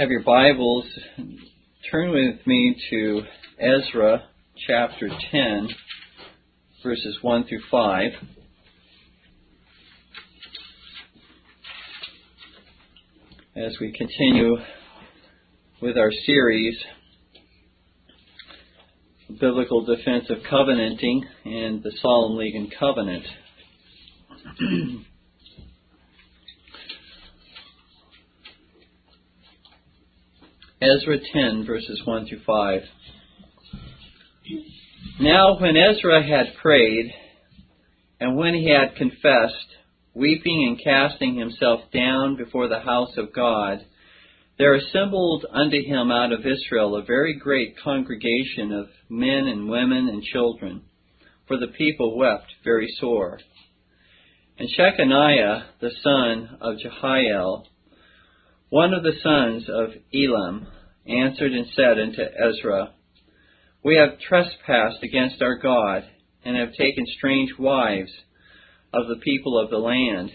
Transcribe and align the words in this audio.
have 0.00 0.10
your 0.10 0.24
Bibles, 0.24 0.84
turn 1.90 2.10
with 2.10 2.46
me 2.46 2.76
to 2.90 3.22
Ezra 3.58 4.24
chapter 4.66 5.08
10, 5.30 5.68
verses 6.82 7.16
1 7.22 7.46
through 7.46 7.62
5. 7.70 8.10
As 13.56 13.74
we 13.80 13.90
continue 13.96 14.58
with 15.80 15.96
our 15.96 16.12
series, 16.26 16.76
Biblical 19.40 19.82
Defense 19.86 20.26
of 20.28 20.42
Covenanting 20.50 21.24
and 21.46 21.82
the 21.82 21.92
Solemn 22.02 22.36
League 22.36 22.54
and 22.54 22.70
Covenant. 22.78 23.24
Ezra 30.82 31.16
10, 31.32 31.64
verses 31.64 32.02
1 32.04 32.26
through 32.26 32.42
5. 32.46 32.82
Now, 35.20 35.58
when 35.58 35.74
Ezra 35.74 36.22
had 36.22 36.54
prayed, 36.60 37.14
and 38.20 38.36
when 38.36 38.52
he 38.52 38.68
had 38.68 38.94
confessed, 38.94 39.54
weeping 40.12 40.66
and 40.68 40.78
casting 40.84 41.36
himself 41.38 41.80
down 41.94 42.36
before 42.36 42.68
the 42.68 42.80
house 42.80 43.16
of 43.16 43.32
God, 43.32 43.86
there 44.58 44.74
assembled 44.74 45.46
unto 45.50 45.82
him 45.82 46.10
out 46.10 46.32
of 46.32 46.40
Israel 46.40 46.96
a 46.96 47.04
very 47.04 47.38
great 47.38 47.76
congregation 47.82 48.70
of 48.72 48.88
men 49.08 49.46
and 49.46 49.70
women 49.70 50.08
and 50.08 50.22
children, 50.22 50.82
for 51.48 51.56
the 51.56 51.68
people 51.68 52.18
wept 52.18 52.52
very 52.64 52.88
sore. 53.00 53.40
And 54.58 54.68
Shechaniah, 54.68 55.68
the 55.80 55.92
son 56.02 56.58
of 56.60 56.76
Jehiel, 56.80 57.66
one 58.68 58.92
of 58.92 59.04
the 59.04 59.12
sons 59.22 59.68
of 59.68 59.90
Elam 60.12 60.66
answered 61.06 61.52
and 61.52 61.66
said 61.76 62.00
unto 62.00 62.22
Ezra, 62.22 62.92
We 63.84 63.96
have 63.96 64.18
trespassed 64.18 65.02
against 65.04 65.40
our 65.40 65.58
God, 65.58 66.04
and 66.44 66.56
have 66.56 66.72
taken 66.72 67.04
strange 67.18 67.50
wives 67.58 68.10
of 68.92 69.08
the 69.08 69.20
people 69.22 69.58
of 69.58 69.70
the 69.70 69.78
land. 69.78 70.30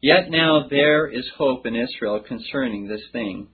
Yet 0.00 0.30
now 0.30 0.66
there 0.68 1.08
is 1.08 1.28
hope 1.36 1.66
in 1.66 1.76
Israel 1.76 2.20
concerning 2.26 2.88
this 2.88 3.02
thing. 3.12 3.48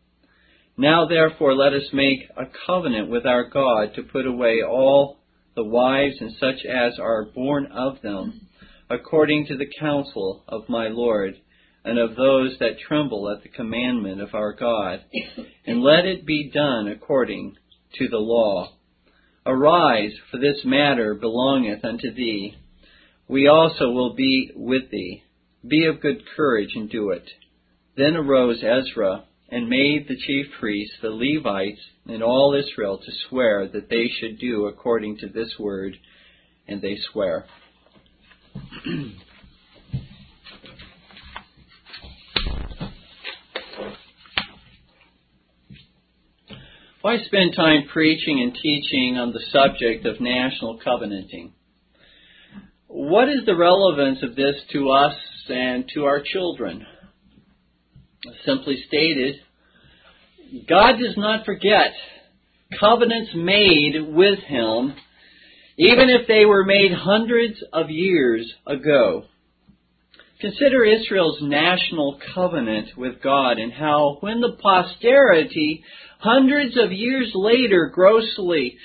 Now 0.78 1.06
therefore 1.06 1.54
let 1.54 1.72
us 1.72 1.88
make 1.92 2.20
a 2.36 2.44
covenant 2.66 3.10
with 3.10 3.26
our 3.26 3.48
God 3.48 3.94
to 3.94 4.02
put 4.02 4.26
away 4.26 4.60
all 4.62 5.18
the 5.56 5.64
wives 5.64 6.16
and 6.20 6.32
such 6.38 6.64
as 6.66 6.98
are 6.98 7.24
born 7.34 7.66
of 7.72 8.00
them, 8.02 8.48
according 8.90 9.46
to 9.46 9.56
the 9.56 9.70
counsel 9.80 10.44
of 10.48 10.68
my 10.68 10.88
Lord 10.88 11.34
and 11.86 12.00
of 12.00 12.16
those 12.16 12.56
that 12.58 12.80
tremble 12.80 13.30
at 13.30 13.44
the 13.44 13.48
commandment 13.48 14.20
of 14.20 14.34
our 14.34 14.52
God, 14.52 15.04
and 15.64 15.80
let 15.80 16.04
it 16.04 16.26
be 16.26 16.50
done 16.52 16.88
according 16.88 17.54
to 17.94 18.08
the 18.08 18.18
law. 18.18 18.72
Arise, 19.46 20.10
for 20.28 20.38
this 20.38 20.62
matter 20.64 21.14
belongeth 21.14 21.84
unto 21.84 22.12
thee. 22.12 22.56
We 23.28 23.46
also 23.46 23.90
will 23.90 24.14
be 24.14 24.50
with 24.56 24.90
thee. 24.90 25.22
Be 25.66 25.86
of 25.86 26.00
good 26.00 26.22
courage 26.36 26.70
and 26.74 26.90
do 26.90 27.10
it. 27.10 27.30
Then 27.96 28.16
arose 28.16 28.64
Ezra 28.64 29.22
and 29.48 29.68
made 29.68 30.08
the 30.08 30.16
chief 30.16 30.46
priests, 30.58 30.96
the 31.00 31.10
Levites, 31.10 31.80
and 32.08 32.20
all 32.20 32.52
Israel 32.52 32.98
to 32.98 33.12
swear 33.28 33.68
that 33.68 33.88
they 33.88 34.08
should 34.18 34.40
do 34.40 34.66
according 34.66 35.18
to 35.18 35.28
this 35.28 35.54
word, 35.56 35.96
and 36.66 36.82
they 36.82 36.98
swear. 37.12 37.46
Why 47.06 47.18
spend 47.18 47.54
time 47.54 47.84
preaching 47.92 48.42
and 48.42 48.52
teaching 48.52 49.16
on 49.16 49.30
the 49.30 49.38
subject 49.52 50.04
of 50.06 50.20
national 50.20 50.80
covenanting? 50.82 51.52
What 52.88 53.28
is 53.28 53.46
the 53.46 53.54
relevance 53.54 54.24
of 54.24 54.34
this 54.34 54.56
to 54.72 54.90
us 54.90 55.14
and 55.48 55.88
to 55.94 56.06
our 56.06 56.20
children? 56.20 56.84
Simply 58.44 58.82
stated, 58.88 59.36
God 60.68 60.94
does 60.98 61.16
not 61.16 61.46
forget 61.46 61.92
covenants 62.80 63.30
made 63.36 63.94
with 64.08 64.40
Him, 64.40 64.96
even 65.76 66.08
if 66.08 66.26
they 66.26 66.44
were 66.44 66.64
made 66.64 66.90
hundreds 66.92 67.62
of 67.72 67.88
years 67.88 68.52
ago. 68.66 69.26
Consider 70.40 70.84
Israel's 70.84 71.38
national 71.40 72.18
covenant 72.34 72.88
with 72.96 73.22
God 73.22 73.58
and 73.58 73.72
how, 73.72 74.18
when 74.20 74.40
the 74.40 74.56
posterity 74.60 75.82
hundreds 76.18 76.76
of 76.76 76.92
years 76.92 77.30
later 77.34 77.90
grossly 77.92 78.76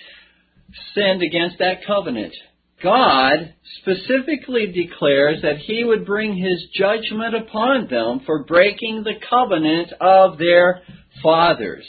sinned 0.94 1.22
against 1.22 1.58
that 1.60 1.86
covenant. 1.86 2.34
God 2.82 3.54
specifically 3.82 4.68
declares 4.68 5.42
that 5.44 5.58
he 5.58 5.84
would 5.84 6.06
bring 6.06 6.36
his 6.36 6.68
judgment 6.74 7.36
upon 7.36 7.88
them 7.88 8.22
for 8.26 8.44
breaking 8.44 9.04
the 9.04 9.20
covenant 9.30 9.92
of 10.00 10.38
their 10.38 10.82
fathers. 11.22 11.88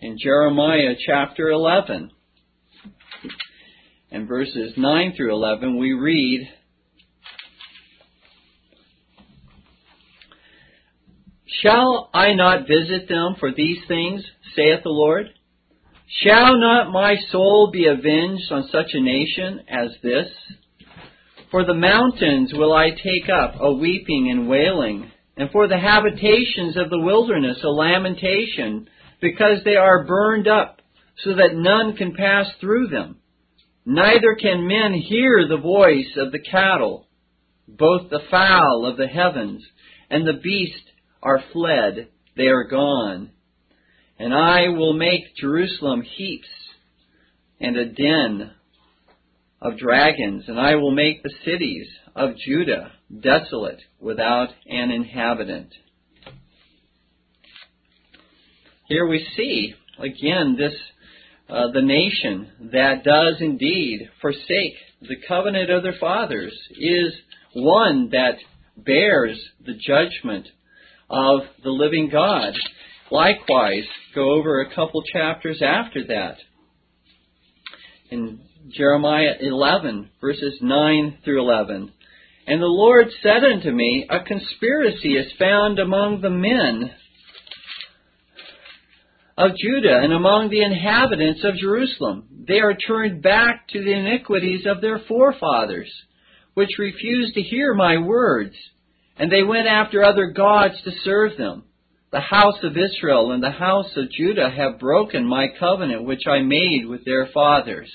In 0.00 0.18
Jeremiah 0.22 0.94
chapter 1.06 1.48
11 1.48 2.10
and 4.10 4.28
verses 4.28 4.74
9 4.76 5.14
through 5.16 5.32
11, 5.32 5.78
we 5.78 5.92
read, 5.92 6.48
Shall 11.60 12.08
I 12.14 12.32
not 12.32 12.66
visit 12.66 13.08
them 13.08 13.36
for 13.38 13.52
these 13.52 13.78
things, 13.86 14.24
saith 14.56 14.82
the 14.82 14.88
Lord? 14.88 15.26
Shall 16.22 16.58
not 16.58 16.92
my 16.92 17.16
soul 17.30 17.70
be 17.70 17.86
avenged 17.86 18.50
on 18.50 18.68
such 18.68 18.94
a 18.94 19.00
nation 19.00 19.60
as 19.68 19.90
this? 20.02 20.28
For 21.50 21.64
the 21.64 21.74
mountains 21.74 22.52
will 22.54 22.72
I 22.72 22.90
take 22.90 23.28
up 23.28 23.56
a 23.60 23.72
weeping 23.72 24.30
and 24.30 24.48
wailing, 24.48 25.10
and 25.36 25.50
for 25.50 25.68
the 25.68 25.78
habitations 25.78 26.76
of 26.76 26.88
the 26.88 27.00
wilderness 27.00 27.58
a 27.62 27.68
lamentation, 27.68 28.88
because 29.20 29.62
they 29.64 29.76
are 29.76 30.04
burned 30.04 30.48
up, 30.48 30.80
so 31.18 31.34
that 31.34 31.54
none 31.54 31.96
can 31.96 32.14
pass 32.14 32.46
through 32.60 32.88
them. 32.88 33.18
Neither 33.84 34.36
can 34.40 34.66
men 34.66 34.94
hear 34.94 35.46
the 35.46 35.58
voice 35.58 36.16
of 36.16 36.32
the 36.32 36.38
cattle. 36.38 37.08
Both 37.68 38.10
the 38.10 38.22
fowl 38.30 38.86
of 38.86 38.96
the 38.96 39.06
heavens 39.06 39.62
and 40.08 40.26
the 40.26 40.40
beast 40.42 40.91
are 41.22 41.42
fled, 41.52 42.08
they 42.36 42.46
are 42.46 42.64
gone. 42.64 43.30
And 44.18 44.34
I 44.34 44.68
will 44.68 44.92
make 44.92 45.36
Jerusalem 45.36 46.02
heaps 46.02 46.48
and 47.60 47.76
a 47.76 47.86
den 47.86 48.50
of 49.60 49.78
dragons, 49.78 50.44
and 50.48 50.58
I 50.58 50.74
will 50.74 50.90
make 50.90 51.22
the 51.22 51.32
cities 51.44 51.86
of 52.16 52.36
Judah 52.36 52.92
desolate 53.20 53.80
without 54.00 54.48
an 54.66 54.90
inhabitant. 54.90 55.72
Here 58.86 59.06
we 59.06 59.26
see 59.36 59.74
again 59.98 60.56
this 60.58 60.74
uh, 61.48 61.70
the 61.72 61.82
nation 61.82 62.70
that 62.72 63.04
does 63.04 63.36
indeed 63.40 64.10
forsake 64.20 64.74
the 65.02 65.16
covenant 65.28 65.70
of 65.70 65.82
their 65.82 65.96
fathers 66.00 66.52
is 66.78 67.12
one 67.54 68.10
that 68.10 68.36
bears 68.76 69.38
the 69.64 69.74
judgment 69.74 70.48
of 71.12 71.42
the 71.62 71.70
living 71.70 72.08
God. 72.10 72.54
Likewise, 73.10 73.84
go 74.14 74.32
over 74.32 74.62
a 74.62 74.74
couple 74.74 75.02
chapters 75.12 75.60
after 75.62 76.04
that. 76.06 76.36
In 78.10 78.40
Jeremiah 78.70 79.34
11, 79.38 80.08
verses 80.20 80.58
9 80.62 81.18
through 81.24 81.40
11. 81.40 81.92
And 82.46 82.60
the 82.60 82.66
Lord 82.66 83.08
said 83.22 83.44
unto 83.44 83.70
me, 83.70 84.06
A 84.08 84.20
conspiracy 84.20 85.16
is 85.16 85.30
found 85.38 85.78
among 85.78 86.20
the 86.20 86.30
men 86.30 86.90
of 89.36 89.50
Judah 89.56 90.00
and 90.02 90.12
among 90.12 90.48
the 90.48 90.62
inhabitants 90.62 91.42
of 91.44 91.56
Jerusalem. 91.56 92.44
They 92.48 92.60
are 92.60 92.74
turned 92.74 93.22
back 93.22 93.68
to 93.68 93.82
the 93.82 93.92
iniquities 93.92 94.66
of 94.66 94.80
their 94.80 95.00
forefathers, 95.06 95.92
which 96.54 96.78
refused 96.78 97.34
to 97.34 97.42
hear 97.42 97.74
my 97.74 97.98
words 97.98 98.54
and 99.16 99.30
they 99.30 99.42
went 99.42 99.66
after 99.66 100.02
other 100.02 100.28
gods 100.28 100.74
to 100.84 100.90
serve 101.04 101.36
them. 101.36 101.64
The 102.12 102.20
house 102.20 102.62
of 102.62 102.76
Israel 102.76 103.32
and 103.32 103.42
the 103.42 103.50
house 103.50 103.90
of 103.96 104.10
Judah 104.10 104.50
have 104.50 104.78
broken 104.78 105.24
my 105.24 105.48
covenant 105.58 106.04
which 106.04 106.26
I 106.26 106.40
made 106.40 106.86
with 106.86 107.04
their 107.04 107.28
fathers. 107.32 107.90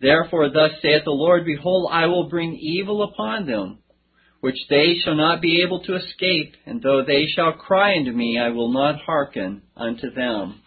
Therefore, 0.00 0.50
thus 0.50 0.72
saith 0.82 1.04
the 1.04 1.10
Lord, 1.10 1.44
Behold, 1.44 1.90
I 1.92 2.06
will 2.06 2.28
bring 2.28 2.54
evil 2.56 3.02
upon 3.02 3.46
them, 3.46 3.78
which 4.40 4.56
they 4.68 4.96
shall 5.02 5.14
not 5.14 5.42
be 5.42 5.62
able 5.62 5.82
to 5.84 5.96
escape, 5.96 6.54
and 6.66 6.82
though 6.82 7.02
they 7.06 7.26
shall 7.26 7.52
cry 7.52 7.96
unto 7.96 8.12
me, 8.12 8.38
I 8.38 8.50
will 8.50 8.72
not 8.72 9.00
hearken 9.00 9.62
unto 9.76 10.10
them. 10.10 10.60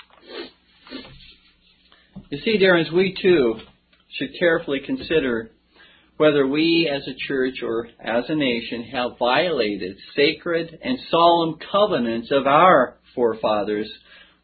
You 2.30 2.40
see, 2.40 2.64
as 2.66 2.92
we 2.92 3.16
too 3.20 3.60
should 4.18 4.30
carefully 4.40 4.80
consider 4.86 5.52
whether 6.24 6.48
we 6.48 6.90
as 6.90 7.06
a 7.06 7.28
church 7.28 7.56
or 7.62 7.90
as 8.00 8.24
a 8.30 8.36
nation 8.36 8.84
have 8.84 9.20
violated 9.20 9.98
sacred 10.16 10.80
and 10.82 10.98
solemn 11.12 11.60
covenants 11.70 12.32
of 12.32 12.48
our 12.48 12.96
forefathers, 13.14 13.92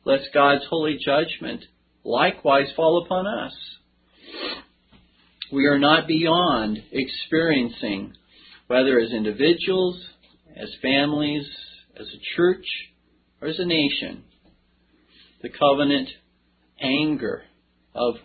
lest 0.03 0.25
God's 0.33 0.65
holy 0.69 0.97
judgment 0.97 1.63
likewise 2.03 2.67
fall 2.75 3.01
upon 3.05 3.27
us. 3.27 3.53
We 5.53 5.67
are 5.67 5.79
not 5.79 6.05
beyond 6.05 6.79
experiencing, 6.91 8.11
whether 8.67 8.99
as 8.99 9.13
individuals, 9.13 10.03
as 10.57 10.67
families, 10.81 11.47
as 11.97 12.07
a 12.07 12.35
church, 12.35 12.65
or 13.41 13.47
as 13.47 13.57
a 13.57 13.65
nation, 13.65 14.25
the 15.41 15.47
covenant 15.47 16.09
anger 16.81 17.43
of 17.95 18.15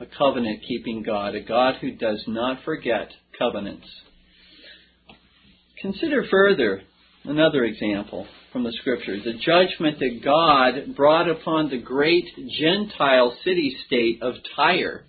a 0.00 0.06
covenant 0.18 0.62
keeping 0.66 1.02
God, 1.02 1.34
a 1.34 1.40
God 1.40 1.76
who 1.80 1.92
does 1.92 2.24
not 2.26 2.64
forget 2.64 3.10
covenants. 3.38 3.86
Consider 5.80 6.24
further 6.30 6.82
another 7.24 7.64
example 7.64 8.26
from 8.52 8.64
the 8.64 8.72
scriptures 8.80 9.22
the 9.24 9.34
judgment 9.34 9.98
that 9.98 10.24
God 10.24 10.96
brought 10.96 11.28
upon 11.28 11.68
the 11.68 11.78
great 11.78 12.26
Gentile 12.58 13.36
city 13.44 13.76
state 13.86 14.22
of 14.22 14.34
Tyre 14.56 15.04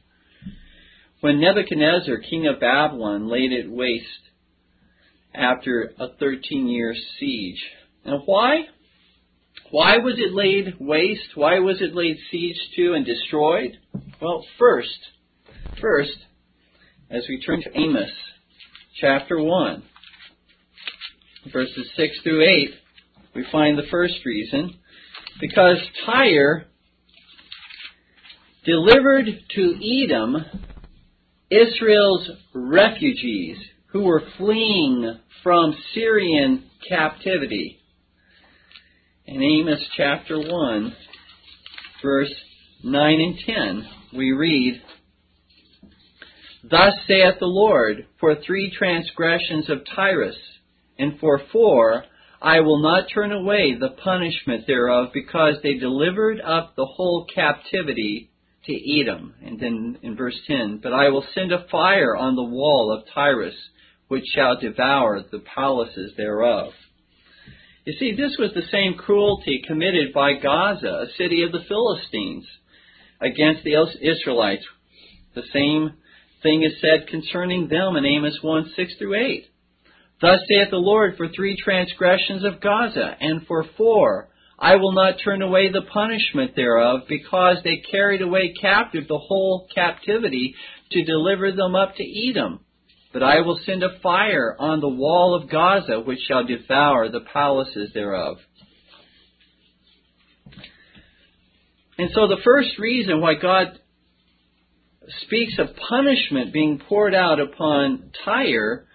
when 1.22 1.40
Nebuchadnezzar, 1.40 2.18
king 2.18 2.48
of 2.48 2.60
Babylon, 2.60 3.30
laid 3.30 3.52
it 3.52 3.70
waste 3.70 4.06
after 5.34 5.94
a 6.00 6.10
13 6.20 6.68
year 6.68 6.96
siege. 7.20 7.64
And 8.04 8.22
why? 8.26 8.66
Why 9.72 10.00
was 10.00 10.16
it 10.18 10.34
laid 10.34 10.76
waste? 10.82 11.30
Why 11.36 11.60
was 11.60 11.82
it 11.82 11.96
laid 11.96 12.18
siege 12.30 12.60
to 12.76 12.94
and 12.94 13.06
destroyed? 13.06 13.78
Well, 14.22 14.46
first, 14.60 14.98
first, 15.80 16.12
as 17.10 17.24
we 17.30 17.42
turn 17.42 17.62
to 17.62 17.80
Amos 17.80 18.12
chapter 19.00 19.42
1, 19.42 19.84
verses 21.54 21.90
6 21.96 22.20
through 22.22 22.44
8, 22.44 22.70
we 23.34 23.46
find 23.50 23.78
the 23.78 23.88
first 23.90 24.16
reason. 24.26 24.78
Because 25.40 25.78
Tyre 26.06 26.66
delivered 28.66 29.28
to 29.56 30.04
Edom 30.04 30.36
Israel's 31.50 32.30
refugees 32.54 33.58
who 33.88 34.04
were 34.04 34.24
fleeing 34.38 35.18
from 35.44 35.76
Syrian 35.94 36.70
captivity. 36.88 37.81
In 39.28 39.44
Amos 39.44 39.80
chapter 39.96 40.40
1, 40.40 40.96
verse 42.02 42.34
9 42.84 43.22
and 43.22 43.38
10, 43.46 43.90
we 44.18 44.32
read, 44.32 44.82
Thus 46.64 46.94
saith 47.08 47.36
the 47.40 47.46
Lord, 47.46 48.08
for 48.20 48.36
three 48.36 48.72
transgressions 48.76 49.70
of 49.70 49.84
Tyrus, 49.96 50.36
and 50.98 51.20
for 51.20 51.40
four, 51.52 52.04
I 52.42 52.62
will 52.62 52.82
not 52.82 53.10
turn 53.14 53.32
away 53.32 53.76
the 53.76 53.96
punishment 54.04 54.66
thereof, 54.66 55.10
because 55.14 55.58
they 55.62 55.76
delivered 55.76 56.42
up 56.42 56.76
the 56.76 56.88
whole 56.88 57.28
captivity 57.34 58.32
to 58.66 59.02
Edom. 59.02 59.36
And 59.46 59.60
then 59.60 60.00
in 60.02 60.16
verse 60.16 60.40
10, 60.48 60.80
But 60.82 60.94
I 60.94 61.10
will 61.10 61.26
send 61.36 61.52
a 61.52 61.68
fire 61.72 62.16
on 62.18 62.36
the 62.36 62.44
wall 62.44 62.92
of 62.92 63.06
Tyrus, 63.14 63.56
which 64.08 64.26
shall 64.34 64.60
devour 64.60 65.22
the 65.32 65.40
palaces 65.40 66.14
thereof. 66.18 66.74
You 67.84 67.94
see, 67.94 68.16
this 68.16 68.36
was 68.38 68.52
the 68.54 68.70
same 68.72 68.94
cruelty 68.94 69.64
committed 69.66 70.14
by 70.14 70.34
Gaza, 70.34 71.08
a 71.08 71.14
city 71.18 71.42
of 71.42 71.52
the 71.52 71.66
Philistines, 71.68 72.46
against 73.20 73.64
the 73.64 73.74
Israelites. 74.02 74.66
The 75.34 75.44
same 75.52 75.94
thing 76.44 76.62
is 76.64 76.74
said 76.80 77.08
concerning 77.08 77.68
them 77.68 77.96
in 77.96 78.06
Amos 78.06 78.38
1 78.42 78.74
6 78.76 78.94
through 79.00 79.16
8. 79.16 79.46
Thus 80.22 80.40
saith 80.48 80.70
the 80.70 80.78
Lord, 80.78 81.18
for 81.18 81.30
three 81.30 81.58
transgressions 81.58 82.44
of 82.44 82.62
Gaza, 82.62 83.18
and 83.20 83.48
for 83.48 83.66
four, 83.76 84.30
I 84.60 84.76
will 84.76 84.92
not 84.92 85.16
turn 85.24 85.42
away 85.42 85.72
the 85.72 85.82
punishment 85.82 86.56
thereof, 86.56 87.02
because 87.10 87.58
they 87.64 87.78
carried 87.78 88.22
away 88.22 88.54
captive 88.62 89.08
the 89.08 89.18
whole 89.18 89.68
captivity 89.74 90.54
to 90.92 91.04
deliver 91.04 91.52
them 91.52 91.74
up 91.74 91.96
to 91.96 92.30
Edom. 92.30 92.60
But 93.14 93.24
I 93.24 93.42
will 93.42 93.60
send 93.66 93.84
a 93.84 94.00
fire 94.02 94.56
on 94.58 94.80
the 94.80 94.88
wall 94.88 95.36
of 95.36 95.50
Gaza, 95.50 96.00
which 96.00 96.20
shall 96.28 96.46
devour 96.46 97.10
the 97.10 97.20
palaces 97.34 97.92
thereof. 97.94 98.38
And 101.98 102.10
so 102.16 102.28
the 102.28 102.42
first 102.44 102.80
reason 102.80 103.22
why 103.22 103.36
God 103.36 103.80
speaks 105.22 105.54
of 105.60 105.76
punishment 105.90 106.54
being 106.54 106.80
poured 106.80 107.14
out 107.14 107.40
upon 107.40 108.12
Tyre 108.24 108.86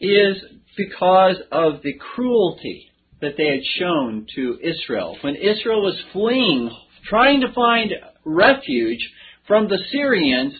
is 0.00 0.36
because 0.76 1.36
of 1.50 1.82
the 1.82 1.94
cruelty 1.94 2.90
that 3.20 3.36
they 3.36 3.46
had 3.46 3.64
shown 3.78 4.26
to 4.34 4.58
Israel. 4.62 5.16
When 5.20 5.36
Israel 5.36 5.82
was 5.82 6.00
fleeing, 6.12 6.70
trying 7.08 7.40
to 7.40 7.52
find 7.52 7.92
refuge 8.24 9.10
from 9.46 9.68
the 9.68 9.78
Syrians, 9.90 10.54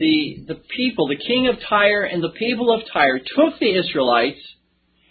the, 0.00 0.44
the, 0.48 0.60
people, 0.76 1.06
the 1.06 1.16
king 1.16 1.46
of 1.46 1.60
Tyre 1.68 2.02
and 2.02 2.20
the 2.22 2.34
people 2.36 2.74
of 2.74 2.82
Tyre 2.92 3.20
took 3.20 3.60
the 3.60 3.78
Israelites 3.78 4.40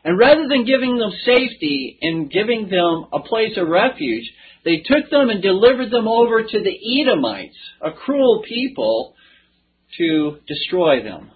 and 0.04 0.18
rather 0.18 0.48
than 0.48 0.66
giving 0.66 0.98
them 0.98 1.12
safety 1.26 1.98
and 2.02 2.32
giving 2.32 2.70
them 2.70 3.08
a 3.12 3.20
place 3.20 3.58
of 3.58 3.68
refuge, 3.68 4.32
they 4.64 4.78
took 4.78 5.10
them 5.10 5.30
and 5.30 5.42
delivered 5.42 5.92
them 5.92 6.08
over 6.08 6.44
to 6.44 6.64
the 6.64 7.02
Edomites, 7.02 7.58
a 7.82 7.92
cruel 7.92 8.44
people, 8.48 9.16
to 9.98 10.38
destroy 10.48 11.04
them. 11.04 11.32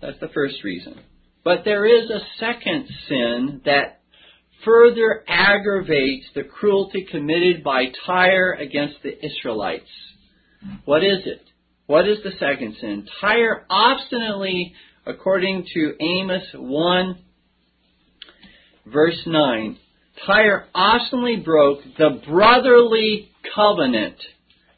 That's 0.00 0.20
the 0.20 0.28
first 0.28 0.64
reason. 0.64 0.98
But 1.44 1.64
there 1.64 1.84
is 1.84 2.10
a 2.10 2.20
second 2.38 2.88
sin 3.08 3.60
that 3.64 4.00
further 4.64 5.24
aggravates 5.28 6.26
the 6.34 6.44
cruelty 6.44 7.06
committed 7.10 7.62
by 7.62 7.86
Tyre 8.06 8.52
against 8.52 8.96
the 9.02 9.12
Israelites. 9.24 9.88
What 10.84 11.02
is 11.02 11.26
it? 11.26 11.42
What 11.90 12.06
is 12.08 12.18
the 12.22 12.30
second 12.38 12.76
sin? 12.80 13.04
Tyre 13.20 13.66
obstinately, 13.68 14.74
according 15.04 15.66
to 15.74 15.94
Amos 16.00 16.44
1, 16.54 17.18
verse 18.86 19.20
9, 19.26 19.76
Tyre 20.24 20.68
obstinately 20.72 21.42
broke 21.44 21.80
the 21.98 22.22
brotherly 22.28 23.32
covenant 23.56 24.14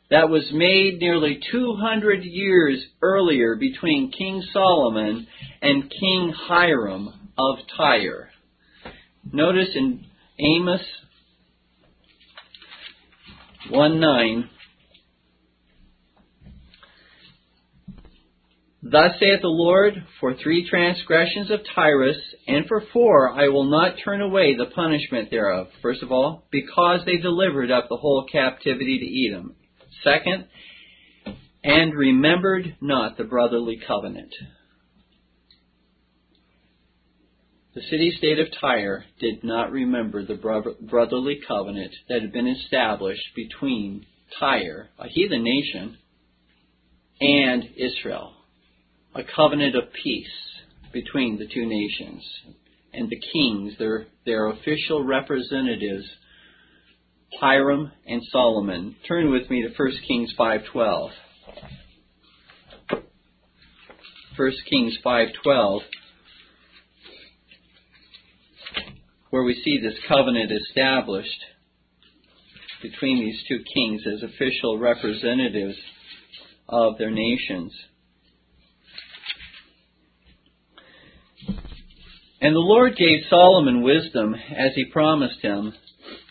that 0.08 0.30
was 0.30 0.48
made 0.54 1.00
nearly 1.00 1.38
200 1.52 2.24
years 2.24 2.82
earlier 3.02 3.56
between 3.56 4.10
King 4.10 4.42
Solomon 4.50 5.26
and 5.60 5.90
King 5.90 6.32
Hiram 6.34 7.30
of 7.36 7.58
Tyre. 7.76 8.30
Notice 9.30 9.68
in 9.74 10.06
Amos 10.40 10.80
1 13.68 14.00
9, 14.00 14.50
Thus 18.84 19.12
saith 19.20 19.42
the 19.42 19.48
Lord, 19.48 19.94
for 20.18 20.34
three 20.34 20.68
transgressions 20.68 21.52
of 21.52 21.60
Tyrus, 21.72 22.16
and 22.48 22.66
for 22.66 22.82
four 22.92 23.30
I 23.30 23.46
will 23.48 23.70
not 23.70 23.94
turn 24.04 24.20
away 24.20 24.56
the 24.56 24.66
punishment 24.74 25.30
thereof. 25.30 25.68
First 25.80 26.02
of 26.02 26.10
all, 26.10 26.48
because 26.50 27.00
they 27.06 27.18
delivered 27.18 27.70
up 27.70 27.88
the 27.88 27.96
whole 27.96 28.26
captivity 28.30 28.98
to 28.98 29.28
Edom. 29.28 29.54
Second, 30.02 30.46
and 31.62 31.94
remembered 31.94 32.76
not 32.80 33.16
the 33.16 33.22
brotherly 33.22 33.78
covenant. 33.86 34.34
The 37.74 37.82
city 37.82 38.12
state 38.18 38.40
of 38.40 38.48
Tyre 38.60 39.04
did 39.20 39.44
not 39.44 39.70
remember 39.70 40.24
the 40.24 40.34
brotherly 40.34 41.40
covenant 41.46 41.94
that 42.08 42.20
had 42.20 42.32
been 42.32 42.48
established 42.48 43.28
between 43.36 44.06
Tyre, 44.40 44.90
a 44.98 45.06
heathen 45.08 45.44
nation, 45.44 45.98
and 47.20 47.64
Israel, 47.76 48.34
a 49.14 49.22
covenant 49.36 49.76
of 49.76 49.92
peace 49.92 50.26
between 50.92 51.38
the 51.38 51.46
two 51.46 51.66
nations. 51.66 52.24
And 52.92 53.08
the 53.08 53.20
kings, 53.32 53.74
their, 53.78 54.06
their 54.26 54.48
official 54.48 55.04
representatives, 55.04 56.04
Hiram 57.40 57.90
and 58.06 58.22
Solomon. 58.30 58.96
Turn 59.08 59.30
with 59.30 59.48
me 59.50 59.62
to 59.62 59.68
1 59.74 59.92
Kings 60.06 60.34
5:12. 60.38 61.10
1 64.36 64.52
Kings 64.68 64.98
5:12 65.04 65.80
where 69.32 69.42
we 69.44 69.54
see 69.64 69.78
this 69.78 69.98
covenant 70.06 70.52
established 70.52 71.44
between 72.82 73.18
these 73.18 73.42
two 73.48 73.64
kings 73.74 74.02
as 74.06 74.22
official 74.22 74.78
representatives 74.78 75.78
of 76.68 76.98
their 76.98 77.10
nations. 77.10 77.72
And 82.42 82.56
the 82.56 82.58
Lord 82.58 82.96
gave 82.96 83.20
Solomon 83.30 83.82
wisdom 83.82 84.34
as 84.34 84.74
he 84.74 84.86
promised 84.86 85.40
him, 85.42 85.72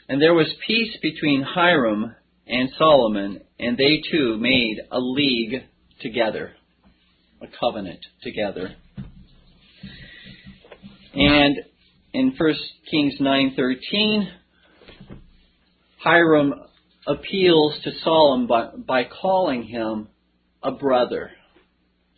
and 0.10 0.22
there 0.22 0.34
was 0.34 0.54
peace 0.68 0.98
between 1.02 1.42
Hiram 1.42 2.14
and 2.46 2.70
Solomon, 2.78 3.40
and 3.58 3.78
they 3.78 4.02
two 4.12 4.38
made 4.38 4.82
a 4.92 5.00
league 5.00 5.64
together, 6.02 6.52
a 7.42 7.48
covenant 7.58 8.06
together. 8.24 8.76
And 11.14 11.56
in 12.14 12.36
1 12.38 12.56
Kings 12.90 13.18
9:13, 13.22 14.28
Hiram 16.00 16.54
appeals 17.08 17.80
to 17.86 17.92
Solomon 18.04 18.48
by, 18.48 18.72
by 18.86 19.04
calling 19.06 19.64
him 19.64 20.10
a 20.62 20.72
brother. 20.72 21.32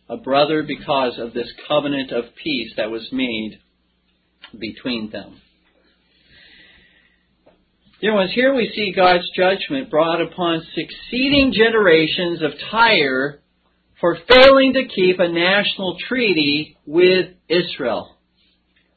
A 0.08 0.16
brother 0.16 0.64
because 0.64 1.16
of 1.16 1.32
this 1.32 1.52
covenant 1.68 2.10
of 2.10 2.34
peace 2.42 2.72
that 2.76 2.90
was 2.90 3.08
made 3.12 3.60
between 4.58 5.10
them. 5.10 5.40
Here 8.00 8.54
we 8.54 8.70
see 8.74 8.92
God's 8.94 9.28
judgment 9.34 9.90
brought 9.90 10.20
upon 10.20 10.66
succeeding 10.74 11.52
generations 11.54 12.42
of 12.42 12.52
Tyre 12.70 13.40
for 14.00 14.18
failing 14.28 14.74
to 14.74 14.86
keep 14.94 15.18
a 15.18 15.28
national 15.28 15.96
treaty 16.06 16.76
with 16.84 17.28
Israel. 17.48 18.16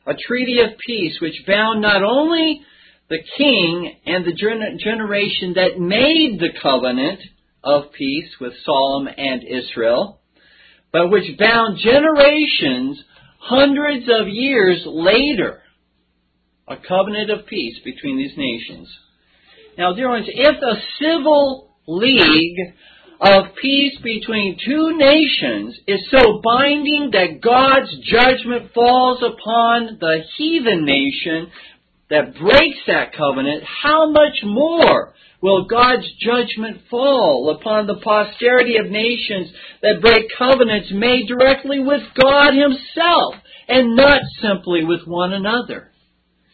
A 0.05 0.13
treaty 0.13 0.59
of 0.59 0.77
peace 0.85 1.17
which 1.21 1.45
bound 1.47 1.81
not 1.81 2.03
only 2.03 2.61
the 3.09 3.19
king 3.37 3.95
and 4.05 4.25
the 4.25 4.33
generation 4.33 5.53
that 5.55 5.79
made 5.79 6.39
the 6.39 6.59
covenant 6.61 7.21
of 7.63 7.93
peace 7.93 8.29
with 8.41 8.53
Solomon 8.65 9.13
and 9.17 9.43
Israel, 9.43 10.19
but 10.91 11.09
which 11.09 11.37
bound 11.37 11.79
generations 11.79 13.01
hundreds 13.48 14.06
of 14.10 14.27
years 14.27 14.84
later. 14.86 15.62
A 16.68 16.75
covenant 16.75 17.30
of 17.32 17.46
peace 17.48 17.77
between 17.84 18.18
these 18.18 18.38
nations. 18.38 18.89
Now, 19.77 19.94
dear 19.94 20.10
ones, 20.10 20.27
if 20.27 20.56
a 20.62 20.82
civil 21.00 21.70
league 21.88 22.74
of 23.22 23.56
peace 23.62 23.98
between 24.04 24.58
two 24.63 24.98
nations 24.98 25.75
is 25.88 26.01
so 26.12 26.42
binding 26.44 27.12
that 27.13 27.42
God's 27.42 27.96
judgment 28.04 28.74
falls 28.74 29.24
upon 29.24 29.98
the 30.00 30.20
heathen 30.38 30.86
nation 30.86 31.50
that 32.10 32.38
breaks 32.39 32.80
that 32.88 33.13
covenant, 33.16 33.63
how 33.84 34.10
much 34.12 34.44
more 34.44 35.13
will 35.41 35.65
God's 35.65 36.08
judgment 36.20 36.82
fall 36.89 37.56
upon 37.60 37.88
the 37.88 38.00
posterity 38.03 38.77
of 38.77 38.89
nations 38.89 39.51
that 39.82 40.01
break 40.01 40.25
covenants 40.38 40.89
made 40.91 41.27
directly 41.27 41.79
with 41.79 42.01
God 42.20 42.53
Himself 42.53 43.36
and 43.67 43.96
not 43.96 44.22
simply 44.41 44.84
with 44.84 45.01
one 45.06 45.34
another, 45.34 45.91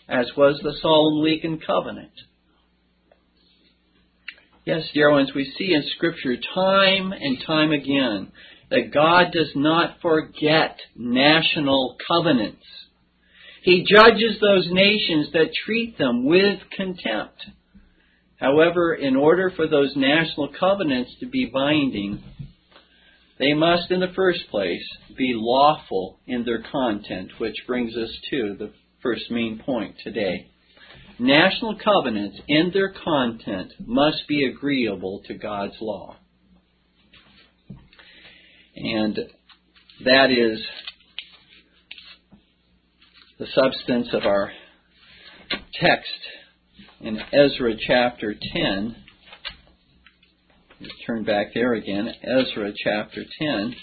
as 0.08 0.28
was 0.36 0.60
the 0.62 0.74
Solemn 0.82 1.24
and 1.44 1.66
Covenant? 1.66 2.12
Yes, 4.66 4.84
dear 4.94 5.12
ones, 5.12 5.32
we 5.36 5.54
see 5.58 5.74
in 5.74 5.84
Scripture 5.96 6.38
time 6.54 7.12
and 7.12 7.38
time 7.46 7.72
again 7.72 8.32
that 8.70 8.94
God 8.94 9.34
does 9.34 9.52
not 9.56 9.98
forget 10.02 10.80
national 10.96 11.98
covenants. 12.08 12.66
He 13.62 13.86
judges 13.86 14.40
those 14.40 14.68
nations 14.72 15.32
that 15.34 15.52
treat 15.66 15.98
them 15.98 16.25
with 16.25 16.60
contempt. 16.75 17.46
However, 18.44 18.94
in 18.94 19.16
order 19.16 19.54
for 19.56 19.70
those 19.70 19.94
national 19.96 20.50
covenants 20.60 21.16
to 21.22 21.26
be 21.26 21.46
binding, 21.46 22.22
they 23.40 23.54
must, 23.54 23.90
in 23.90 24.02
the 24.02 24.12
first 24.18 24.42
place, 24.52 24.84
be 25.18 25.32
lawful 25.34 26.20
in 26.28 26.44
their 26.44 26.62
content, 26.70 27.32
which 27.38 27.56
brings 27.66 27.96
us 27.96 28.10
to 28.32 28.58
the 28.60 28.74
first 29.02 29.32
main 29.32 29.62
point 29.66 29.96
today. 30.04 30.50
National 31.18 31.80
covenants, 31.82 32.38
in 32.50 32.72
their 32.74 32.92
content, 32.92 33.72
must 33.80 34.28
be 34.28 34.44
agreeable 34.44 35.22
to 35.28 35.36
God's 35.36 35.78
law. 35.80 36.18
And 38.76 39.20
that 40.04 40.32
is 40.32 40.62
the 43.40 43.48
substance 43.56 44.10
of 44.12 44.24
our 44.26 44.52
text 45.80 46.12
in 47.03 47.19
Ezra 47.33 47.74
chapter 47.86 48.33
10. 48.33 48.95
Let's 50.79 50.93
turn 51.05 51.25
back 51.25 51.48
there 51.53 51.74
again, 51.74 52.10
Ezra 52.24 52.72
chapter 52.81 53.24
10. 53.39 53.75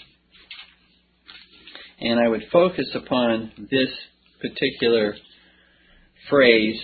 And 1.99 2.19
I 2.19 2.27
would 2.27 2.45
focus 2.51 2.87
upon 2.95 3.51
this 3.69 3.89
particular 4.41 5.15
phrase 6.31 6.81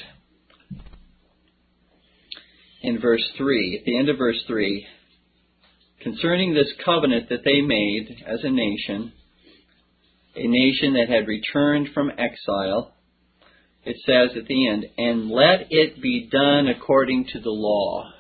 in 2.84 3.02
verse 3.02 3.28
3, 3.36 3.80
at 3.80 3.86
the 3.86 3.98
end 3.98 4.10
of 4.10 4.20
verse 4.20 4.44
3, 4.46 4.86
concerning 6.02 6.54
this 6.54 6.72
covenant 6.86 7.30
that 7.30 7.44
they 7.44 7.62
made 7.62 8.24
as 8.28 8.42
a 8.44 8.52
nation 8.52 9.12
a 10.36 10.48
nation 10.48 10.94
that 10.94 11.10
had 11.10 11.28
returned 11.28 11.90
from 11.96 12.12
exile, 12.12 12.94
it 13.88 13.96
says 14.06 14.36
at 14.38 14.48
the 14.48 14.68
end, 14.68 14.86
and 14.98 15.32
let 15.32 15.68
it 15.70 16.02
be 16.02 16.28
done 16.30 16.68
according 16.68 17.26
to 17.32 17.40
the 17.40 17.50
law. 17.50 18.12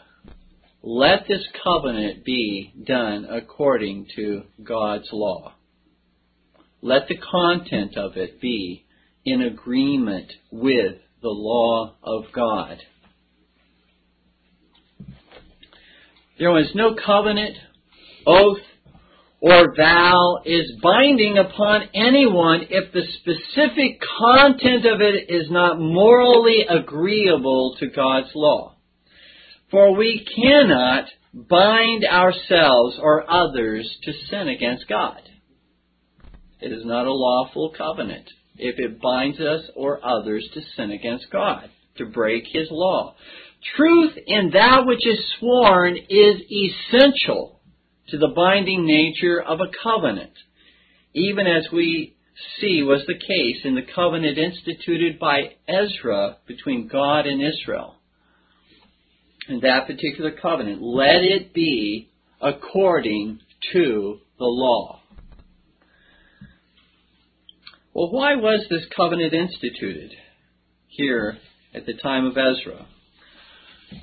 Let 0.81 1.27
this 1.27 1.45
covenant 1.61 2.23
be 2.23 2.71
done 2.87 3.27
according 3.29 4.07
to 4.15 4.43
God's 4.63 5.09
law. 5.11 5.55
Let 6.81 7.09
the 7.09 7.17
content 7.17 7.97
of 7.97 8.15
it 8.15 8.39
be 8.39 8.85
in 9.25 9.41
agreement 9.41 10.31
with 10.53 10.95
the 11.21 11.27
law 11.27 11.95
of 12.01 12.31
God. 12.33 12.77
There 16.39 16.51
was 16.51 16.71
no 16.75 16.95
covenant, 16.95 17.57
oath, 18.25 18.61
or 19.39 19.75
vow 19.75 20.39
is 20.45 20.71
binding 20.81 21.37
upon 21.37 21.89
anyone 21.93 22.61
if 22.69 22.91
the 22.91 23.03
specific 23.19 24.01
content 24.19 24.85
of 24.85 24.99
it 24.99 25.29
is 25.29 25.51
not 25.51 25.79
morally 25.79 26.65
agreeable 26.67 27.75
to 27.79 27.87
God's 27.87 28.31
law. 28.33 28.75
For 29.69 29.95
we 29.95 30.25
cannot 30.35 31.05
bind 31.33 32.03
ourselves 32.05 32.97
or 32.99 33.29
others 33.29 33.87
to 34.03 34.13
sin 34.29 34.47
against 34.47 34.87
God. 34.87 35.21
It 36.59 36.71
is 36.71 36.83
not 36.83 37.05
a 37.05 37.13
lawful 37.13 37.73
covenant 37.77 38.29
if 38.55 38.79
it 38.79 38.99
binds 38.99 39.39
us 39.39 39.69
or 39.75 40.03
others 40.03 40.47
to 40.55 40.61
sin 40.75 40.89
against 40.89 41.29
God, 41.31 41.69
to 41.97 42.05
break 42.05 42.45
His 42.51 42.69
law. 42.71 43.13
Truth 43.75 44.13
in 44.25 44.51
that 44.53 44.85
which 44.87 45.05
is 45.05 45.23
sworn 45.37 45.97
is 46.09 46.41
essential 46.49 47.56
to 48.09 48.17
the 48.17 48.33
binding 48.35 48.85
nature 48.85 49.41
of 49.41 49.59
a 49.59 49.71
covenant, 49.83 50.33
even 51.13 51.47
as 51.47 51.67
we 51.71 52.15
see 52.59 52.83
was 52.83 53.03
the 53.07 53.17
case 53.17 53.61
in 53.63 53.75
the 53.75 53.85
covenant 53.95 54.37
instituted 54.37 55.19
by 55.19 55.55
Ezra 55.67 56.37
between 56.47 56.87
God 56.87 57.25
and 57.25 57.41
Israel. 57.41 57.95
In 59.49 59.59
that 59.61 59.87
particular 59.87 60.31
covenant, 60.31 60.81
let 60.81 61.23
it 61.23 61.53
be 61.53 62.09
according 62.41 63.39
to 63.73 64.19
the 64.37 64.45
law. 64.45 65.01
Well, 67.93 68.11
why 68.11 68.35
was 68.35 68.65
this 68.69 68.85
covenant 68.95 69.33
instituted 69.33 70.11
here 70.87 71.37
at 71.73 71.85
the 71.85 71.93
time 71.93 72.25
of 72.25 72.37
Ezra? 72.37 72.85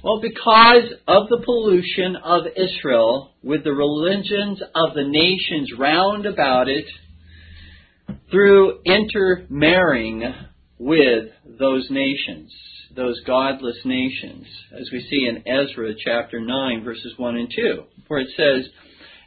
Well, 0.03 0.21
because 0.21 0.93
of 1.07 1.29
the 1.29 1.43
pollution 1.45 2.17
of 2.17 2.45
Israel 2.57 3.33
with 3.43 3.65
the 3.65 3.73
religions 3.73 4.63
of 4.75 4.95
the 4.95 5.05
nations 5.05 5.73
round 5.79 6.27
about 6.27 6.69
it 6.69 6.87
through 8.31 8.81
intermarrying 8.85 10.35
with 10.79 11.29
those 11.59 11.87
nations, 11.91 12.53
those 12.97 13.21
godless 13.27 13.79
nations, 13.85 14.47
as 14.73 14.89
we 14.93 15.07
see 15.11 15.27
in 15.27 15.47
Ezra 15.47 15.95
chapter 15.99 16.41
9, 16.41 16.85
verses 16.85 17.13
1 17.17 17.37
and 17.37 17.53
2, 17.55 17.83
where 18.09 18.21
it 18.21 18.29
says, 18.37 18.71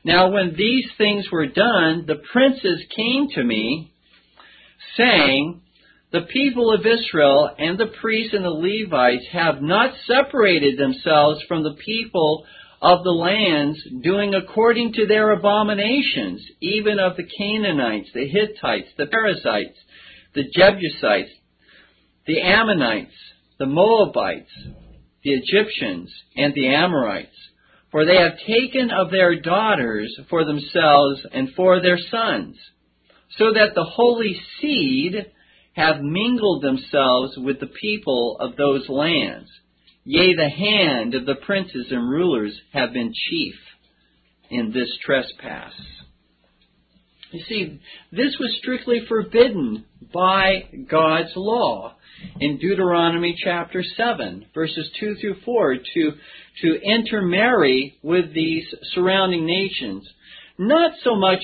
Now 0.03 0.31
when 0.31 0.55
these 0.57 0.85
things 0.97 1.27
were 1.31 1.47
done, 1.47 2.05
the 2.07 2.21
princes 2.31 2.83
came 2.95 3.27
to 3.35 3.43
me, 3.43 3.93
saying, 4.95 5.61
the 6.11 6.21
people 6.21 6.73
of 6.73 6.85
Israel 6.85 7.49
and 7.57 7.77
the 7.77 7.91
priests 8.01 8.33
and 8.33 8.45
the 8.45 8.49
Levites 8.49 9.25
have 9.31 9.61
not 9.61 9.93
separated 10.05 10.77
themselves 10.77 11.41
from 11.47 11.63
the 11.63 11.75
people 11.85 12.45
of 12.81 13.03
the 13.03 13.11
lands, 13.11 13.79
doing 14.03 14.33
according 14.33 14.93
to 14.93 15.07
their 15.07 15.31
abominations, 15.31 16.45
even 16.61 16.99
of 16.99 17.17
the 17.17 17.27
Canaanites, 17.37 18.09
the 18.13 18.27
Hittites, 18.27 18.89
the 18.97 19.07
Perizzites, 19.07 19.77
the 20.33 20.43
Jebusites, 20.53 21.31
the 22.25 22.41
Ammonites, 22.41 23.15
the 23.57 23.65
Moabites, 23.65 24.51
the 25.23 25.31
Egyptians, 25.31 26.13
and 26.35 26.53
the 26.53 26.67
Amorites. 26.67 27.35
For 27.91 28.05
they 28.05 28.17
have 28.17 28.37
taken 28.45 28.91
of 28.91 29.11
their 29.11 29.39
daughters 29.39 30.15
for 30.29 30.45
themselves 30.45 31.25
and 31.33 31.49
for 31.55 31.81
their 31.81 31.97
sons, 31.97 32.57
so 33.37 33.53
that 33.53 33.73
the 33.75 33.83
holy 33.83 34.39
seed 34.61 35.25
have 35.77 36.01
mingled 36.01 36.63
themselves 36.63 37.37
with 37.37 37.59
the 37.59 37.69
people 37.79 38.35
of 38.39 38.55
those 38.57 38.89
lands. 38.89 39.47
Yea, 40.03 40.35
the 40.35 40.49
hand 40.49 41.13
of 41.13 41.27
the 41.27 41.35
princes 41.45 41.85
and 41.91 42.09
rulers 42.09 42.59
have 42.73 42.93
been 42.93 43.13
chief 43.29 43.53
in 44.49 44.71
this 44.73 44.89
trespass. 45.05 45.73
You 47.31 47.43
see, 47.47 47.79
this 48.11 48.35
was 48.39 48.57
strictly 48.59 49.01
forbidden 49.07 49.85
by 50.11 50.63
God's 50.89 51.33
law 51.35 51.95
in 52.39 52.57
Deuteronomy 52.57 53.35
chapter 53.37 53.83
7, 53.83 54.47
verses 54.55 54.89
2 54.99 55.17
through 55.21 55.35
4, 55.45 55.75
to, 55.75 56.11
to 56.63 56.81
intermarry 56.81 57.99
with 58.01 58.33
these 58.33 58.65
surrounding 58.95 59.45
nations. 59.45 60.09
Not 60.57 60.93
so 61.03 61.15
much 61.15 61.41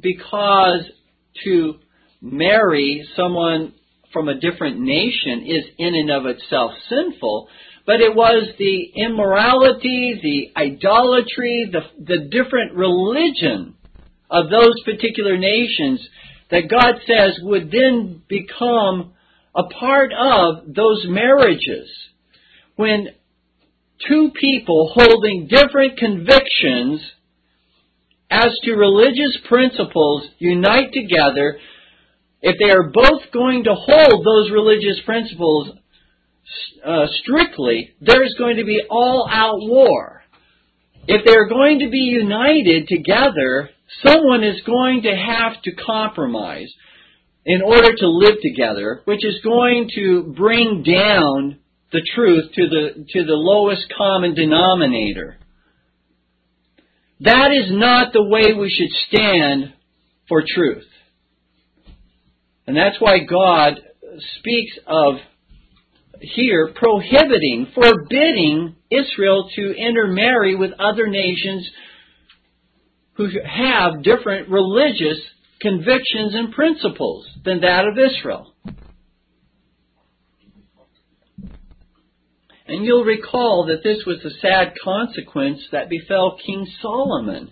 because 0.00 0.84
to 1.44 1.74
marry 2.20 3.06
someone 3.16 3.74
from 4.12 4.28
a 4.28 4.40
different 4.40 4.80
nation 4.80 5.44
is 5.46 5.64
in 5.78 5.94
and 5.94 6.10
of 6.10 6.26
itself 6.26 6.72
sinful, 6.88 7.48
but 7.86 8.00
it 8.00 8.14
was 8.14 8.50
the 8.58 8.92
immorality, 8.96 10.18
the 10.22 10.60
idolatry, 10.60 11.70
the, 11.70 11.80
the 12.04 12.28
different 12.30 12.74
religion 12.74 13.74
of 14.30 14.50
those 14.50 14.74
particular 14.84 15.36
nations 15.36 16.06
that 16.50 16.68
God 16.70 17.00
says 17.06 17.38
would 17.42 17.70
then 17.70 18.22
become 18.28 19.12
a 19.54 19.64
part 19.64 20.12
of 20.12 20.74
those 20.74 21.04
marriages. 21.08 21.88
When 22.76 23.08
two 24.06 24.30
people 24.38 24.92
holding 24.94 25.48
different 25.48 25.98
convictions 25.98 27.02
as 28.30 28.50
to 28.64 28.74
religious 28.74 29.36
principles 29.48 30.28
unite 30.38 30.92
together, 30.92 31.58
if 32.40 32.56
they 32.58 32.70
are 32.70 32.90
both 32.92 33.32
going 33.32 33.64
to 33.64 33.74
hold 33.74 34.24
those 34.24 34.50
religious 34.50 35.00
principles 35.04 35.70
uh, 36.84 37.06
strictly, 37.22 37.94
there's 38.00 38.34
going 38.38 38.56
to 38.56 38.64
be 38.64 38.80
all 38.88 39.28
out 39.30 39.58
war. 39.58 40.22
If 41.06 41.24
they're 41.24 41.48
going 41.48 41.80
to 41.80 41.88
be 41.88 41.98
united 41.98 42.86
together, 42.86 43.70
someone 44.06 44.44
is 44.44 44.60
going 44.64 45.02
to 45.02 45.16
have 45.16 45.60
to 45.62 45.72
compromise 45.74 46.72
in 47.44 47.62
order 47.62 47.94
to 47.96 48.08
live 48.08 48.36
together, 48.42 49.02
which 49.06 49.24
is 49.24 49.40
going 49.42 49.90
to 49.94 50.34
bring 50.36 50.82
down 50.82 51.58
the 51.92 52.02
truth 52.14 52.52
to 52.54 52.68
the, 52.68 53.06
to 53.08 53.24
the 53.24 53.32
lowest 53.32 53.86
common 53.96 54.34
denominator. 54.34 55.38
That 57.20 57.50
is 57.52 57.70
not 57.70 58.12
the 58.12 58.22
way 58.22 58.52
we 58.52 58.70
should 58.70 58.90
stand 59.08 59.72
for 60.28 60.44
truth. 60.46 60.84
And 62.68 62.76
that's 62.76 63.00
why 63.00 63.20
God 63.20 63.80
speaks 64.38 64.78
of 64.86 65.14
here 66.20 66.70
prohibiting, 66.74 67.68
forbidding 67.74 68.76
Israel 68.90 69.48
to 69.56 69.74
intermarry 69.74 70.54
with 70.54 70.72
other 70.78 71.06
nations 71.06 71.66
who 73.14 73.30
have 73.42 74.02
different 74.02 74.50
religious 74.50 75.18
convictions 75.62 76.34
and 76.34 76.52
principles 76.52 77.26
than 77.42 77.62
that 77.62 77.86
of 77.86 77.96
Israel. 77.96 78.52
And 82.66 82.84
you'll 82.84 83.04
recall 83.04 83.64
that 83.68 83.82
this 83.82 84.04
was 84.06 84.18
the 84.22 84.32
sad 84.42 84.74
consequence 84.84 85.60
that 85.72 85.88
befell 85.88 86.36
King 86.44 86.66
Solomon, 86.82 87.50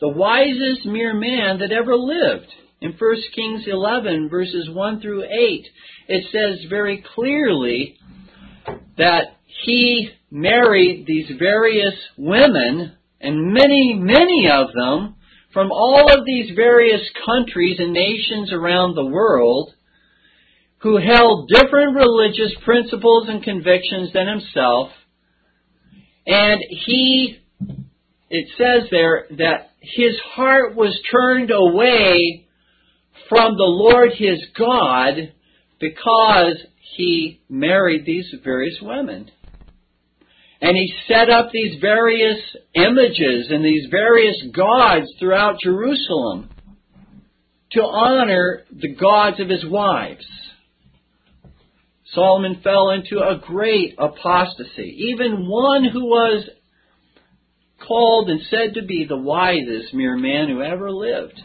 the 0.00 0.08
wisest 0.08 0.86
mere 0.86 1.14
man 1.14 1.60
that 1.60 1.70
ever 1.70 1.94
lived. 1.94 2.52
In 2.84 2.92
1 2.98 3.16
Kings 3.34 3.64
11, 3.66 4.28
verses 4.28 4.68
1 4.70 5.00
through 5.00 5.24
8, 5.24 5.66
it 6.08 6.26
says 6.30 6.66
very 6.68 7.02
clearly 7.14 7.96
that 8.98 9.38
he 9.64 10.10
married 10.30 11.06
these 11.06 11.30
various 11.38 11.94
women, 12.18 12.92
and 13.22 13.54
many, 13.54 13.94
many 13.98 14.50
of 14.52 14.74
them 14.74 15.14
from 15.54 15.72
all 15.72 16.12
of 16.12 16.26
these 16.26 16.54
various 16.54 17.00
countries 17.24 17.78
and 17.78 17.94
nations 17.94 18.52
around 18.52 18.94
the 18.94 19.06
world 19.06 19.72
who 20.80 20.98
held 20.98 21.48
different 21.48 21.96
religious 21.96 22.52
principles 22.66 23.30
and 23.30 23.42
convictions 23.42 24.12
than 24.12 24.28
himself. 24.28 24.90
And 26.26 26.60
he, 26.68 27.38
it 28.28 28.46
says 28.58 28.90
there 28.90 29.24
that 29.38 29.70
his 29.80 30.18
heart 30.34 30.76
was 30.76 31.00
turned 31.10 31.50
away 31.50 32.43
from 33.28 33.56
the 33.56 33.64
Lord 33.64 34.12
his 34.12 34.44
God 34.58 35.32
because 35.80 36.56
he 36.96 37.40
married 37.48 38.04
these 38.04 38.32
various 38.42 38.78
women. 38.80 39.30
And 40.60 40.76
he 40.76 40.94
set 41.08 41.28
up 41.28 41.50
these 41.52 41.80
various 41.80 42.38
images 42.74 43.48
and 43.50 43.64
these 43.64 43.88
various 43.90 44.36
gods 44.54 45.06
throughout 45.18 45.60
Jerusalem 45.62 46.50
to 47.72 47.82
honor 47.82 48.62
the 48.70 48.94
gods 48.94 49.40
of 49.40 49.48
his 49.48 49.64
wives. 49.66 50.24
Solomon 52.14 52.60
fell 52.62 52.90
into 52.90 53.18
a 53.18 53.42
great 53.44 53.94
apostasy. 53.98 55.10
Even 55.10 55.48
one 55.48 55.84
who 55.84 56.04
was 56.04 56.48
called 57.86 58.30
and 58.30 58.40
said 58.48 58.74
to 58.74 58.86
be 58.86 59.04
the 59.04 59.16
wisest 59.16 59.92
mere 59.92 60.16
man 60.16 60.48
who 60.48 60.62
ever 60.62 60.90
lived. 60.90 61.40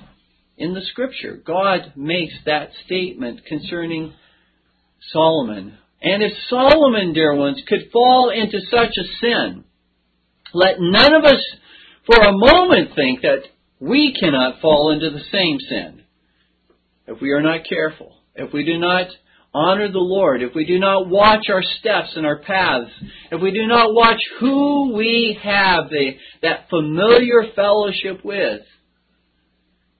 In 0.59 0.75
the 0.75 0.81
scripture, 0.91 1.41
God 1.43 1.93
makes 1.95 2.35
that 2.45 2.69
statement 2.85 3.45
concerning 3.47 4.13
Solomon 5.11 5.79
and 6.01 6.23
if 6.23 6.31
Solomon, 6.49 7.13
dear 7.13 7.35
ones, 7.35 7.61
could 7.67 7.91
fall 7.91 8.29
into 8.29 8.59
such 8.71 8.93
a 8.97 9.03
sin, 9.19 9.65
let 10.53 10.75
none 10.79 11.13
of 11.13 11.25
us 11.25 11.43
for 12.05 12.21
a 12.21 12.31
moment 12.31 12.95
think 12.95 13.21
that 13.21 13.43
we 13.79 14.15
cannot 14.17 14.61
fall 14.61 14.91
into 14.91 15.09
the 15.09 15.23
same 15.31 15.57
sin. 15.59 16.03
If 17.07 17.21
we 17.21 17.31
are 17.31 17.41
not 17.41 17.67
careful, 17.67 18.15
if 18.35 18.53
we 18.53 18.63
do 18.63 18.77
not 18.77 19.07
honor 19.53 19.91
the 19.91 19.99
Lord, 19.99 20.41
if 20.41 20.53
we 20.55 20.65
do 20.65 20.79
not 20.79 21.09
watch 21.09 21.49
our 21.49 21.63
steps 21.79 22.13
and 22.15 22.25
our 22.25 22.39
paths, 22.39 22.91
if 23.31 23.41
we 23.41 23.51
do 23.51 23.67
not 23.67 23.93
watch 23.93 24.21
who 24.39 24.93
we 24.95 25.37
have 25.41 25.89
the, 25.89 26.11
that 26.43 26.69
familiar 26.69 27.51
fellowship 27.55 28.23
with, 28.23 28.61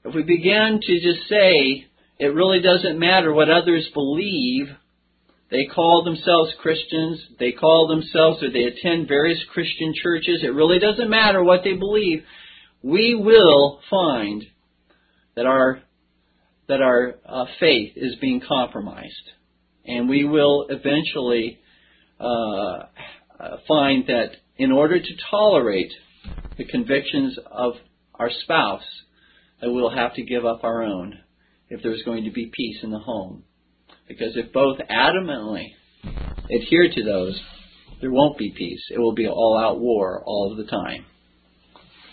if 0.09 0.15
we 0.15 0.23
begin 0.23 0.79
to 0.81 0.99
just 0.99 1.29
say, 1.29 1.85
it 2.17 2.33
really 2.33 2.61
doesn't 2.61 2.97
matter 2.97 3.31
what 3.31 3.49
others 3.49 3.87
believe, 3.93 4.67
they 5.51 5.65
call 5.65 6.03
themselves 6.03 6.51
Christians. 6.59 7.21
They 7.39 7.51
call 7.51 7.87
themselves 7.87 8.41
or 8.41 8.49
they 8.51 8.63
attend 8.63 9.07
various 9.07 9.39
Christian 9.53 9.93
churches. 9.95 10.41
It 10.43 10.53
really 10.53 10.79
doesn't 10.79 11.09
matter 11.09 11.43
what 11.43 11.61
they 11.63 11.73
believe. 11.73 12.23
We 12.81 13.13
will 13.15 13.81
find 13.89 14.43
that 15.35 15.45
our 15.45 15.81
that 16.67 16.81
our 16.81 17.15
uh, 17.25 17.45
faith 17.59 17.93
is 17.95 18.15
being 18.21 18.41
compromised, 18.47 19.31
and 19.85 20.07
we 20.07 20.23
will 20.23 20.67
eventually 20.69 21.59
uh, 22.19 22.83
find 23.67 24.05
that 24.05 24.33
in 24.57 24.71
order 24.71 24.99
to 24.99 25.09
tolerate 25.31 25.91
the 26.59 26.65
convictions 26.65 27.39
of 27.51 27.73
our 28.13 28.29
spouse, 28.43 28.83
that 29.61 29.71
we'll 29.71 29.89
have 29.89 30.15
to 30.15 30.23
give 30.23 30.45
up 30.45 30.63
our 30.63 30.83
own 30.83 31.19
if 31.69 31.81
there's 31.83 32.03
going 32.03 32.23
to 32.25 32.31
be 32.31 32.51
peace 32.53 32.77
in 32.83 32.91
the 32.91 32.99
home. 32.99 33.43
Because 34.07 34.35
if 34.35 34.51
both 34.51 34.79
adamantly 34.89 35.73
adhere 36.49 36.89
to 36.93 37.03
those, 37.03 37.39
there 38.01 38.11
won't 38.11 38.37
be 38.37 38.53
peace. 38.57 38.81
It 38.89 38.99
will 38.99 39.13
be 39.13 39.27
all 39.27 39.57
out 39.57 39.79
war 39.79 40.23
all 40.25 40.51
of 40.51 40.57
the 40.57 40.69
time. 40.69 41.05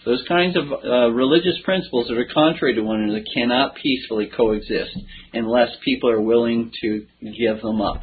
Those 0.05 0.25
kinds 0.29 0.57
of 0.57 0.65
uh, 0.73 1.11
religious 1.11 1.59
principles 1.65 2.07
that 2.07 2.17
are 2.17 2.29
contrary 2.33 2.75
to 2.75 2.83
one 2.83 3.03
another 3.03 3.25
cannot 3.35 3.75
peacefully 3.75 4.31
coexist 4.35 4.97
unless 5.33 5.71
people 5.85 6.11
are 6.11 6.21
willing 6.21 6.71
to 6.83 7.07
give 7.21 7.61
them 7.61 7.81
up. 7.81 8.03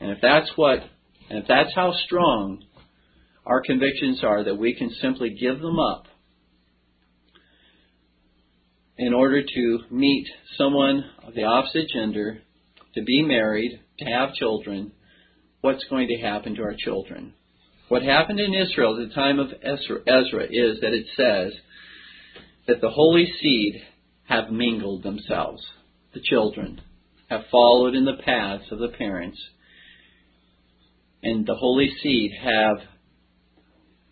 And 0.00 0.10
if 0.10 0.18
that's 0.20 0.50
what, 0.56 0.80
and 1.30 1.38
if 1.38 1.44
that's 1.46 1.72
how 1.74 1.94
strong 2.06 2.64
our 3.44 3.62
convictions 3.62 4.24
are 4.24 4.42
that 4.44 4.56
we 4.56 4.74
can 4.74 4.90
simply 5.00 5.30
give 5.30 5.60
them 5.60 5.78
up 5.78 6.06
in 8.98 9.12
order 9.12 9.42
to 9.42 9.78
meet 9.90 10.26
someone 10.56 11.04
of 11.26 11.34
the 11.34 11.44
opposite 11.44 11.88
gender, 11.92 12.40
to 12.94 13.02
be 13.02 13.22
married, 13.22 13.80
to 13.98 14.04
have 14.06 14.34
children, 14.34 14.92
what's 15.60 15.84
going 15.90 16.08
to 16.08 16.16
happen 16.16 16.54
to 16.54 16.62
our 16.62 16.74
children? 16.78 17.34
What 17.88 18.02
happened 18.02 18.40
in 18.40 18.54
Israel 18.54 19.00
at 19.00 19.08
the 19.08 19.14
time 19.14 19.38
of 19.38 19.48
Ezra 19.62 20.44
is 20.50 20.80
that 20.80 20.92
it 20.92 21.06
says 21.16 21.52
that 22.66 22.80
the 22.80 22.90
holy 22.90 23.32
seed 23.40 23.82
have 24.28 24.50
mingled 24.50 25.02
themselves. 25.02 25.64
The 26.14 26.20
children 26.20 26.80
have 27.28 27.42
followed 27.50 27.94
in 27.94 28.04
the 28.04 28.20
paths 28.24 28.64
of 28.70 28.78
the 28.78 28.88
parents, 28.88 29.38
and 31.22 31.46
the 31.46 31.54
holy 31.54 31.90
seed 32.02 32.32
have 32.42 32.78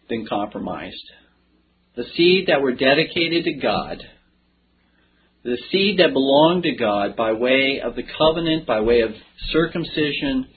been 0.09 0.27
compromised. 0.27 1.11
The 1.97 2.05
seed 2.17 2.49
that 2.49 2.61
were 2.61 2.75
dedicated 2.75 3.45
to 3.45 3.55
God 3.55 4.03
the 5.45 5.59
seed 5.71 5.99
that 5.99 6.15
belonged 6.15 6.63
to 6.63 6.75
God 6.75 7.17
by 7.17 7.33
way 7.33 7.81
of 7.85 7.95
the 7.95 8.03
covenant, 8.03 8.67
by 8.67 8.81
way 8.81 9.03
of 9.03 9.11
circumcision, 9.51 10.49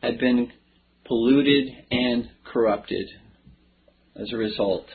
had 0.00 0.18
been 0.18 0.52
polluted 1.04 1.68
and 1.90 2.30
corrupted 2.44 3.08
as 4.14 4.32
a 4.32 4.36
result. 4.36 4.86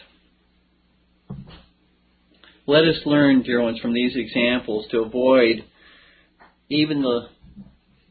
let 2.66 2.86
us 2.86 3.00
learn, 3.06 3.44
dear 3.44 3.62
ones, 3.62 3.80
from 3.80 3.94
these 3.94 4.16
examples 4.16 4.88
to 4.90 5.02
avoid 5.02 5.66
even 6.70 7.02
the, 7.02 7.28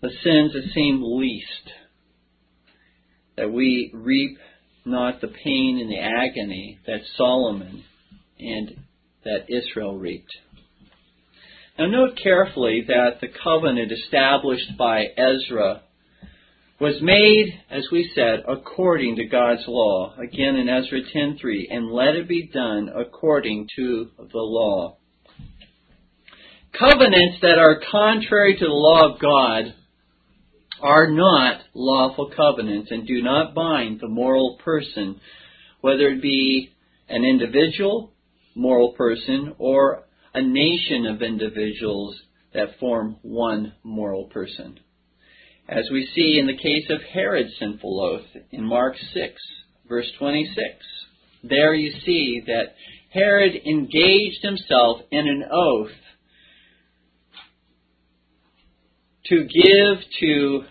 the 0.03 0.11
sins 0.23 0.53
that 0.53 0.71
seem 0.75 1.03
least. 1.03 1.47
That 3.37 3.51
we 3.51 3.91
reap 3.95 4.39
not 4.85 5.21
the 5.21 5.29
pain 5.29 5.79
and 5.81 5.91
the 5.91 5.99
agony 5.99 6.79
that 6.87 7.01
Solomon 7.17 7.83
and 8.39 8.84
that 9.25 9.47
Israel 9.49 9.97
reaped. 9.97 10.33
Now 11.79 11.87
note 11.87 12.19
carefully 12.23 12.85
that 12.87 13.21
the 13.21 13.29
covenant 13.29 13.91
established 13.91 14.77
by 14.79 15.07
Ezra 15.17 15.83
was 16.81 17.01
made, 17.01 17.61
as 17.71 17.87
we 17.91 18.11
said, 18.15 18.45
according 18.49 19.17
to 19.17 19.25
God's 19.25 19.65
law. 19.67 20.15
Again 20.19 20.57
in 20.57 20.69
Ezra 20.69 21.01
10:3, 21.03 21.69
and 21.71 21.91
let 21.91 22.15
it 22.15 22.29
be 22.29 22.47
done 22.47 22.91
according 22.95 23.69
to 23.77 24.11
the 24.19 24.39
law. 24.39 24.97
Covenants 26.73 27.41
that 27.41 27.59
are 27.59 27.81
contrary 27.91 28.57
to 28.57 28.65
the 28.65 28.73
law 28.73 29.13
of 29.13 29.21
God 29.21 29.75
are 30.81 31.11
not 31.11 31.61
lawful 31.73 32.31
covenants 32.31 32.91
and 32.91 33.07
do 33.07 33.23
not 33.23 33.55
bind 33.55 34.01
the 34.01 34.09
moral 34.09 34.59
person, 34.65 35.21
whether 35.81 36.09
it 36.09 36.21
be 36.21 36.71
an 37.09 37.25
individual 37.25 38.11
moral 38.55 38.93
person 38.93 39.55
or 39.59 40.05
a 40.33 40.43
nation 40.43 41.07
of 41.07 41.23
individuals 41.23 42.17
that 42.53 42.79
form 42.79 43.17
one 43.23 43.75
moral 43.83 44.25
person. 44.27 44.79
As 45.69 45.89
we 45.91 46.09
see 46.15 46.39
in 46.39 46.47
the 46.47 46.57
case 46.57 46.89
of 46.91 47.01
Herod's 47.13 47.57
sinful 47.59 48.01
oath 48.01 48.43
in 48.51 48.65
Mark 48.65 48.97
6, 49.15 49.35
verse 49.89 50.11
26. 50.19 50.57
There 51.43 51.75
you 51.75 51.93
see 52.05 52.43
that 52.47 52.75
Herod 53.11 53.55
engaged 53.67 54.43
himself 54.43 55.01
in 55.11 55.29
an 55.29 55.45
oath 55.51 55.91
to 59.27 59.45
give 59.45 60.05
to 60.21 60.65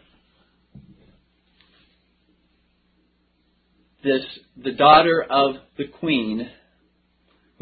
this 4.04 4.24
the 4.58 4.74
daughter 4.74 5.26
of 5.28 5.56
the 5.78 5.88
queen 5.88 6.50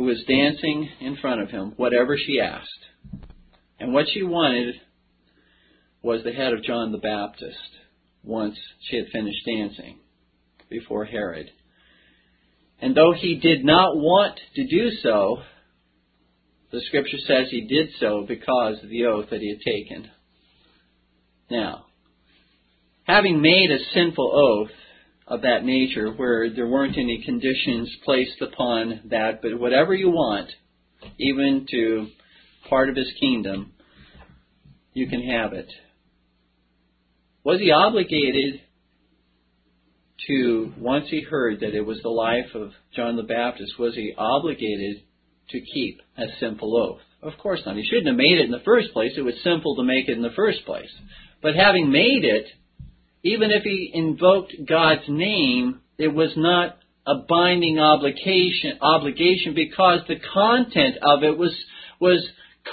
who 0.02 0.08
was 0.08 0.24
dancing 0.28 0.90
in 1.00 1.16
front 1.18 1.42
of 1.42 1.52
him 1.52 1.74
whatever 1.78 2.18
she 2.18 2.40
asked. 2.40 2.68
And 3.80 3.94
what 3.94 4.08
she 4.12 4.24
wanted 4.24 4.74
was 6.02 6.24
the 6.24 6.32
head 6.32 6.54
of 6.54 6.64
John 6.64 6.92
the 6.92 6.98
Baptist 6.98 7.56
once 8.24 8.58
she 8.90 8.96
had 8.96 9.10
finished 9.14 9.46
dancing 9.46 10.00
before 10.72 11.06
Herod. 11.06 11.52
And 12.82 12.96
though 12.96 13.14
he 13.14 13.36
did 13.36 13.64
not 13.64 13.96
want 13.96 14.40
to 14.56 14.66
do 14.66 14.90
so, 15.04 15.44
the 16.72 16.82
scripture 16.88 17.20
says 17.28 17.50
he 17.52 17.68
did 17.68 17.90
so 18.00 18.26
because 18.28 18.82
of 18.82 18.90
the 18.90 19.06
oath 19.06 19.30
that 19.30 19.42
he 19.42 19.50
had 19.50 19.62
taken. 19.62 20.10
Now, 21.52 21.86
having 23.04 23.40
made 23.40 23.70
a 23.70 23.94
sinful 23.94 24.32
oath 24.34 24.72
of 25.32 25.44
that 25.44 25.63
nature 25.63 26.12
where 26.12 26.54
there 26.54 26.67
weren't 26.67 26.98
any 26.98 27.24
conditions 27.24 27.89
placed 28.04 28.41
upon 28.41 29.00
that, 29.06 29.41
but 29.41 29.58
whatever 29.58 29.94
you 29.94 30.10
want, 30.10 30.50
even 31.17 31.65
to 31.72 32.08
part 32.70 32.89
of 32.89 32.98
his 32.98 33.10
kingdom, 33.17 33.72
you 34.94 35.08
can 35.08 35.24
have 35.24 35.54
it. 35.54 35.72
Was 37.46 37.62
he 37.62 37.72
obligated 37.72 38.60
to, 40.28 40.74
once 40.78 41.06
he 41.10 41.22
heard 41.22 41.62
that 41.62 41.74
it 41.74 41.86
was 41.86 42.02
the 42.04 42.10
life 42.10 42.54
of 42.54 42.72
John 42.94 43.15
the 43.15 43.24
Baptist, 43.24 43.80
was 43.80 43.96
he 43.96 44.13
obligated 44.17 44.98
to 45.52 45.62
keep 45.62 46.02
a 46.17 46.26
simple 46.41 46.76
oath? 46.76 47.02
Of 47.24 47.39
course 47.39 47.62
not. 47.65 47.78
He 47.78 47.86
shouldn't 47.86 48.08
have 48.08 48.17
made 48.17 48.38
it 48.38 48.46
in 48.46 48.52
the 48.52 48.65
first 48.65 48.91
place. 48.91 49.13
It 49.15 49.22
was 49.22 49.36
simple 49.46 49.78
to 49.78 49.84
make 49.84 50.10
it 50.10 50.17
in 50.17 50.24
the 50.24 50.36
first 50.36 50.65
place. 50.65 50.91
But 51.41 51.56
having 51.56 51.89
made 51.89 52.26
it, 52.26 52.48
even 53.24 53.52
if 53.52 53.64
he 53.64 53.92
invoked 53.94 54.54
God's 54.68 55.08
name, 55.08 55.82
it 55.98 56.14
was 56.14 56.32
not 56.36 56.78
a 57.06 57.16
binding 57.28 57.80
obligation 57.80 58.78
obligation 58.82 59.54
because 59.56 60.02
the 60.08 60.20
content 60.34 60.98
of 61.02 61.24
it 61.24 61.38
was 61.38 61.56
was 62.00 62.28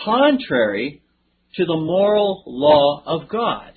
contrary 0.04 1.02
to 1.54 1.64
the 1.64 1.76
moral 1.76 2.42
law 2.46 3.02
of 3.06 3.28
God. 3.28 3.72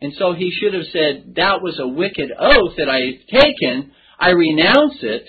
And 0.00 0.12
so 0.18 0.32
he 0.32 0.50
should 0.50 0.74
have 0.74 0.86
said, 0.92 1.34
That 1.36 1.62
was 1.62 1.78
a 1.78 1.86
wicked 1.86 2.30
oath 2.38 2.76
that 2.76 2.88
I 2.88 2.98
have 2.98 3.42
taken. 3.42 3.92
I 4.18 4.30
renounce 4.30 4.98
it. 5.02 5.26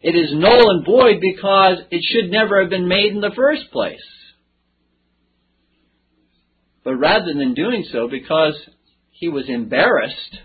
It 0.00 0.14
is 0.14 0.30
null 0.32 0.70
and 0.70 0.86
void 0.86 1.20
because 1.20 1.78
it 1.90 2.02
should 2.02 2.30
never 2.30 2.60
have 2.60 2.70
been 2.70 2.88
made 2.88 3.12
in 3.12 3.20
the 3.20 3.32
first 3.34 3.70
place. 3.72 4.00
But 6.88 6.96
rather 6.96 7.34
than 7.34 7.52
doing 7.52 7.84
so, 7.92 8.08
because 8.08 8.58
he 9.10 9.28
was 9.28 9.46
embarrassed, 9.50 10.38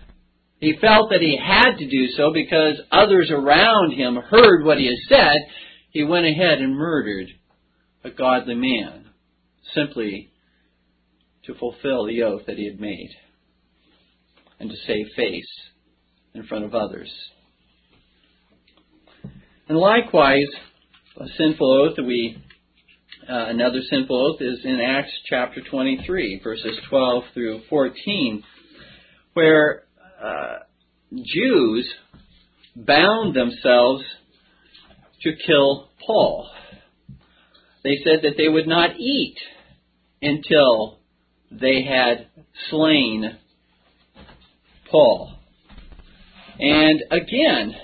he 0.60 0.76
felt 0.78 1.08
that 1.08 1.22
he 1.22 1.40
had 1.42 1.78
to 1.78 1.88
do 1.88 2.08
so 2.08 2.34
because 2.34 2.82
others 2.92 3.30
around 3.30 3.92
him 3.92 4.16
heard 4.16 4.62
what 4.62 4.76
he 4.76 4.84
had 4.84 5.08
said, 5.08 5.38
he 5.88 6.04
went 6.04 6.26
ahead 6.26 6.58
and 6.58 6.76
murdered 6.76 7.28
a 8.04 8.10
godly 8.10 8.56
man 8.56 9.06
simply 9.72 10.32
to 11.46 11.54
fulfill 11.54 12.04
the 12.04 12.22
oath 12.22 12.42
that 12.46 12.58
he 12.58 12.66
had 12.66 12.78
made 12.78 13.08
and 14.60 14.68
to 14.68 14.76
save 14.86 15.06
face 15.16 15.48
in 16.34 16.42
front 16.42 16.66
of 16.66 16.74
others. 16.74 17.10
And 19.66 19.78
likewise, 19.78 20.50
a 21.16 21.24
sinful 21.38 21.72
oath 21.72 21.96
that 21.96 22.04
we 22.04 22.36
uh, 23.28 23.46
another 23.48 23.80
sinful 23.88 24.34
oath 24.34 24.40
is 24.40 24.60
in 24.64 24.80
Acts 24.80 25.12
chapter 25.26 25.60
23, 25.62 26.40
verses 26.42 26.78
12 26.88 27.24
through 27.32 27.62
14, 27.70 28.42
where 29.32 29.84
uh, 30.22 30.58
Jews 31.14 31.92
bound 32.76 33.34
themselves 33.34 34.04
to 35.22 35.32
kill 35.46 35.88
Paul. 36.06 36.48
They 37.82 37.98
said 38.04 38.20
that 38.22 38.34
they 38.36 38.48
would 38.48 38.66
not 38.66 38.98
eat 38.98 39.36
until 40.20 40.98
they 41.50 41.82
had 41.82 42.26
slain 42.70 43.38
Paul. 44.90 45.34
And 46.58 47.02
again, 47.10 47.74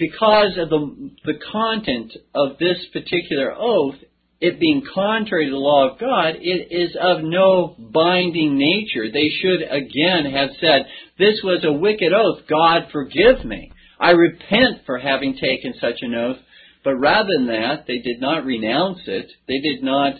because 0.00 0.56
of 0.56 0.70
the, 0.70 1.10
the 1.26 1.38
content 1.52 2.12
of 2.34 2.58
this 2.58 2.78
particular 2.92 3.54
oath, 3.56 3.96
it 4.40 4.58
being 4.58 4.82
contrary 4.94 5.44
to 5.44 5.50
the 5.50 5.56
law 5.58 5.90
of 5.90 6.00
God, 6.00 6.36
it 6.40 6.68
is 6.70 6.96
of 6.98 7.22
no 7.22 7.76
binding 7.78 8.56
nature. 8.56 9.12
They 9.12 9.28
should 9.28 9.60
again 9.60 10.32
have 10.32 10.48
said, 10.58 10.86
This 11.18 11.40
was 11.44 11.62
a 11.62 11.72
wicked 11.72 12.14
oath. 12.14 12.48
God 12.48 12.88
forgive 12.90 13.44
me. 13.44 13.70
I 14.00 14.12
repent 14.12 14.86
for 14.86 14.98
having 14.98 15.36
taken 15.36 15.74
such 15.78 15.98
an 16.00 16.14
oath. 16.14 16.38
But 16.82 16.94
rather 16.94 17.28
than 17.36 17.48
that, 17.48 17.84
they 17.86 17.98
did 17.98 18.20
not 18.20 18.46
renounce 18.46 19.00
it. 19.06 19.30
They 19.46 19.60
did 19.60 19.82
not. 19.82 20.14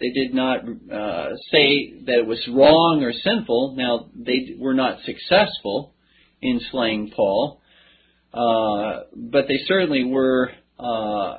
They 0.00 0.10
did 0.10 0.34
not 0.34 0.58
uh, 0.58 1.36
say 1.50 1.92
that 2.06 2.18
it 2.18 2.26
was 2.26 2.46
wrong 2.48 3.02
or 3.02 3.12
sinful. 3.12 3.74
Now 3.76 4.10
they 4.14 4.54
were 4.58 4.74
not 4.74 4.98
successful 5.04 5.94
in 6.42 6.60
slaying 6.70 7.12
Paul, 7.14 7.60
uh, 8.34 9.04
but 9.14 9.46
they 9.46 9.58
certainly 9.66 10.04
were 10.04 10.50
uh, 10.78 11.38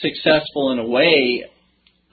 successful 0.00 0.72
in 0.72 0.78
a 0.78 0.86
way 0.86 1.44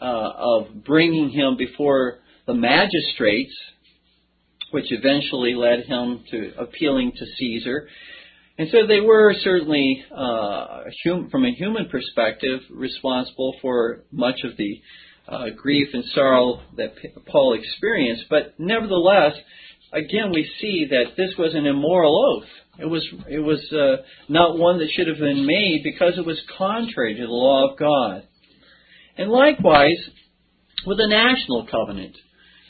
uh, 0.01 0.31
of 0.37 0.83
bringing 0.85 1.29
him 1.29 1.57
before 1.57 2.19
the 2.47 2.53
magistrates, 2.53 3.53
which 4.71 4.85
eventually 4.91 5.53
led 5.53 5.83
him 5.83 6.23
to 6.31 6.53
appealing 6.57 7.11
to 7.17 7.25
Caesar. 7.37 7.87
And 8.57 8.69
so 8.71 8.87
they 8.87 9.01
were 9.01 9.33
certainly, 9.41 10.03
uh, 10.15 10.83
hum- 11.05 11.29
from 11.29 11.45
a 11.45 11.51
human 11.51 11.89
perspective, 11.89 12.61
responsible 12.69 13.55
for 13.61 14.03
much 14.11 14.39
of 14.43 14.55
the 14.57 14.81
uh, 15.27 15.49
grief 15.55 15.89
and 15.93 16.03
sorrow 16.13 16.61
that 16.77 16.95
P- 16.95 17.09
Paul 17.27 17.53
experienced. 17.53 18.25
But 18.29 18.59
nevertheless, 18.59 19.33
again, 19.91 20.31
we 20.33 20.49
see 20.59 20.87
that 20.89 21.15
this 21.17 21.31
was 21.37 21.53
an 21.53 21.65
immoral 21.65 22.37
oath. 22.37 22.49
It 22.79 22.85
was 22.85 23.07
it 23.29 23.39
was 23.39 23.59
uh, 23.71 24.03
not 24.29 24.57
one 24.57 24.79
that 24.79 24.89
should 24.91 25.07
have 25.07 25.19
been 25.19 25.45
made 25.45 25.81
because 25.83 26.17
it 26.17 26.25
was 26.25 26.41
contrary 26.57 27.15
to 27.15 27.21
the 27.21 27.27
law 27.27 27.69
of 27.69 27.77
God. 27.77 28.27
And 29.17 29.29
likewise, 29.29 29.97
with 30.85 30.99
a 30.99 31.07
national 31.07 31.67
covenant, 31.69 32.15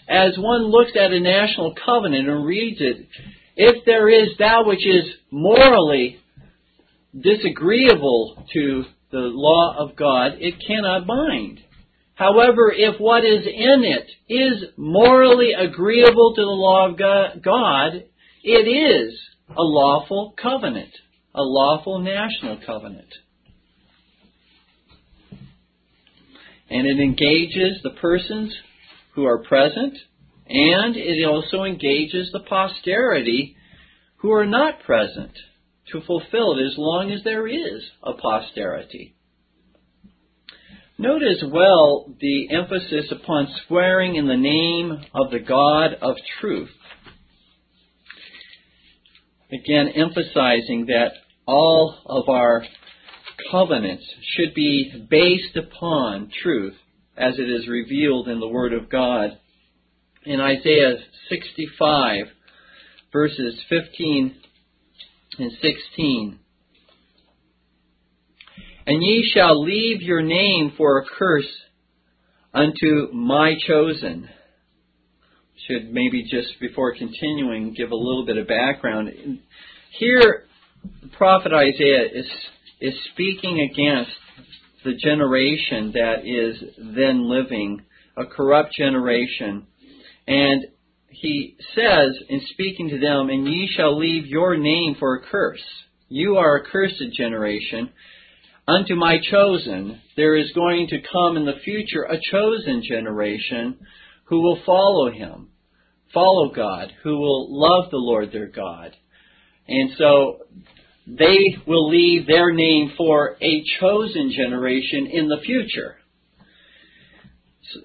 as 0.09 0.37
one 0.37 0.63
looks 0.63 0.91
at 0.99 1.13
a 1.13 1.19
national 1.19 1.75
covenant 1.85 2.27
and 2.27 2.45
reads 2.45 2.81
it, 2.81 3.07
if 3.55 3.85
there 3.85 4.09
is 4.09 4.29
that 4.39 4.65
which 4.65 4.85
is 4.85 5.05
morally 5.29 6.17
disagreeable 7.17 8.45
to 8.53 8.83
the 9.11 9.19
law 9.19 9.75
of 9.77 9.95
God, 9.95 10.33
it 10.39 10.55
cannot 10.65 11.05
bind. 11.05 11.59
However, 12.15 12.71
if 12.71 12.99
what 12.99 13.25
is 13.25 13.45
in 13.45 13.83
it 13.83 14.09
is 14.29 14.63
morally 14.77 15.53
agreeable 15.53 16.33
to 16.35 16.41
the 16.41 16.47
law 16.47 16.89
of 16.89 16.97
God, 16.97 18.03
it 18.43 18.67
is 18.67 19.19
a 19.49 19.61
lawful 19.61 20.33
covenant. 20.41 20.93
a 21.33 21.41
lawful 21.41 21.99
national 21.99 22.59
covenant. 22.65 23.07
And 26.69 26.85
it 26.85 26.99
engages 26.99 27.81
the 27.83 27.91
persons 28.01 28.53
who 29.13 29.25
are 29.25 29.43
present, 29.43 29.97
and 30.47 30.95
it 30.97 31.25
also 31.25 31.63
engages 31.63 32.29
the 32.31 32.41
posterity 32.41 33.55
who 34.17 34.31
are 34.31 34.45
not 34.45 34.83
present 34.83 35.31
to 35.91 36.01
fulfill 36.01 36.57
it 36.57 36.65
as 36.65 36.75
long 36.77 37.11
as 37.11 37.23
there 37.23 37.47
is 37.47 37.83
a 38.03 38.13
posterity. 38.13 39.15
Note 41.01 41.23
as 41.23 41.43
well 41.51 42.13
the 42.19 42.49
emphasis 42.51 43.11
upon 43.11 43.47
swearing 43.65 44.17
in 44.17 44.27
the 44.27 44.37
name 44.37 45.03
of 45.15 45.31
the 45.31 45.39
God 45.39 45.95
of 45.99 46.15
truth. 46.39 46.69
Again, 49.51 49.87
emphasizing 49.95 50.85
that 50.85 51.13
all 51.47 51.97
of 52.05 52.29
our 52.29 52.63
covenants 53.49 54.05
should 54.35 54.53
be 54.53 55.07
based 55.09 55.57
upon 55.57 56.29
truth 56.43 56.75
as 57.17 57.33
it 57.39 57.49
is 57.49 57.67
revealed 57.67 58.27
in 58.27 58.39
the 58.39 58.47
Word 58.47 58.71
of 58.71 58.87
God. 58.87 59.39
In 60.23 60.39
Isaiah 60.39 60.97
65, 61.29 62.25
verses 63.11 63.59
15 63.69 64.35
and 65.39 65.51
16, 65.63 66.39
and 68.85 69.01
ye 69.01 69.29
shall 69.33 69.61
leave 69.61 70.01
your 70.01 70.21
name 70.21 70.73
for 70.77 70.99
a 70.99 71.05
curse 71.17 71.49
unto 72.53 73.11
my 73.13 73.55
chosen. 73.67 74.29
Should 75.67 75.93
maybe 75.93 76.23
just 76.23 76.59
before 76.59 76.95
continuing 76.95 77.73
give 77.73 77.91
a 77.91 77.95
little 77.95 78.25
bit 78.25 78.37
of 78.37 78.47
background. 78.47 79.11
Here, 79.91 80.45
the 81.01 81.09
prophet 81.09 81.51
Isaiah 81.53 82.07
is, 82.13 82.25
is 82.79 82.93
speaking 83.13 83.69
against 83.71 84.11
the 84.83 84.95
generation 84.95 85.91
that 85.93 86.25
is 86.25 86.63
then 86.95 87.29
living, 87.29 87.83
a 88.17 88.25
corrupt 88.25 88.73
generation. 88.73 89.67
And 90.27 90.65
he 91.09 91.55
says, 91.75 92.17
in 92.29 92.41
speaking 92.53 92.89
to 92.89 92.99
them, 92.99 93.29
And 93.29 93.45
ye 93.45 93.71
shall 93.75 93.97
leave 93.97 94.25
your 94.25 94.57
name 94.57 94.95
for 94.99 95.15
a 95.15 95.21
curse. 95.21 95.63
You 96.09 96.37
are 96.37 96.57
a 96.57 96.65
cursed 96.65 97.03
generation 97.13 97.91
unto 98.67 98.95
my 98.95 99.17
chosen, 99.29 100.01
there 100.15 100.35
is 100.35 100.51
going 100.53 100.87
to 100.87 101.01
come 101.11 101.37
in 101.37 101.45
the 101.45 101.59
future 101.63 102.03
a 102.03 102.19
chosen 102.31 102.83
generation 102.87 103.77
who 104.25 104.41
will 104.41 104.59
follow 104.65 105.11
him, 105.11 105.49
follow 106.13 106.51
God, 106.53 106.91
who 107.03 107.17
will 107.17 107.47
love 107.49 107.91
the 107.91 107.97
Lord 107.97 108.31
their 108.31 108.47
God. 108.47 108.95
And 109.67 109.91
so 109.97 110.39
they 111.07 111.57
will 111.67 111.89
leave 111.89 112.27
their 112.27 112.53
name 112.53 112.93
for 112.97 113.35
a 113.41 113.63
chosen 113.79 114.31
generation 114.35 115.07
in 115.11 115.27
the 115.27 115.41
future. 115.43 115.97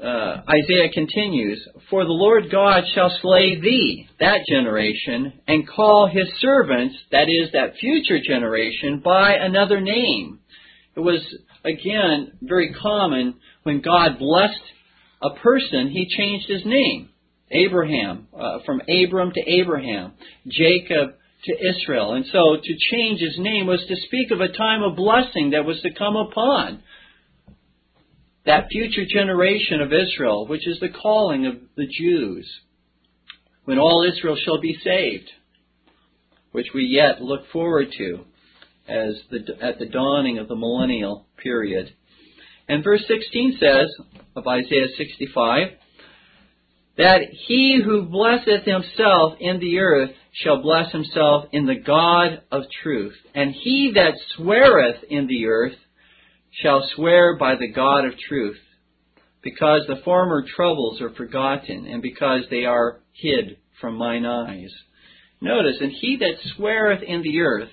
Uh, 0.02 0.42
Isaiah 0.48 0.90
continues, 0.92 1.64
For 1.90 2.04
the 2.04 2.10
Lord 2.10 2.50
God 2.50 2.84
shall 2.94 3.16
slay 3.22 3.60
thee, 3.60 4.08
that 4.18 4.40
generation, 4.48 5.32
and 5.46 5.68
call 5.68 6.08
his 6.08 6.28
servants, 6.40 6.96
that 7.12 7.28
is, 7.28 7.52
that 7.52 7.76
future 7.78 8.18
generation, 8.20 9.00
by 9.04 9.34
another 9.34 9.80
name 9.80 10.40
it 10.96 11.00
was, 11.00 11.20
again, 11.64 12.32
very 12.40 12.72
common 12.72 13.34
when 13.64 13.82
God 13.82 14.18
blessed 14.18 14.54
a 15.22 15.30
person, 15.30 15.90
he 15.90 16.08
changed 16.16 16.48
his 16.48 16.64
name. 16.64 17.10
Abraham, 17.50 18.28
uh, 18.36 18.58
from 18.64 18.80
Abram 18.80 19.32
to 19.32 19.40
Abraham, 19.40 20.12
Jacob 20.48 21.14
to 21.44 21.52
Israel. 21.52 22.14
And 22.14 22.24
so 22.32 22.56
to 22.62 22.76
change 22.90 23.20
his 23.20 23.36
name 23.38 23.66
was 23.66 23.84
to 23.86 23.96
speak 24.06 24.30
of 24.30 24.40
a 24.40 24.48
time 24.48 24.82
of 24.82 24.96
blessing 24.96 25.50
that 25.50 25.64
was 25.64 25.80
to 25.82 25.94
come 25.94 26.16
upon 26.16 26.82
that 28.46 28.68
future 28.70 29.04
generation 29.08 29.80
of 29.80 29.92
Israel, 29.92 30.46
which 30.46 30.66
is 30.66 30.80
the 30.80 30.88
calling 30.88 31.46
of 31.46 31.54
the 31.76 31.86
Jews, 31.86 32.48
when 33.64 33.78
all 33.78 34.02
Israel 34.02 34.36
shall 34.44 34.60
be 34.60 34.78
saved, 34.82 35.30
which 36.52 36.68
we 36.74 36.84
yet 36.84 37.20
look 37.20 37.42
forward 37.52 37.88
to 37.98 38.24
as 38.88 39.20
the, 39.30 39.40
at 39.60 39.78
the 39.78 39.86
dawning 39.86 40.38
of 40.38 40.48
the 40.48 40.56
millennial 40.56 41.26
period. 41.42 41.92
And 42.68 42.82
verse 42.82 43.04
16 43.06 43.58
says 43.60 43.88
of 44.34 44.46
Isaiah 44.46 44.88
65 44.96 45.68
that 46.96 47.20
he 47.46 47.80
who 47.84 48.06
blesseth 48.06 48.64
himself 48.64 49.34
in 49.38 49.60
the 49.60 49.78
earth 49.78 50.10
shall 50.32 50.62
bless 50.62 50.90
himself 50.92 51.44
in 51.52 51.66
the 51.66 51.74
God 51.74 52.42
of 52.50 52.62
truth, 52.82 53.14
and 53.34 53.52
he 53.52 53.92
that 53.94 54.14
sweareth 54.36 55.02
in 55.08 55.26
the 55.26 55.46
earth 55.46 55.76
shall 56.50 56.88
swear 56.94 57.36
by 57.36 57.56
the 57.56 57.70
God 57.70 58.06
of 58.06 58.18
truth, 58.18 58.58
because 59.42 59.82
the 59.86 60.00
former 60.04 60.44
troubles 60.56 61.00
are 61.02 61.14
forgotten, 61.14 61.86
and 61.86 62.00
because 62.00 62.44
they 62.50 62.64
are 62.64 63.00
hid 63.12 63.58
from 63.80 63.96
mine 63.96 64.24
eyes. 64.24 64.72
Notice, 65.40 65.76
and 65.80 65.92
he 65.92 66.16
that 66.20 66.38
sweareth 66.56 67.02
in 67.02 67.22
the 67.22 67.40
earth 67.40 67.68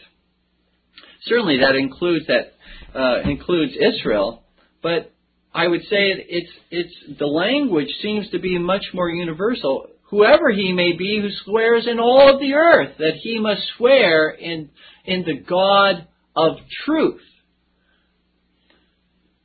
certainly 1.28 1.60
that 1.60 1.76
includes 1.76 2.26
that 2.28 2.54
uh, 2.98 3.22
includes 3.30 3.74
Israel, 3.74 4.44
but 4.82 5.12
I 5.54 5.68
would 5.68 5.82
say 5.82 6.12
it's 6.28 6.52
it's 6.72 7.20
the 7.20 7.28
language 7.28 7.90
seems 8.02 8.30
to 8.32 8.40
be 8.40 8.58
much 8.58 8.86
more 8.94 9.10
universal. 9.10 9.88
Whoever 10.10 10.52
he 10.52 10.74
may 10.74 10.94
be 10.94 11.20
who 11.22 11.30
swears 11.44 11.88
in 11.88 12.00
all 12.00 12.34
of 12.34 12.40
the 12.40 12.54
earth 12.54 12.98
that 12.98 13.16
he 13.22 13.40
must 13.40 13.62
swear 13.78 14.30
in 14.30 14.70
in 15.06 15.24
the 15.24 15.40
God 15.40 16.08
of 16.36 16.58
truth. 16.86 17.22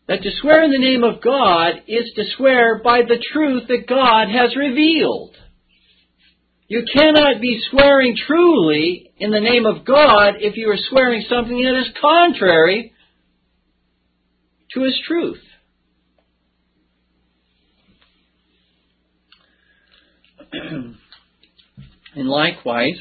That 0.09 0.23
to 0.23 0.31
swear 0.41 0.65
in 0.65 0.73
the 0.73 0.79
name 0.79 1.05
of 1.05 1.21
God 1.23 1.83
is 1.87 2.11
to 2.17 2.25
swear 2.37 2.81
by 2.83 3.03
the 3.03 3.23
truth 3.33 3.65
that 3.69 3.87
God 3.87 4.29
has 4.31 4.57
revealed. 4.57 5.37
You 6.69 6.85
cannot 6.93 7.41
be 7.41 7.63
swearing 7.71 8.15
truly 8.27 9.11
in 9.17 9.31
the 9.31 9.41
name 9.41 9.65
of 9.65 9.87
God 9.87 10.35
if 10.39 10.55
you 10.57 10.71
are 10.71 10.77
swearing 10.91 11.25
something 11.27 11.63
that 11.63 11.79
is 11.79 11.89
contrary 11.99 12.93
to 14.75 14.83
His 14.83 15.01
truth. 15.07 15.41
and 20.53 22.29
likewise, 22.29 23.01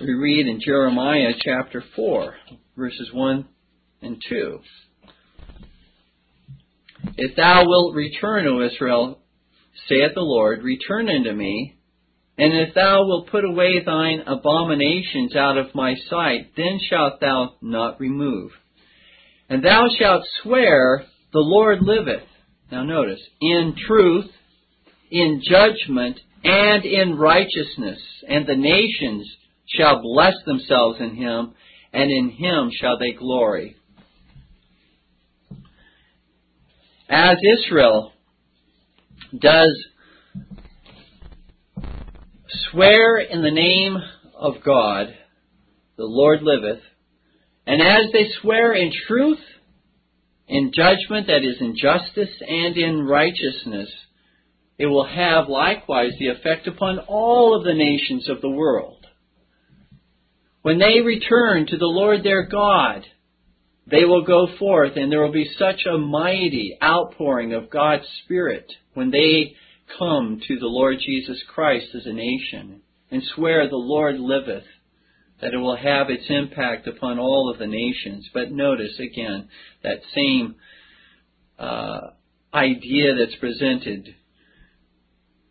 we 0.00 0.12
read 0.14 0.48
in 0.48 0.60
Jeremiah 0.60 1.34
chapter 1.38 1.84
4, 1.94 2.34
verses 2.76 3.10
1 3.12 3.46
and 4.02 4.20
2. 4.28 4.58
If 7.16 7.36
thou 7.36 7.68
wilt 7.68 7.94
return, 7.94 8.48
O 8.48 8.66
Israel, 8.66 9.20
saith 9.88 10.14
the 10.16 10.22
Lord, 10.22 10.64
return 10.64 11.08
unto 11.08 11.32
me, 11.32 11.77
and 12.38 12.54
if 12.54 12.72
thou 12.72 13.04
wilt 13.04 13.30
put 13.30 13.44
away 13.44 13.82
thine 13.84 14.22
abominations 14.24 15.34
out 15.34 15.58
of 15.58 15.74
my 15.74 15.96
sight, 16.08 16.52
then 16.56 16.78
shalt 16.88 17.20
thou 17.20 17.54
not 17.60 17.98
remove. 17.98 18.52
And 19.48 19.64
thou 19.64 19.88
shalt 19.98 20.22
swear, 20.42 21.04
The 21.32 21.40
Lord 21.40 21.82
liveth. 21.82 22.22
Now 22.70 22.84
notice, 22.84 23.20
in 23.40 23.74
truth, 23.86 24.30
in 25.10 25.42
judgment, 25.42 26.20
and 26.44 26.84
in 26.84 27.18
righteousness, 27.18 27.98
and 28.28 28.46
the 28.46 28.56
nations 28.56 29.28
shall 29.66 30.00
bless 30.00 30.34
themselves 30.46 31.00
in 31.00 31.16
him, 31.16 31.54
and 31.92 32.10
in 32.10 32.30
him 32.30 32.70
shall 32.80 32.98
they 32.98 33.12
glory. 33.12 33.74
As 37.08 37.38
Israel 37.58 38.12
does 39.36 39.86
swear 42.48 43.18
in 43.18 43.42
the 43.42 43.50
name 43.50 43.96
of 44.34 44.54
God, 44.64 45.08
the 45.96 46.04
Lord 46.04 46.42
liveth, 46.42 46.82
and 47.66 47.82
as 47.82 48.12
they 48.12 48.28
swear 48.40 48.72
in 48.72 48.90
truth, 49.06 49.40
in 50.46 50.72
judgment 50.74 51.26
that 51.26 51.44
is 51.44 51.60
in 51.60 51.76
justice 51.76 52.34
and 52.46 52.76
in 52.76 53.06
righteousness, 53.06 53.90
it 54.78 54.86
will 54.86 55.06
have 55.06 55.48
likewise 55.48 56.12
the 56.18 56.28
effect 56.28 56.66
upon 56.66 57.00
all 57.00 57.56
of 57.56 57.64
the 57.64 57.74
nations 57.74 58.28
of 58.28 58.40
the 58.40 58.48
world. 58.48 59.06
When 60.62 60.78
they 60.78 61.00
return 61.00 61.66
to 61.66 61.76
the 61.76 61.86
Lord 61.86 62.22
their 62.22 62.46
God, 62.46 63.04
they 63.90 64.04
will 64.04 64.24
go 64.24 64.48
forth 64.58 64.92
and 64.96 65.10
there 65.10 65.22
will 65.22 65.32
be 65.32 65.50
such 65.58 65.82
a 65.86 65.98
mighty 65.98 66.76
outpouring 66.82 67.54
of 67.54 67.70
God's 67.70 68.06
Spirit 68.24 68.70
when 68.94 69.10
they 69.10 69.54
come 69.98 70.40
to 70.46 70.58
the 70.58 70.66
Lord 70.66 70.96
Jesus 71.04 71.42
Christ 71.54 71.86
as 71.94 72.06
a 72.06 72.12
nation 72.12 72.82
and 73.10 73.22
swear 73.34 73.68
the 73.68 73.76
Lord 73.76 74.18
liveth, 74.18 74.64
that 75.40 75.54
it 75.54 75.58
will 75.58 75.76
have 75.76 76.10
its 76.10 76.24
impact 76.28 76.86
upon 76.86 77.18
all 77.18 77.50
of 77.50 77.58
the 77.58 77.66
nations. 77.66 78.28
But 78.34 78.50
notice 78.50 78.98
again 78.98 79.48
that 79.82 80.00
same 80.14 80.56
uh, 81.58 82.10
idea 82.52 83.14
that's 83.16 83.38
presented 83.40 84.14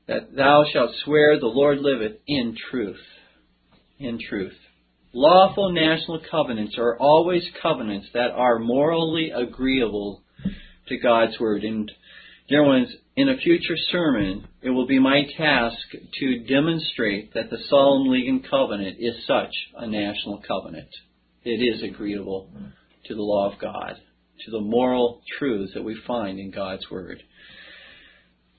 that 0.07 0.35
thou 0.35 0.65
shalt 0.71 0.91
swear 1.03 1.39
the 1.39 1.47
Lord 1.47 1.79
liveth 1.79 2.19
in 2.27 2.55
truth. 2.69 2.99
In 3.99 4.19
truth. 4.29 4.53
lawful 5.13 5.71
national 5.71 6.21
covenants 6.29 6.75
are 6.77 6.97
always 6.99 7.43
covenants 7.63 8.07
that 8.13 8.29
are 8.31 8.59
morally 8.59 9.31
agreeable 9.31 10.21
to 10.87 10.97
God's 10.97 11.39
Word. 11.39 11.63
And, 11.63 11.91
dear 12.47 12.63
ones, 12.63 12.89
in 13.17 13.29
a 13.29 13.37
future 13.37 13.75
sermon, 13.91 14.47
it 14.61 14.69
will 14.69 14.85
be 14.85 14.99
my 14.99 15.23
task 15.35 15.75
to 16.19 16.39
demonstrate 16.47 17.33
that 17.33 17.49
the 17.49 17.57
Solemn 17.67 18.09
League 18.09 18.29
and 18.29 18.47
Covenant 18.47 18.97
is 18.99 19.15
such 19.25 19.51
a 19.75 19.87
national 19.87 20.43
covenant. 20.47 20.89
It 21.43 21.63
is 21.63 21.81
agreeable 21.81 22.47
to 23.05 23.15
the 23.15 23.21
law 23.21 23.51
of 23.51 23.59
God, 23.59 23.95
to 24.45 24.51
the 24.51 24.61
moral 24.61 25.23
truths 25.39 25.73
that 25.73 25.83
we 25.83 25.99
find 26.05 26.37
in 26.37 26.51
God's 26.51 26.91
Word. 26.91 27.23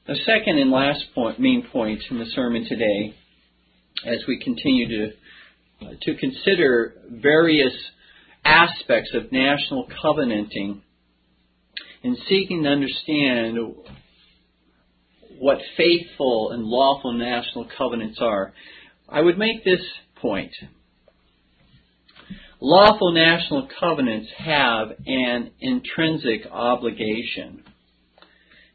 The 0.08 0.16
second 0.26 0.58
and 0.58 0.72
last 0.72 1.04
point, 1.14 1.38
main 1.38 1.68
point 1.70 2.00
in 2.10 2.18
the 2.18 2.26
sermon 2.26 2.66
today, 2.68 3.14
as 4.04 4.24
we 4.26 4.42
continue 4.42 4.88
to 4.88 5.12
to 6.02 6.16
consider 6.16 6.94
various 7.08 7.72
aspects 8.44 9.10
of 9.14 9.30
national 9.30 9.86
covenanting 10.02 10.82
and 12.02 12.16
seeking 12.28 12.64
to 12.64 12.68
understand 12.68 13.56
what 15.38 15.58
faithful 15.76 16.50
and 16.52 16.64
lawful 16.64 17.12
national 17.12 17.68
covenants 17.76 18.18
are, 18.20 18.52
I 19.08 19.20
would 19.20 19.38
make 19.38 19.64
this 19.64 19.82
point. 20.16 20.52
Lawful 22.60 23.12
national 23.12 23.68
covenants 23.78 24.28
have 24.36 24.88
an 25.06 25.52
intrinsic 25.60 26.46
obligation. 26.50 27.62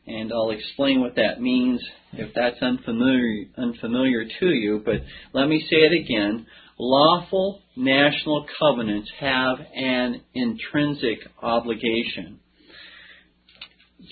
And 0.08 0.32
I'll 0.32 0.52
explain 0.52 1.02
what 1.02 1.16
that 1.16 1.42
means 1.42 1.82
if 2.14 2.34
that's 2.34 2.62
unfamiliar, 2.62 3.46
unfamiliar 3.58 4.26
to 4.40 4.48
you, 4.48 4.82
but 4.86 5.02
let 5.34 5.48
me 5.48 5.66
say 5.70 5.78
it 5.78 5.94
again. 5.94 6.46
Lawful 6.80 7.62
national 7.76 8.46
covenants 8.60 9.10
have 9.20 9.58
an 9.76 10.22
intrinsic 10.34 11.20
obligation. 11.42 12.40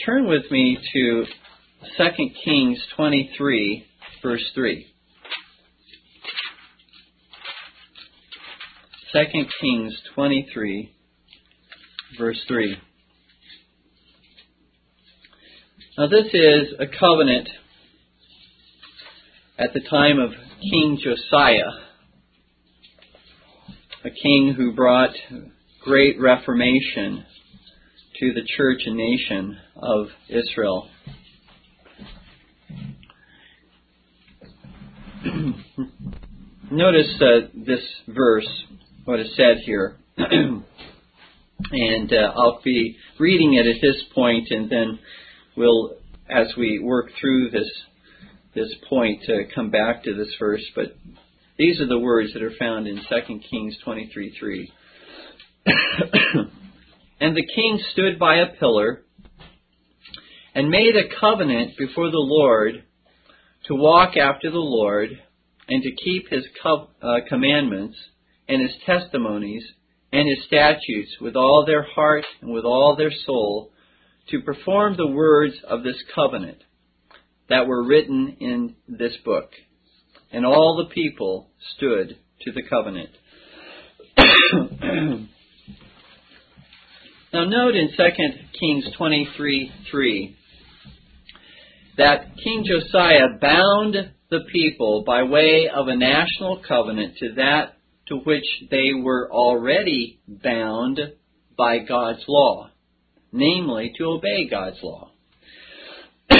Turn 0.05 0.27
with 0.27 0.49
me 0.51 0.77
to 0.93 1.25
2 1.97 2.29
Kings 2.45 2.79
23, 2.95 3.85
verse 4.21 4.51
3. 4.53 4.85
2 9.13 9.19
Kings 9.59 9.99
23, 10.13 10.93
verse 12.19 12.39
3. 12.47 12.77
Now, 15.97 16.07
this 16.07 16.27
is 16.31 16.73
a 16.79 16.85
covenant 16.85 17.49
at 19.57 19.73
the 19.73 19.81
time 19.81 20.19
of 20.19 20.31
King 20.61 20.99
Josiah, 21.03 21.71
a 24.05 24.09
king 24.11 24.53
who 24.55 24.71
brought 24.71 25.15
great 25.83 26.19
reformation 26.19 27.25
to 28.19 28.33
the 28.33 28.43
church 28.55 28.81
and 28.85 28.95
nation 28.95 29.57
of 29.75 30.07
Israel. 30.29 30.87
Notice 36.71 37.19
uh, 37.19 37.47
this 37.53 37.81
verse, 38.07 38.47
what 39.03 39.19
is 39.19 39.35
said 39.35 39.57
here. 39.65 39.97
and 40.17 40.63
uh, 42.13 42.31
I'll 42.33 42.61
be 42.63 42.95
reading 43.19 43.55
it 43.55 43.67
at 43.67 43.81
this 43.81 44.01
point, 44.15 44.47
and 44.51 44.69
then 44.69 44.97
we'll, 45.57 45.97
as 46.29 46.47
we 46.57 46.79
work 46.81 47.09
through 47.19 47.49
this 47.49 47.69
this 48.55 48.73
point, 48.89 49.21
uh, 49.27 49.53
come 49.53 49.69
back 49.69 50.05
to 50.05 50.15
this 50.15 50.33
verse. 50.39 50.63
But 50.73 50.95
these 51.57 51.81
are 51.81 51.87
the 51.87 51.99
words 51.99 52.31
that 52.33 52.41
are 52.41 52.55
found 52.57 52.87
in 52.87 52.95
2 52.95 53.39
Kings 53.49 53.75
23:3. 53.85 54.67
and 57.19 57.35
the 57.35 57.47
king 57.53 57.83
stood 57.91 58.17
by 58.17 58.37
a 58.37 58.47
pillar 58.47 59.03
and 60.55 60.69
made 60.69 60.95
a 60.95 61.19
covenant 61.19 61.77
before 61.77 62.09
the 62.09 62.17
Lord 62.17 62.85
to 63.65 63.75
walk 63.75 64.15
after 64.15 64.49
the 64.49 64.57
Lord 64.57 65.19
and 65.71 65.81
to 65.83 65.91
keep 66.03 66.29
his 66.29 66.43
co- 66.61 66.89
uh, 67.01 67.19
commandments 67.29 67.95
and 68.49 68.61
his 68.61 68.75
testimonies 68.85 69.63
and 70.11 70.27
his 70.27 70.45
statutes 70.45 71.15
with 71.21 71.37
all 71.37 71.63
their 71.65 71.83
heart 71.83 72.25
and 72.41 72.51
with 72.51 72.65
all 72.65 72.97
their 72.97 73.13
soul 73.25 73.71
to 74.29 74.41
perform 74.41 74.97
the 74.97 75.07
words 75.07 75.55
of 75.65 75.83
this 75.83 75.95
covenant 76.13 76.57
that 77.47 77.67
were 77.67 77.87
written 77.87 78.35
in 78.41 78.75
this 78.89 79.15
book. 79.23 79.51
And 80.33 80.45
all 80.45 80.75
the 80.75 80.93
people 80.93 81.49
stood 81.77 82.17
to 82.41 82.51
the 82.51 82.63
covenant. 82.63 83.09
now 87.33 87.45
note 87.45 87.75
in 87.75 87.91
2 87.95 88.03
Kings 88.59 88.85
23 88.97 89.71
3 89.89 90.37
that 92.01 92.35
King 92.43 92.65
Josiah 92.65 93.37
bound 93.39 93.95
the 94.31 94.39
people 94.51 95.03
by 95.05 95.21
way 95.21 95.69
of 95.71 95.87
a 95.87 95.95
national 95.95 96.59
covenant 96.67 97.17
to 97.17 97.33
that 97.35 97.77
to 98.07 98.15
which 98.15 98.45
they 98.71 98.89
were 98.99 99.29
already 99.31 100.19
bound 100.27 100.99
by 101.55 101.77
God's 101.79 102.23
law, 102.27 102.71
namely 103.31 103.93
to 103.99 104.05
obey 104.05 104.49
God's 104.49 104.79
law. 104.81 105.11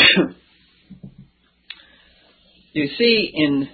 you 2.74 2.89
see 2.97 3.32
in 3.32 3.69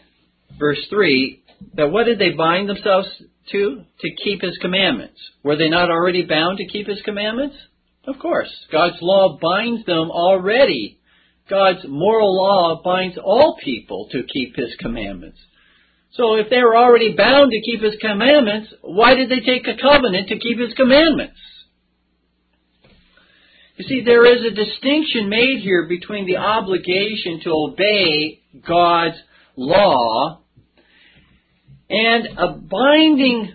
verse 0.60 0.86
3 0.89 1.41
that 1.76 1.89
what 1.89 2.04
did 2.04 2.19
they 2.19 2.32
bind 2.32 2.67
themselves 2.67 3.08
to? 3.52 3.84
To 4.02 4.10
keep 4.26 4.41
His 4.41 4.58
commandments. 4.62 5.21
Were 5.41 5.56
they 5.56 5.69
not 5.69 5.89
already 5.89 6.26
bound 6.26 6.58
to 6.58 6.67
keep 6.67 6.88
His 6.88 7.02
commandments? 7.06 7.56
Of 8.06 8.19
course. 8.19 8.54
God's 8.73 8.97
law 9.02 9.38
binds 9.41 9.86
them 9.86 10.12
already 10.12 10.97
God's 11.50 11.86
moral 11.88 12.36
law 12.36 12.82
binds 12.84 13.18
all 13.18 13.58
people 13.64 14.10
to 14.12 14.24
keep 14.24 14.56
His 14.56 14.76
commandments. 14.80 15.40
So 16.12 16.36
if 16.36 16.50
they 16.50 16.62
were 16.62 16.78
already 16.78 17.16
bound 17.16 17.52
to 17.52 17.62
keep 17.62 17.82
His 17.82 17.96
commandments, 18.02 18.74
why 18.82 19.16
did 19.16 19.30
they 19.30 19.40
take 19.40 19.68
a 19.68 19.82
covenant 19.82 20.30
to 20.30 20.40
keep 20.40 20.60
His 20.60 20.74
commandments? 20.74 21.38
You 23.78 23.86
see, 23.88 24.04
there 24.04 24.26
is 24.26 24.44
a 24.44 24.56
distinction 24.56 25.30
made 25.30 25.60
here 25.62 25.88
between 25.88 26.26
the 26.26 26.38
obligation 26.38 27.42
to 27.44 27.52
obey 27.52 28.42
God's 28.68 29.18
law 29.56 30.42
and 31.90 32.28
a 32.38 32.54
binding 32.54 33.54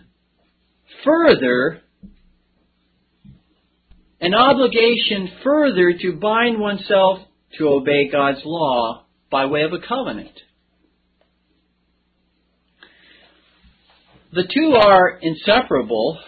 further, 1.05 1.83
an 4.21 4.35
obligation 4.35 5.29
further 5.43 5.93
to 6.01 6.13
bind 6.13 6.61
oneself 6.61 7.19
to 7.59 7.69
obey 7.69 8.09
God's 8.09 8.41
law 8.45 9.05
by 9.31 9.47
way 9.47 9.63
of 9.63 9.73
a 9.73 9.87
covenant. 9.87 10.33
The 14.33 14.45
two 14.45 14.75
are 14.75 15.19
inseparable. 15.21 16.19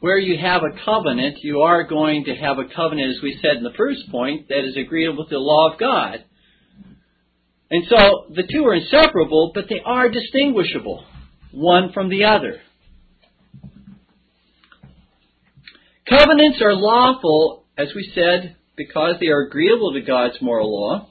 Where 0.00 0.18
you 0.18 0.36
have 0.38 0.62
a 0.62 0.84
covenant, 0.84 1.38
you 1.42 1.60
are 1.60 1.84
going 1.84 2.24
to 2.24 2.34
have 2.34 2.58
a 2.58 2.74
covenant, 2.74 3.16
as 3.16 3.22
we 3.22 3.38
said 3.40 3.56
in 3.56 3.62
the 3.62 3.72
first 3.74 4.10
point, 4.10 4.48
that 4.48 4.62
is 4.68 4.76
agreeable 4.76 5.20
with 5.20 5.30
the 5.30 5.38
law 5.38 5.72
of 5.72 5.78
God. 5.80 6.24
And 7.70 7.84
so 7.88 8.26
the 8.34 8.42
two 8.42 8.66
are 8.66 8.74
inseparable, 8.74 9.52
but 9.54 9.64
they 9.70 9.80
are 9.82 10.10
distinguishable, 10.10 11.06
one 11.52 11.92
from 11.92 12.10
the 12.10 12.24
other. 12.24 12.60
Covenants 16.06 16.60
are 16.60 16.74
lawful, 16.74 17.64
as 17.78 17.88
we 17.96 18.12
said, 18.14 18.56
because 18.76 19.16
they 19.20 19.28
are 19.28 19.42
agreeable 19.42 19.92
to 19.92 20.00
God's 20.00 20.40
moral 20.40 20.72
law. 20.72 21.08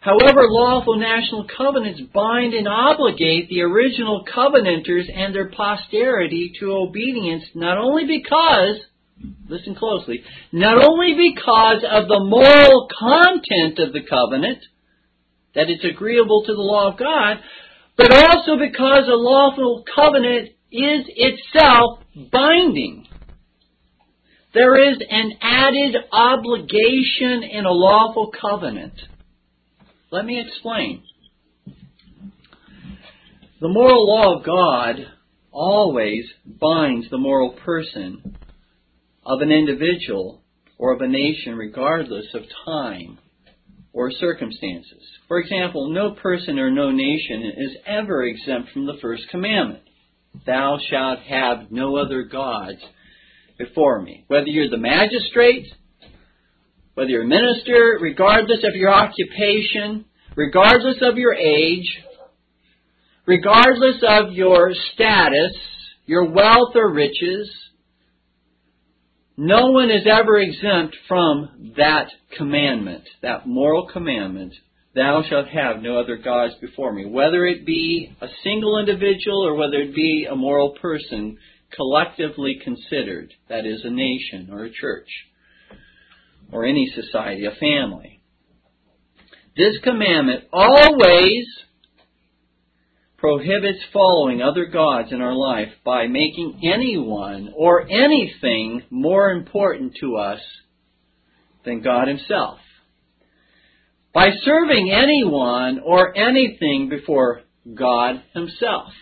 However, 0.00 0.40
lawful 0.48 0.98
national 0.98 1.46
covenants 1.56 2.00
bind 2.12 2.54
and 2.54 2.66
obligate 2.66 3.48
the 3.48 3.62
original 3.62 4.24
covenanters 4.24 5.08
and 5.14 5.32
their 5.32 5.48
posterity 5.50 6.52
to 6.58 6.72
obedience 6.72 7.44
not 7.54 7.78
only 7.78 8.04
because, 8.04 8.80
listen 9.48 9.76
closely, 9.76 10.24
not 10.50 10.84
only 10.84 11.14
because 11.14 11.84
of 11.88 12.08
the 12.08 12.18
moral 12.18 12.88
content 12.98 13.78
of 13.78 13.92
the 13.92 14.02
covenant, 14.02 14.58
that 15.54 15.70
it's 15.70 15.84
agreeable 15.84 16.42
to 16.46 16.52
the 16.52 16.60
law 16.60 16.90
of 16.90 16.98
God, 16.98 17.36
but 17.96 18.12
also 18.12 18.58
because 18.58 19.06
a 19.06 19.14
lawful 19.14 19.84
covenant 19.94 20.48
is 20.72 21.04
itself 21.08 22.00
binding. 22.32 23.06
There 24.54 24.90
is 24.90 24.98
an 25.08 25.32
added 25.40 25.96
obligation 26.12 27.42
in 27.42 27.64
a 27.64 27.72
lawful 27.72 28.32
covenant. 28.38 28.92
Let 30.10 30.26
me 30.26 30.40
explain. 30.46 31.02
The 33.60 33.68
moral 33.68 34.06
law 34.06 34.36
of 34.36 34.44
God 34.44 34.96
always 35.50 36.24
binds 36.44 37.08
the 37.08 37.18
moral 37.18 37.52
person 37.64 38.36
of 39.24 39.40
an 39.40 39.50
individual 39.50 40.42
or 40.76 40.92
of 40.92 41.00
a 41.00 41.08
nation 41.08 41.56
regardless 41.56 42.26
of 42.34 42.42
time 42.66 43.18
or 43.94 44.10
circumstances. 44.10 45.02
For 45.28 45.38
example, 45.38 45.90
no 45.90 46.10
person 46.10 46.58
or 46.58 46.70
no 46.70 46.90
nation 46.90 47.52
is 47.56 47.76
ever 47.86 48.24
exempt 48.24 48.70
from 48.72 48.84
the 48.84 48.98
first 49.00 49.22
commandment. 49.30 49.84
Thou 50.44 50.78
shalt 50.90 51.20
have 51.20 51.70
no 51.70 51.96
other 51.96 52.24
gods 52.24 52.80
before 53.64 54.00
me. 54.00 54.24
Whether 54.28 54.46
you're 54.46 54.70
the 54.70 54.76
magistrate, 54.76 55.66
whether 56.94 57.10
you're 57.10 57.22
a 57.22 57.26
minister, 57.26 57.98
regardless 58.00 58.60
of 58.64 58.74
your 58.74 58.90
occupation, 58.90 60.04
regardless 60.36 60.96
of 61.02 61.16
your 61.16 61.34
age, 61.34 61.88
regardless 63.26 64.02
of 64.06 64.32
your 64.32 64.72
status, 64.92 65.56
your 66.06 66.30
wealth 66.30 66.74
or 66.74 66.92
riches, 66.92 67.50
no 69.36 69.70
one 69.70 69.90
is 69.90 70.06
ever 70.06 70.38
exempt 70.38 70.96
from 71.08 71.72
that 71.76 72.08
commandment, 72.36 73.04
that 73.22 73.46
moral 73.46 73.88
commandment, 73.90 74.54
thou 74.94 75.22
shalt 75.28 75.48
have 75.48 75.82
no 75.82 75.98
other 75.98 76.18
gods 76.18 76.54
before 76.60 76.92
me. 76.92 77.06
Whether 77.06 77.46
it 77.46 77.64
be 77.64 78.14
a 78.20 78.26
single 78.44 78.78
individual 78.78 79.46
or 79.46 79.54
whether 79.54 79.78
it 79.78 79.94
be 79.94 80.26
a 80.30 80.36
moral 80.36 80.76
person 80.82 81.38
collectively 81.74 82.58
considered, 82.62 83.32
that 83.48 83.66
is 83.66 83.82
a 83.84 83.90
nation 83.90 84.48
or 84.52 84.64
a 84.64 84.72
church 84.72 85.08
or 86.50 86.64
any 86.64 86.86
society, 86.94 87.46
a 87.46 87.54
family. 87.58 88.20
This 89.56 89.78
commandment 89.82 90.44
always 90.52 91.46
prohibits 93.18 93.78
following 93.92 94.42
other 94.42 94.66
gods 94.66 95.12
in 95.12 95.20
our 95.20 95.34
life 95.34 95.68
by 95.84 96.06
making 96.08 96.60
anyone 96.64 97.52
or 97.56 97.82
anything 97.82 98.82
more 98.90 99.30
important 99.30 99.94
to 100.00 100.16
us 100.16 100.40
than 101.64 101.82
God 101.82 102.08
Himself. 102.08 102.58
By 104.12 104.30
serving 104.42 104.90
anyone 104.90 105.80
or 105.84 106.16
anything 106.16 106.88
before 106.90 107.42
God 107.72 108.22
Himself. 108.34 108.92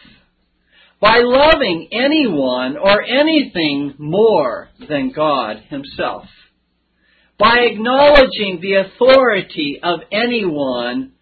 By 1.00 1.20
loving 1.22 1.88
anyone 1.92 2.76
or 2.76 3.02
anything 3.02 3.94
more 3.98 4.68
than 4.86 5.12
God 5.14 5.56
Himself. 5.68 6.26
By 7.38 7.60
acknowledging 7.60 8.60
the 8.60 8.84
authority 8.84 9.80
of 9.82 10.00
anyone 10.12 11.12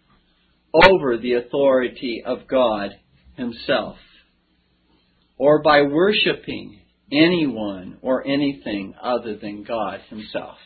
over 0.73 1.17
the 1.17 1.33
authority 1.33 2.21
of 2.25 2.47
God 2.47 2.91
Himself, 3.37 3.95
or 5.37 5.61
by 5.61 5.83
worshiping 5.83 6.81
anyone 7.11 7.97
or 8.01 8.27
anything 8.27 8.93
other 9.01 9.37
than 9.37 9.63
God 9.63 10.01
Himself. 10.09 10.57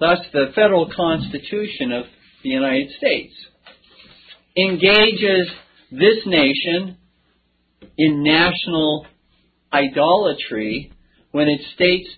Thus, 0.00 0.18
the 0.32 0.46
federal 0.54 0.90
Constitution 0.90 1.92
of 1.92 2.06
the 2.42 2.48
United 2.48 2.90
States 2.96 3.34
engages 4.56 5.48
this 5.92 6.24
nation 6.24 6.96
in 7.98 8.22
national 8.22 9.06
idolatry 9.70 10.90
when 11.32 11.48
it 11.48 11.60
states 11.74 12.08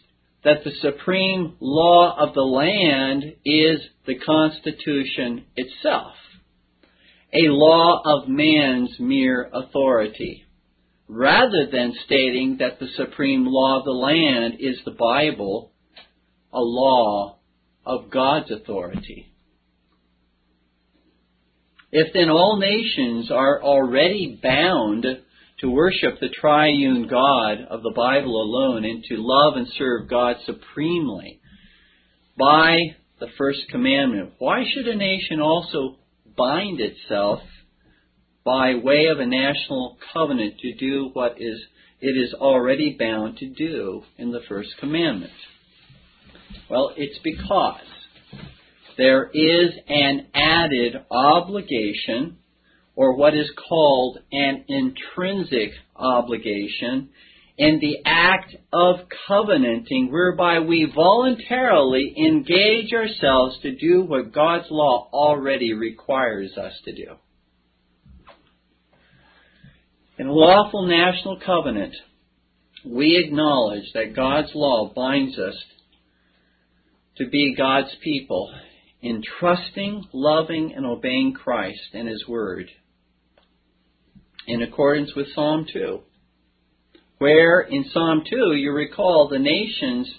that 0.45 0.63
the 0.63 0.71
supreme 0.81 1.57
law 1.59 2.17
of 2.17 2.35
the 2.35 2.43
land 2.43 3.25
is 3.45 3.81
the 4.07 4.15
Constitution 4.15 5.47
itself, 5.57 6.13
a 7.33 7.49
law 7.49 8.01
of 8.05 8.29
man's 8.29 8.95
mere 9.01 9.51
authority, 9.53 10.45
rather 11.09 11.67
than 11.73 11.95
stating 12.05 12.59
that 12.61 12.79
the 12.79 12.89
supreme 12.97 13.45
law 13.45 13.81
of 13.81 13.85
the 13.85 13.91
land 13.91 14.55
is 14.61 14.77
the 14.85 14.93
Bible, 14.93 15.73
a 16.53 16.61
law 16.61 17.39
of 17.85 18.09
God's 18.11 18.53
authority. 18.53 19.34
If 21.97 22.13
then 22.13 22.29
all 22.29 22.59
nations 22.59 23.31
are 23.31 23.63
already 23.63 24.37
bound 24.43 25.07
to 25.61 25.71
worship 25.71 26.19
the 26.19 26.29
triune 26.29 27.07
God 27.09 27.59
of 27.71 27.85
the 27.85 27.93
Bible 27.95 28.43
alone 28.43 28.85
and 28.85 29.05
to 29.05 29.15
love 29.17 29.55
and 29.57 29.69
serve 29.79 30.11
God 30.11 30.35
supremely 30.45 31.39
by 32.37 32.97
the 33.21 33.29
first 33.39 33.61
commandment. 33.71 34.33
Why 34.41 34.65
should 34.69 34.89
a 34.89 34.97
nation 34.97 35.41
also 35.41 35.99
bind 36.37 36.81
itself 36.81 37.39
by 38.45 38.75
way 38.75 39.07
of 39.07 39.21
a 39.21 39.27
national 39.27 39.97
covenant 40.13 40.59
to 40.63 40.75
do 40.75 41.11
what 41.13 41.37
is 41.41 41.63
it 42.01 42.17
is 42.21 42.35
already 42.35 42.97
bound 42.99 43.37
to 43.37 43.47
do 43.47 44.03
in 44.19 44.33
the 44.33 44.43
first 44.49 44.71
commandment? 44.81 45.31
Well, 46.69 46.93
it's 46.97 47.21
because 47.23 47.87
there 48.97 49.31
is 49.33 49.71
an 49.89 50.27
added 50.35 50.97
obligation 51.11 52.39
or 52.97 53.17
what 53.17 53.35
is 53.35 53.51
called 53.69 54.19
an 54.31 54.65
intrinsic 54.69 55.73
obligation 55.97 57.11
in 57.57 57.79
the 57.81 57.99
act 58.05 58.55
of 58.73 58.97
covenanting 59.29 60.11
whereby 60.11 60.59
we 60.61 60.91
voluntarily 60.93 62.15
engage 62.17 62.93
ourselves 62.93 63.59
to 63.63 63.77
do 63.77 64.03
what 64.03 64.33
God's 64.33 64.67
law 64.71 65.09
already 65.13 65.73
requires 65.73 66.57
us 66.57 66.73
to 66.85 66.93
do. 66.93 67.15
In 70.19 70.27
a 70.27 70.33
lawful 70.33 70.87
national 70.87 71.41
covenant, 71.45 71.95
we 72.85 73.23
acknowledge 73.25 73.85
that 73.95 74.15
God's 74.15 74.51
law 74.55 74.93
binds 74.95 75.39
us 75.39 75.55
to 77.17 77.29
be 77.29 77.55
God's 77.57 77.95
people 78.03 78.53
in 79.05 79.23
trusting, 79.39 80.09
loving, 80.15 80.73
and 80.75 80.87
obeying 80.87 81.35
Christ 81.35 81.93
and 81.93 82.09
His 82.09 82.27
Word 82.27 82.71
in 84.47 84.63
accordance 84.63 85.15
with 85.15 85.27
Psalm 85.35 85.67
2, 85.71 86.01
where 87.19 87.61
in 87.61 87.85
Psalm 87.93 88.25
2 88.29 88.55
you 88.55 88.73
recall 88.73 89.29
the 89.29 89.39
nations, 89.39 90.11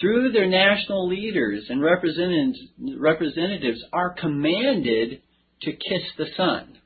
through 0.00 0.32
their 0.32 0.48
national 0.48 1.06
leaders 1.06 1.66
and 1.68 1.82
representatives, 1.82 3.84
are 3.92 4.14
commanded 4.18 5.20
to 5.60 5.72
kiss 5.72 6.02
the 6.16 6.28
Son. 6.34 6.78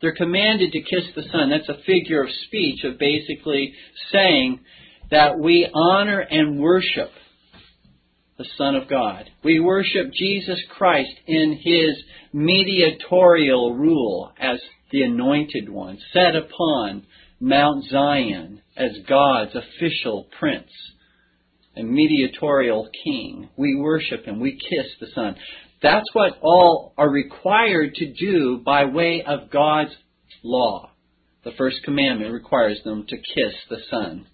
They're 0.00 0.12
commanded 0.12 0.72
to 0.72 0.80
kiss 0.80 1.04
the 1.14 1.22
Son. 1.30 1.50
That's 1.50 1.68
a 1.68 1.84
figure 1.84 2.24
of 2.24 2.30
speech 2.46 2.82
of 2.82 2.98
basically 2.98 3.74
saying 4.10 4.58
that 5.12 5.38
we 5.38 5.70
honor 5.72 6.18
and 6.18 6.58
worship 6.58 7.12
the 8.38 8.46
Son 8.56 8.74
of 8.74 8.88
God. 8.88 9.30
We 9.44 9.60
worship 9.60 10.12
Jesus 10.12 10.60
Christ 10.76 11.12
in 11.26 11.58
His 11.62 12.02
mediatorial 12.32 13.74
rule 13.74 14.32
as 14.38 14.60
the 14.90 15.02
Anointed 15.02 15.68
One, 15.68 15.98
set 16.12 16.36
upon 16.36 17.06
Mount 17.40 17.84
Zion 17.90 18.60
as 18.76 18.92
God's 19.08 19.54
official 19.54 20.28
prince 20.38 20.70
and 21.74 21.90
mediatorial 21.90 22.88
king. 23.04 23.48
We 23.56 23.76
worship 23.76 24.24
Him. 24.24 24.40
We 24.40 24.52
kiss 24.52 24.86
the 25.00 25.08
Son. 25.14 25.36
That's 25.82 26.06
what 26.12 26.38
all 26.42 26.94
are 26.96 27.10
required 27.10 27.94
to 27.94 28.12
do 28.12 28.62
by 28.64 28.84
way 28.84 29.24
of 29.26 29.50
God's 29.50 29.94
law. 30.44 30.90
The 31.44 31.52
first 31.58 31.82
commandment 31.84 32.32
requires 32.32 32.80
them 32.84 33.04
to 33.08 33.16
kiss 33.16 33.54
the 33.68 33.78
Son. 33.90 34.26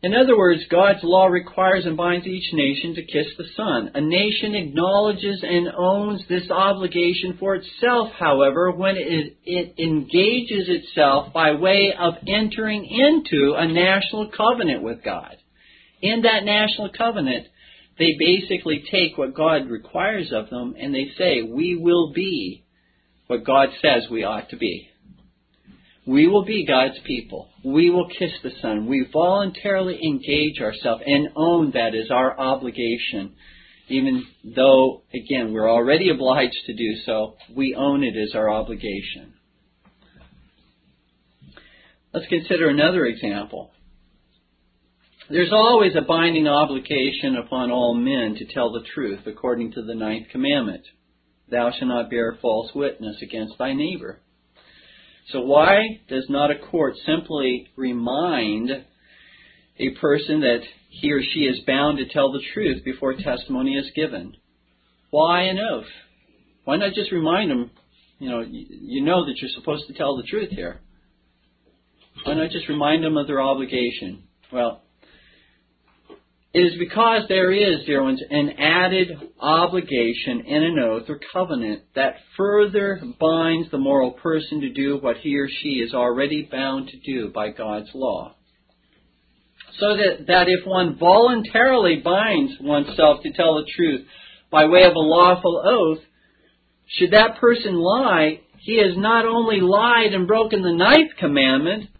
In 0.00 0.14
other 0.14 0.38
words, 0.38 0.62
God's 0.70 1.00
law 1.02 1.26
requires 1.26 1.84
and 1.84 1.96
binds 1.96 2.24
each 2.24 2.52
nation 2.52 2.94
to 2.94 3.02
kiss 3.02 3.26
the 3.36 3.48
Son. 3.56 3.90
A 3.94 4.00
nation 4.00 4.54
acknowledges 4.54 5.42
and 5.42 5.68
owns 5.76 6.22
this 6.28 6.48
obligation 6.52 7.36
for 7.40 7.56
itself, 7.56 8.12
however, 8.16 8.70
when 8.70 8.96
it, 8.96 9.36
it, 9.44 9.74
engages 9.76 10.68
itself 10.68 11.32
by 11.32 11.52
way 11.56 11.92
of 11.98 12.14
entering 12.28 12.84
into 12.84 13.54
a 13.58 13.66
national 13.66 14.30
covenant 14.30 14.84
with 14.84 15.02
God. 15.02 15.36
In 16.00 16.22
that 16.22 16.44
national 16.44 16.90
covenant, 16.96 17.48
they 17.98 18.14
basically 18.20 18.84
take 18.92 19.18
what 19.18 19.34
God 19.34 19.68
requires 19.68 20.32
of 20.32 20.48
them 20.48 20.76
and 20.78 20.94
they 20.94 21.10
say, 21.18 21.42
we 21.42 21.74
will 21.74 22.12
be 22.12 22.62
what 23.26 23.44
God 23.44 23.70
says 23.82 24.08
we 24.08 24.22
ought 24.22 24.50
to 24.50 24.56
be. 24.56 24.88
We 26.08 26.26
will 26.26 26.46
be 26.46 26.64
God's 26.64 26.98
people. 27.06 27.50
We 27.62 27.90
will 27.90 28.08
kiss 28.08 28.30
the 28.42 28.52
Son. 28.62 28.86
We 28.86 29.06
voluntarily 29.12 30.00
engage 30.02 30.58
ourselves 30.58 31.02
and 31.04 31.28
own 31.36 31.72
that 31.72 31.94
as 31.94 32.10
our 32.10 32.40
obligation. 32.40 33.34
Even 33.88 34.24
though, 34.56 35.02
again, 35.12 35.52
we're 35.52 35.70
already 35.70 36.08
obliged 36.08 36.56
to 36.64 36.72
do 36.74 36.94
so, 37.04 37.34
we 37.54 37.74
own 37.74 38.02
it 38.04 38.14
as 38.16 38.34
our 38.34 38.48
obligation. 38.48 39.34
Let's 42.14 42.26
consider 42.28 42.70
another 42.70 43.04
example. 43.04 43.70
There's 45.28 45.52
always 45.52 45.92
a 45.94 46.00
binding 46.00 46.48
obligation 46.48 47.36
upon 47.36 47.70
all 47.70 47.92
men 47.92 48.34
to 48.36 48.46
tell 48.54 48.72
the 48.72 48.86
truth, 48.94 49.26
according 49.26 49.72
to 49.72 49.82
the 49.82 49.94
ninth 49.94 50.28
commandment. 50.32 50.86
Thou 51.50 51.70
shalt 51.70 51.88
not 51.88 52.08
bear 52.08 52.38
false 52.40 52.70
witness 52.74 53.16
against 53.20 53.58
thy 53.58 53.74
neighbor. 53.74 54.22
So 55.32 55.40
why 55.40 56.00
does 56.08 56.24
not 56.28 56.50
a 56.50 56.58
court 56.58 56.94
simply 57.04 57.68
remind 57.76 58.70
a 59.78 59.90
person 60.00 60.40
that 60.40 60.60
he 60.88 61.12
or 61.12 61.20
she 61.22 61.40
is 61.40 61.60
bound 61.66 61.98
to 61.98 62.08
tell 62.08 62.32
the 62.32 62.42
truth 62.54 62.82
before 62.84 63.14
testimony 63.14 63.76
is 63.76 63.90
given? 63.94 64.34
Why 65.10 65.42
an 65.42 65.58
oath? 65.58 65.86
Why 66.64 66.76
not 66.76 66.94
just 66.94 67.12
remind 67.12 67.50
them, 67.50 67.70
you 68.18 68.30
know, 68.30 68.40
you, 68.40 69.04
know 69.04 69.26
that 69.26 69.36
you're 69.40 69.50
supposed 69.54 69.86
to 69.88 69.94
tell 69.94 70.16
the 70.16 70.22
truth 70.24 70.50
here. 70.50 70.80
Why 72.24 72.34
not 72.34 72.50
just 72.50 72.68
remind 72.68 73.04
them 73.04 73.16
of 73.16 73.26
their 73.26 73.40
obligation? 73.40 74.24
Well, 74.52 74.82
it 76.54 76.60
is 76.60 76.78
because 76.78 77.24
there 77.28 77.52
is, 77.52 77.84
dear 77.84 78.02
ones, 78.02 78.22
an 78.30 78.50
added 78.58 79.08
obligation 79.38 80.40
in 80.46 80.62
an 80.62 80.78
oath 80.78 81.04
or 81.08 81.20
covenant 81.32 81.82
that 81.94 82.14
further 82.38 83.00
binds 83.20 83.70
the 83.70 83.78
moral 83.78 84.12
person 84.12 84.62
to 84.62 84.72
do 84.72 84.98
what 84.98 85.18
he 85.18 85.36
or 85.36 85.48
she 85.48 85.80
is 85.80 85.92
already 85.92 86.48
bound 86.50 86.88
to 86.88 86.98
do 87.00 87.30
by 87.34 87.50
God's 87.50 87.90
law. 87.94 88.34
So 89.78 89.96
that, 89.96 90.26
that 90.26 90.48
if 90.48 90.66
one 90.66 90.96
voluntarily 90.98 92.00
binds 92.02 92.52
oneself 92.60 93.22
to 93.22 93.32
tell 93.32 93.56
the 93.56 93.70
truth 93.76 94.06
by 94.50 94.66
way 94.66 94.84
of 94.84 94.94
a 94.94 94.98
lawful 94.98 95.62
oath, 95.64 96.02
should 96.86 97.10
that 97.10 97.38
person 97.38 97.74
lie, 97.74 98.40
he 98.60 98.78
has 98.78 98.96
not 98.96 99.26
only 99.26 99.60
lied 99.60 100.14
and 100.14 100.26
broken 100.26 100.62
the 100.62 100.72
ninth 100.72 101.12
commandment, 101.18 101.90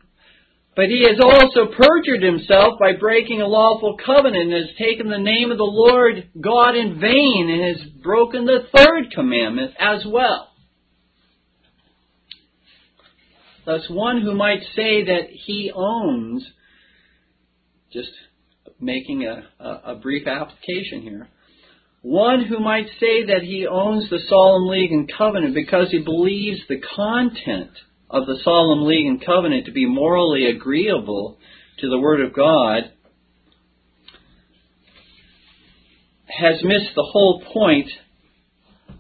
but 0.79 0.91
he 0.91 1.03
has 1.03 1.18
also 1.20 1.72
perjured 1.76 2.22
himself 2.22 2.79
by 2.79 2.93
breaking 2.93 3.43
a 3.43 3.49
lawful 3.49 3.97
covenant 4.07 4.53
and 4.53 4.53
has 4.53 4.76
taken 4.79 5.09
the 5.09 5.18
name 5.18 5.51
of 5.51 5.59
the 5.59 5.64
Lord 5.64 6.31
God 6.41 6.76
in 6.76 7.01
vain 7.01 7.51
and 7.51 7.76
has 7.76 7.91
broken 8.01 8.45
the 8.45 8.61
third 8.72 9.11
commandment 9.12 9.72
as 9.81 10.07
well. 10.07 10.53
Thus, 13.66 13.91
one 13.91 14.22
who 14.22 14.37
might 14.37 14.61
say 14.76 15.03
that 15.03 15.22
he 15.33 15.72
owns, 15.74 16.49
just 17.93 18.11
making 18.79 19.24
a, 19.24 19.49
a, 19.59 19.81
a 19.85 19.95
brief 19.97 20.29
application 20.29 21.03
here, 21.03 21.29
one 22.03 22.45
who 22.45 22.61
might 22.61 22.87
say 23.01 23.26
that 23.26 23.43
he 23.43 23.66
owns 23.66 24.09
the 24.11 24.20
solemn 24.29 24.68
league 24.68 24.93
and 24.93 25.11
covenant 25.18 25.57
because 25.57 25.91
he 25.91 25.99
believes 25.99 26.61
the 26.68 26.81
content 26.95 27.72
of 28.11 28.27
the 28.27 28.39
solemn 28.43 28.87
league 28.87 29.07
and 29.07 29.25
covenant 29.25 29.67
to 29.67 29.73
be 29.73 29.87
morally 29.87 30.47
agreeable 30.47 31.39
to 31.79 31.89
the 31.89 31.99
Word 31.99 32.21
of 32.21 32.35
God 32.35 32.93
has 36.27 36.63
missed 36.63 36.95
the 36.95 37.09
whole 37.11 37.43
point 37.53 37.89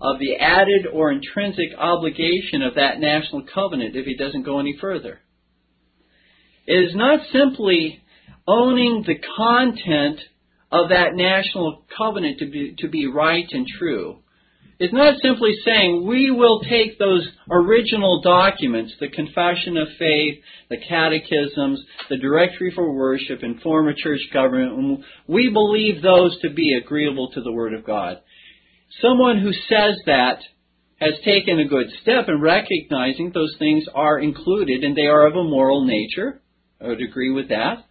of 0.00 0.18
the 0.18 0.36
added 0.36 0.86
or 0.92 1.10
intrinsic 1.10 1.70
obligation 1.76 2.62
of 2.62 2.74
that 2.74 3.00
national 3.00 3.44
covenant 3.52 3.96
if 3.96 4.06
he 4.06 4.16
doesn't 4.16 4.44
go 4.44 4.60
any 4.60 4.76
further. 4.80 5.20
It 6.66 6.88
is 6.88 6.94
not 6.94 7.20
simply 7.32 8.00
owning 8.46 9.04
the 9.06 9.18
content 9.36 10.20
of 10.70 10.90
that 10.90 11.14
national 11.14 11.84
covenant 11.96 12.38
to 12.40 12.46
be, 12.46 12.74
to 12.78 12.88
be 12.88 13.06
right 13.06 13.46
and 13.50 13.66
true. 13.66 14.18
It's 14.80 14.94
not 14.94 15.20
simply 15.20 15.54
saying 15.64 16.06
we 16.06 16.30
will 16.30 16.60
take 16.60 16.98
those 16.98 17.28
original 17.50 18.22
documents, 18.22 18.94
the 19.00 19.08
Confession 19.08 19.76
of 19.76 19.88
Faith, 19.98 20.38
the 20.70 20.76
Catechisms, 20.76 21.82
the 22.08 22.16
Directory 22.16 22.70
for 22.72 22.92
Worship, 22.92 23.42
and 23.42 23.60
form 23.60 23.86
former 23.86 23.94
church 23.96 24.20
government, 24.32 25.04
we 25.26 25.50
believe 25.50 26.00
those 26.00 26.38
to 26.42 26.50
be 26.50 26.74
agreeable 26.80 27.30
to 27.32 27.40
the 27.40 27.52
Word 27.52 27.74
of 27.74 27.84
God. 27.84 28.18
Someone 29.02 29.40
who 29.40 29.52
says 29.52 29.96
that 30.06 30.38
has 31.00 31.14
taken 31.24 31.58
a 31.58 31.68
good 31.68 31.88
step 32.02 32.28
in 32.28 32.40
recognizing 32.40 33.32
those 33.32 33.54
things 33.58 33.84
are 33.94 34.20
included 34.20 34.84
and 34.84 34.96
they 34.96 35.06
are 35.06 35.26
of 35.26 35.34
a 35.34 35.44
moral 35.44 35.84
nature. 35.84 36.40
I 36.80 36.88
would 36.88 37.02
agree 37.02 37.32
with 37.32 37.48
that. 37.48 37.84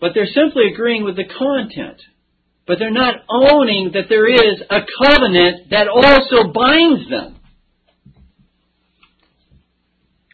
But 0.00 0.12
they're 0.14 0.26
simply 0.26 0.72
agreeing 0.72 1.04
with 1.04 1.16
the 1.16 1.24
content 1.24 2.00
but 2.70 2.78
they're 2.78 2.92
not 2.92 3.16
owning 3.28 3.90
that 3.94 4.04
there 4.08 4.28
is 4.28 4.62
a 4.70 4.78
covenant 5.02 5.70
that 5.70 5.88
also 5.88 6.52
binds 6.52 7.10
them. 7.10 7.34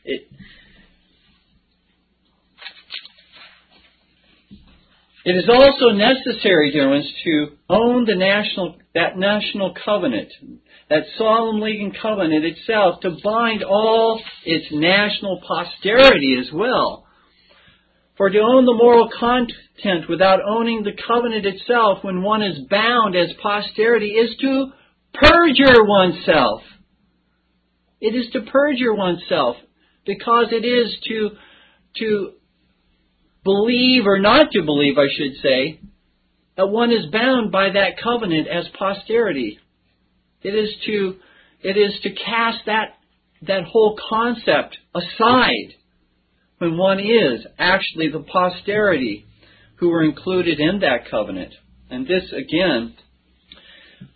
It, 0.04 0.28
it 5.24 5.30
is 5.30 5.48
also 5.48 5.96
necessary, 5.96 6.72
dear 6.72 6.90
ones, 6.90 7.10
to 7.24 7.52
own 7.70 8.04
the 8.04 8.14
national 8.14 8.76
that 8.94 9.16
national 9.16 9.74
covenant, 9.82 10.30
that 10.90 11.04
solemn 11.16 11.62
league 11.62 11.80
and 11.80 11.96
covenant 12.02 12.44
itself, 12.44 13.00
to 13.00 13.16
bind 13.24 13.64
all 13.64 14.20
its 14.44 14.66
national 14.70 15.40
posterity 15.40 16.36
as 16.38 16.52
well. 16.52 17.06
For 18.18 18.28
to 18.28 18.38
own 18.40 18.66
the 18.66 18.74
moral 18.74 19.08
content 19.76 20.08
without 20.08 20.40
owning 20.46 20.82
the 20.82 20.96
covenant 21.06 21.46
itself 21.46 21.98
when 22.02 22.22
one 22.22 22.42
is 22.42 22.58
bound 22.70 23.16
as 23.16 23.32
posterity 23.42 24.08
is 24.08 24.36
to 24.40 24.72
perjure 25.14 25.84
oneself. 25.84 26.62
It 28.00 28.14
is 28.14 28.30
to 28.32 28.42
perjure 28.42 28.94
oneself 28.94 29.56
because 30.04 30.48
it 30.50 30.64
is 30.64 30.96
to, 31.08 31.30
to 31.96 32.32
believe 33.42 34.06
or 34.06 34.18
not 34.18 34.50
to 34.52 34.62
believe, 34.62 34.98
I 34.98 35.08
should 35.16 35.42
say, 35.42 35.80
that 36.56 36.68
one 36.68 36.90
is 36.90 37.10
bound 37.10 37.52
by 37.52 37.70
that 37.70 38.00
covenant 38.02 38.48
as 38.48 38.66
posterity. 38.78 39.58
It 40.42 40.54
is 40.54 40.70
to, 40.86 41.16
it 41.62 41.76
is 41.76 41.98
to 42.02 42.10
cast 42.10 42.66
that, 42.66 42.94
that 43.42 43.64
whole 43.64 43.98
concept 44.08 44.76
aside 44.94 45.74
when 46.58 46.76
one 46.78 47.00
is 47.00 47.46
actually 47.58 48.10
the 48.10 48.20
posterity 48.20 49.25
who 49.76 49.90
were 49.90 50.04
included 50.04 50.60
in 50.60 50.80
that 50.80 51.10
covenant. 51.10 51.54
And 51.90 52.06
this, 52.06 52.32
again, 52.32 52.94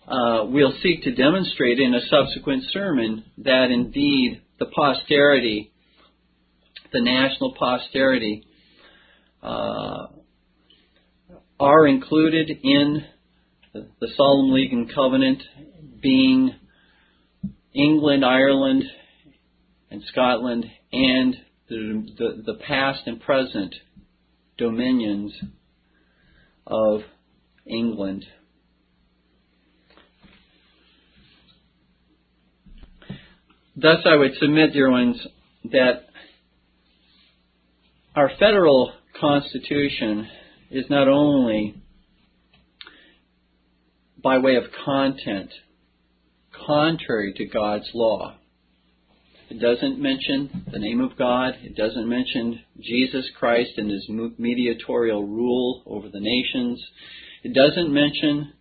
uh, 0.07 0.45
we'll 0.47 0.75
seek 0.83 1.03
to 1.05 1.15
demonstrate 1.15 1.79
in 1.79 1.95
a 1.95 2.01
subsequent 2.09 2.65
sermon 2.73 3.25
that 3.39 3.71
indeed 3.71 4.43
the 4.59 4.67
posterity, 4.67 5.73
the 6.93 7.01
national 7.01 7.55
posterity, 7.59 8.45
uh, 9.43 10.07
are 11.59 11.87
included 11.87 12.51
in 12.63 13.05
the, 13.73 14.09
Solemn 14.17 14.53
League 14.53 14.73
and 14.73 14.93
Covenant, 14.93 15.43
being 16.03 16.55
England, 17.75 18.25
Ireland, 18.25 18.85
and 19.91 20.03
Scotland, 20.11 20.67
and 20.93 21.37
the, 21.69 22.07
the, 22.19 22.43
the 22.53 22.59
past 22.67 23.03
and 23.07 23.21
present 23.21 23.75
dominions 24.61 25.33
of 26.67 27.01
England. 27.67 28.27
Thus, 33.75 34.01
I 34.05 34.15
would 34.15 34.33
submit, 34.39 34.75
dear 34.75 34.91
ones, 34.91 35.17
that 35.65 36.05
our 38.15 38.31
federal 38.39 38.93
constitution 39.19 40.29
is 40.71 40.85
not 40.91 41.09
only 41.09 41.75
by 44.23 44.39
way 44.39 44.57
of 44.57 44.65
content 44.85 45.51
contrary 46.67 47.33
to 47.39 47.47
God's 47.47 47.89
law, 47.95 48.35
it 49.51 49.61
doesn't 49.61 50.01
mention 50.01 50.65
the 50.71 50.79
name 50.79 51.01
of 51.01 51.19
God. 51.19 51.55
It 51.63 51.77
doesn't 51.77 52.09
mention 52.09 52.61
Jesus 52.81 53.29
Christ 53.37 53.73
and 53.77 53.91
his 53.91 54.09
mediatorial 54.39 55.25
rule 55.25 55.83
over 55.87 56.09
the 56.09 56.21
nations. 56.21 56.81
It 57.43 57.53
doesn't 57.53 57.93
mention 57.93 58.53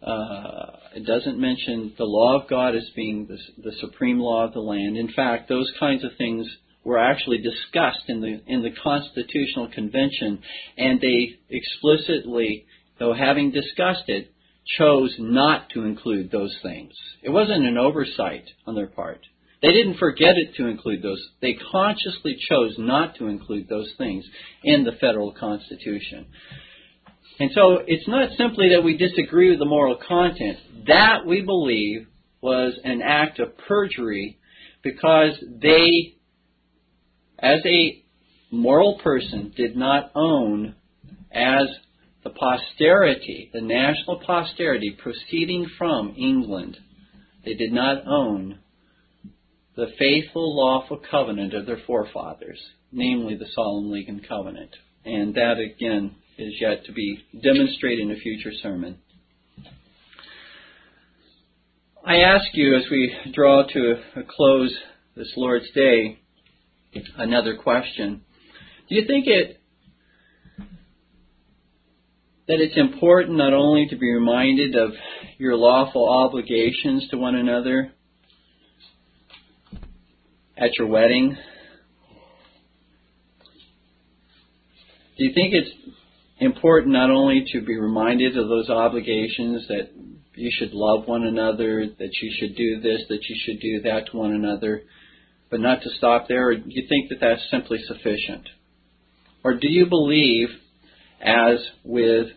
uh, 0.00 0.76
it 0.94 1.04
doesn't 1.04 1.40
mention 1.40 1.94
the 1.98 2.04
law 2.04 2.40
of 2.40 2.48
God 2.48 2.76
as 2.76 2.88
being 2.94 3.26
the, 3.26 3.38
the 3.62 3.76
supreme 3.80 4.20
law 4.20 4.44
of 4.44 4.52
the 4.52 4.60
land. 4.60 4.96
In 4.96 5.12
fact, 5.12 5.48
those 5.48 5.72
kinds 5.80 6.04
of 6.04 6.12
things 6.16 6.46
were 6.84 6.98
actually 6.98 7.38
discussed 7.38 8.04
in 8.06 8.20
the 8.20 8.40
in 8.46 8.62
the 8.62 8.70
Constitutional 8.80 9.68
Convention, 9.74 10.40
and 10.78 11.00
they 11.00 11.36
explicitly, 11.50 12.66
though 13.00 13.12
having 13.12 13.50
discussed 13.50 14.08
it, 14.08 14.32
chose 14.78 15.16
not 15.18 15.70
to 15.70 15.82
include 15.82 16.30
those 16.30 16.56
things. 16.62 16.92
It 17.22 17.30
wasn't 17.30 17.66
an 17.66 17.76
oversight 17.76 18.44
on 18.66 18.76
their 18.76 18.86
part. 18.86 19.26
They 19.66 19.72
didn't 19.72 19.98
forget 19.98 20.36
it 20.36 20.54
to 20.58 20.68
include 20.68 21.02
those. 21.02 21.20
They 21.42 21.58
consciously 21.72 22.36
chose 22.48 22.76
not 22.78 23.16
to 23.16 23.26
include 23.26 23.68
those 23.68 23.92
things 23.98 24.24
in 24.62 24.84
the 24.84 24.92
federal 25.00 25.32
constitution. 25.32 26.26
And 27.40 27.50
so 27.52 27.78
it's 27.84 28.06
not 28.06 28.28
simply 28.38 28.68
that 28.74 28.84
we 28.84 28.96
disagree 28.96 29.50
with 29.50 29.58
the 29.58 29.64
moral 29.64 29.98
content. 30.06 30.58
That 30.86 31.26
we 31.26 31.40
believe 31.40 32.06
was 32.40 32.78
an 32.84 33.02
act 33.02 33.40
of 33.40 33.58
perjury 33.58 34.38
because 34.84 35.32
they, 35.60 36.14
as 37.40 37.58
a 37.66 38.04
moral 38.52 39.00
person, 39.02 39.52
did 39.56 39.76
not 39.76 40.12
own 40.14 40.76
as 41.32 41.66
the 42.22 42.30
posterity, 42.30 43.50
the 43.52 43.62
national 43.62 44.20
posterity 44.24 44.96
proceeding 44.96 45.66
from 45.76 46.14
England, 46.16 46.78
they 47.44 47.54
did 47.54 47.72
not 47.72 48.06
own 48.06 48.60
the 49.76 49.92
faithful, 49.98 50.56
lawful 50.56 51.00
covenant 51.10 51.52
of 51.54 51.66
their 51.66 51.80
forefathers, 51.86 52.58
namely 52.92 53.36
the 53.36 53.46
Solemn 53.54 53.90
League 53.90 54.08
and 54.08 54.26
Covenant. 54.26 54.70
And 55.04 55.34
that, 55.34 55.58
again, 55.58 56.16
is 56.38 56.54
yet 56.60 56.84
to 56.86 56.92
be 56.92 57.24
demonstrated 57.42 58.06
in 58.06 58.10
a 58.10 58.16
future 58.16 58.52
sermon. 58.62 58.98
I 62.04 62.16
ask 62.16 62.46
you 62.52 62.76
as 62.76 62.84
we 62.90 63.14
draw 63.34 63.64
to 63.66 63.94
a 64.16 64.22
close 64.28 64.74
this 65.14 65.32
Lord's 65.36 65.70
Day 65.72 66.20
another 67.16 67.56
question. 67.56 68.22
Do 68.88 68.94
you 68.94 69.06
think 69.06 69.26
it 69.26 69.60
that 72.48 72.60
it's 72.60 72.76
important 72.76 73.36
not 73.36 73.52
only 73.52 73.88
to 73.88 73.96
be 73.96 74.12
reminded 74.12 74.76
of 74.76 74.92
your 75.36 75.56
lawful 75.56 76.08
obligations 76.08 77.08
to 77.10 77.18
one 77.18 77.34
another 77.34 77.92
at 80.56 80.70
your 80.78 80.88
wedding? 80.88 81.36
Do 85.18 85.24
you 85.24 85.32
think 85.34 85.54
it's 85.54 85.70
important 86.38 86.92
not 86.92 87.10
only 87.10 87.44
to 87.52 87.60
be 87.60 87.78
reminded 87.78 88.36
of 88.36 88.48
those 88.48 88.68
obligations 88.68 89.66
that 89.68 89.90
you 90.34 90.50
should 90.52 90.72
love 90.72 91.08
one 91.08 91.24
another, 91.24 91.86
that 91.98 92.10
you 92.20 92.32
should 92.38 92.56
do 92.56 92.80
this, 92.80 93.02
that 93.08 93.20
you 93.28 93.36
should 93.44 93.60
do 93.60 93.80
that 93.82 94.10
to 94.10 94.16
one 94.16 94.32
another, 94.32 94.82
but 95.50 95.60
not 95.60 95.82
to 95.82 95.90
stop 95.96 96.28
there? 96.28 96.48
Or 96.48 96.56
do 96.56 96.64
you 96.66 96.86
think 96.88 97.08
that 97.08 97.20
that's 97.20 97.50
simply 97.50 97.78
sufficient? 97.86 98.48
Or 99.42 99.54
do 99.54 99.68
you 99.68 99.86
believe, 99.86 100.48
as 101.22 101.58
with, 101.84 102.28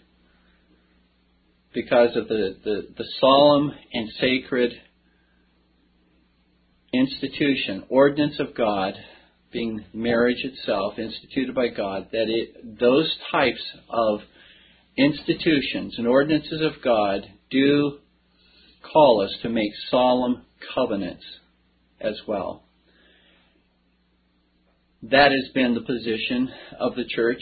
because 1.74 2.15
of 2.15 2.28
the, 2.28 2.55
the, 2.63 2.88
the 2.97 3.05
solemn 3.20 3.74
and 3.93 4.09
sacred 4.20 4.72
institution, 6.93 7.83
ordinance 7.89 8.39
of 8.39 8.55
God, 8.55 8.93
being 9.51 9.83
marriage 9.93 10.43
itself, 10.43 10.93
instituted 10.97 11.55
by 11.55 11.67
God, 11.67 12.09
that 12.11 12.25
it, 12.27 12.79
those 12.79 13.11
types 13.31 13.61
of 13.89 14.19
institutions 14.97 15.95
and 15.97 16.07
ordinances 16.07 16.61
of 16.61 16.81
God 16.83 17.21
do 17.49 17.99
call 18.93 19.21
us 19.21 19.35
to 19.41 19.49
make 19.49 19.71
solemn 19.89 20.43
covenants 20.75 21.23
as 21.99 22.19
well. 22.27 22.63
That 25.03 25.31
has 25.31 25.53
been 25.53 25.75
the 25.75 25.81
position 25.81 26.49
of 26.79 26.95
the 26.95 27.05
church 27.05 27.41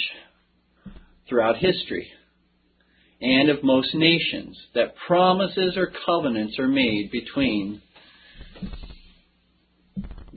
throughout 1.27 1.57
history 1.57 2.07
and 3.19 3.49
of 3.49 3.63
most 3.63 3.95
nations 3.95 4.57
that 4.75 4.95
promises 5.07 5.75
or 5.75 5.91
covenants 6.05 6.59
are 6.59 6.67
made 6.67 7.09
between 7.11 7.81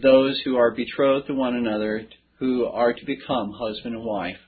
those 0.03 0.41
who 0.45 0.57
are 0.57 0.71
betrothed 0.71 1.27
to 1.27 1.35
one 1.35 1.55
another 1.55 2.07
who 2.39 2.65
are 2.65 2.93
to 2.93 3.05
become 3.05 3.53
husband 3.53 3.95
and 3.95 4.05
wife. 4.05 4.39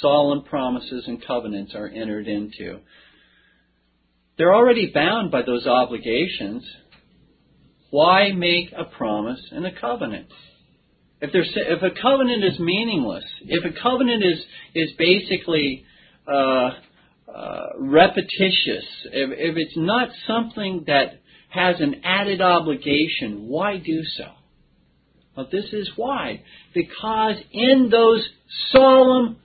Solemn 0.00 0.42
promises 0.44 1.04
and 1.06 1.24
covenants 1.24 1.74
are 1.74 1.88
entered 1.88 2.28
into. 2.28 2.80
They're 4.36 4.54
already 4.54 4.90
bound 4.92 5.30
by 5.30 5.42
those 5.42 5.66
obligations. 5.66 6.64
Why 7.90 8.32
make 8.32 8.72
a 8.76 8.84
promise 8.84 9.40
and 9.50 9.66
a 9.66 9.80
covenant? 9.80 10.28
If, 11.20 11.32
there's, 11.32 11.50
if 11.56 11.82
a 11.82 12.00
covenant 12.00 12.44
is 12.44 12.60
meaningless, 12.60 13.24
if 13.42 13.64
a 13.64 13.80
covenant 13.82 14.22
is, 14.22 14.38
is 14.74 14.90
basically 14.98 15.84
uh, 16.30 16.70
uh, 17.34 17.66
repetitious, 17.78 18.84
if, 19.06 19.30
if 19.32 19.56
it's 19.56 19.76
not 19.76 20.10
something 20.26 20.84
that 20.86 21.20
has 21.48 21.76
an 21.80 22.02
added 22.04 22.40
obligation, 22.40 23.48
why 23.48 23.78
do 23.78 24.02
so? 24.16 24.26
Well, 25.38 25.46
this 25.52 25.72
is 25.72 25.88
why. 25.94 26.42
Because 26.74 27.36
in 27.52 27.90
those 27.92 28.28
solemn 28.72 29.36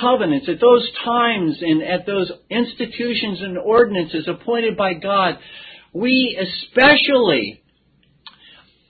covenants, 0.00 0.48
at 0.48 0.58
those 0.60 0.90
times 1.04 1.58
and 1.60 1.84
at 1.84 2.04
those 2.04 2.32
institutions 2.50 3.40
and 3.40 3.58
ordinances 3.58 4.26
appointed 4.26 4.76
by 4.76 4.94
God, 4.94 5.38
we 5.92 6.36
especially 6.36 7.62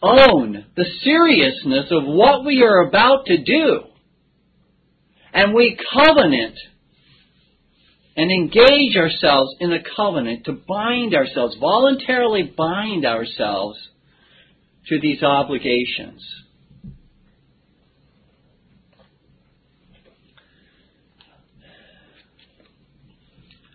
own 0.01 0.65
the 0.79 0.87
seriousness 1.03 1.89
of 1.91 2.05
what 2.07 2.43
we 2.43 2.63
are 2.63 2.89
about 2.89 3.27
to 3.27 3.45
do. 3.45 3.81
And 5.35 5.53
we 5.53 5.79
covenant 5.93 6.57
and 8.17 8.31
engage 8.31 8.97
ourselves 8.97 9.57
in 9.61 9.75
a 9.75 9.83
covenant 9.95 10.47
to 10.47 10.53
bind 10.53 11.15
ourselves, 11.15 11.55
voluntarily 11.61 12.45
bind 12.57 13.05
ourselves 13.05 13.79
to 14.89 15.01
these 15.01 15.23
obligations. 15.23 16.25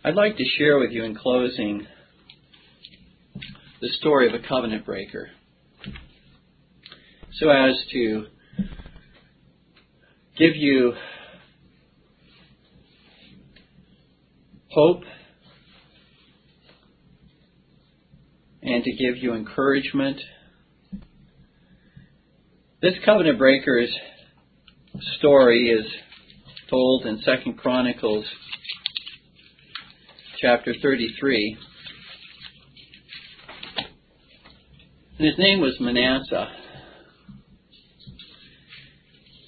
I'd 0.05 0.15
like 0.15 0.35
to 0.37 0.43
share 0.57 0.79
with 0.79 0.91
you 0.91 1.03
in 1.03 1.15
closing 1.15 1.87
the 3.79 3.89
story 3.99 4.27
of 4.27 4.33
a 4.33 4.45
covenant 4.47 4.85
breaker 4.85 5.29
so 7.33 7.49
as 7.49 7.73
to 7.91 8.25
give 10.37 10.55
you 10.55 10.93
hope 14.69 15.03
and 18.61 18.83
to 18.83 18.91
give 18.91 19.17
you 19.17 19.33
encouragement. 19.33 20.19
This 22.83 22.95
covenant 23.05 23.37
breaker's 23.37 23.89
story 25.17 25.69
is 25.69 25.85
told 26.69 27.05
in 27.05 27.21
Second 27.21 27.57
Chronicles 27.57 28.25
chapter 30.41 30.73
33. 30.81 31.57
And 35.17 35.27
his 35.27 35.37
name 35.37 35.61
was 35.61 35.77
Manasseh. 35.79 36.49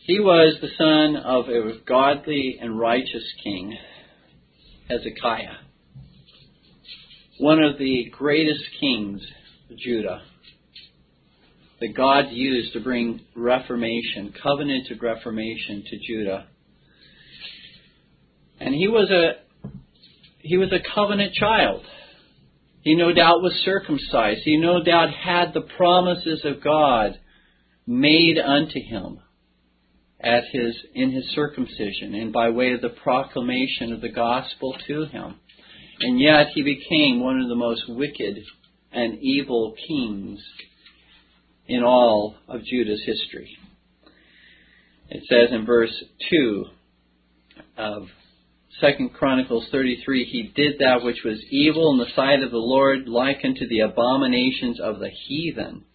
He 0.06 0.22
was 0.22 0.56
the 0.62 0.70
son 0.78 1.18
of 1.22 1.50
a 1.50 1.78
godly 1.86 2.58
and 2.62 2.80
righteous 2.80 3.34
king, 3.44 3.78
Hezekiah, 4.90 5.58
one 7.40 7.62
of 7.62 7.78
the 7.80 8.10
greatest 8.18 8.64
kings 8.80 9.20
of 9.70 9.78
Judah 9.78 10.22
that 11.80 11.96
God 11.96 12.32
used 12.32 12.74
to 12.74 12.80
bring 12.80 13.22
reformation, 13.36 14.34
covenanted 14.42 15.02
reformation 15.02 15.84
to 15.90 15.98
Judah. 15.98 16.48
And 18.60 18.74
he 18.74 18.88
was 18.88 19.10
a 19.12 19.34
he 20.40 20.58
was 20.58 20.72
a 20.72 20.80
covenant 20.94 21.34
child. 21.34 21.82
He 22.82 22.96
no 22.96 23.12
doubt 23.12 23.42
was 23.42 23.54
circumcised. 23.66 24.42
He 24.44 24.58
no 24.58 24.84
doubt 24.84 25.10
had 25.12 25.54
the 25.54 25.68
promises 25.76 26.42
of 26.46 26.64
God 26.64 27.20
made 27.88 28.38
unto 28.38 28.80
him 28.80 29.20
at 30.20 30.44
his 30.52 30.76
in 30.94 31.12
his 31.12 31.26
circumcision 31.32 32.16
and 32.16 32.32
by 32.32 32.50
way 32.50 32.74
of 32.74 32.82
the 32.82 32.90
proclamation 32.90 33.92
of 33.92 34.02
the 34.02 34.10
gospel 34.10 34.76
to 34.88 35.06
him. 35.06 35.36
And 36.00 36.20
yet 36.20 36.48
he 36.54 36.62
became 36.62 37.22
one 37.22 37.40
of 37.40 37.50
the 37.50 37.56
most 37.56 37.84
wicked 37.88 38.38
and 38.92 39.20
evil 39.20 39.76
kings 39.88 40.44
in 41.68 41.84
all 41.84 42.36
of 42.48 42.64
Judah's 42.64 43.04
history. 43.06 43.58
It 45.10 45.24
says 45.30 45.54
in 45.54 45.66
verse 45.66 45.94
2 46.30 46.66
of 47.78 48.08
2 48.82 49.10
Chronicles 49.10 49.68
33, 49.72 50.26
he 50.26 50.52
did 50.56 50.80
that 50.80 51.04
which 51.04 51.24
was 51.24 51.44
evil 51.50 51.92
in 51.94 52.00
the 52.00 52.14
sight 52.16 52.44
of 52.44 52.52
the 52.52 52.58
Lord, 52.58 53.08
like 53.08 53.40
unto 53.44 53.68
the 53.68 53.82
abominations 53.82 54.80
of 54.80 55.00
the 55.00 55.10
heathen 55.10 55.86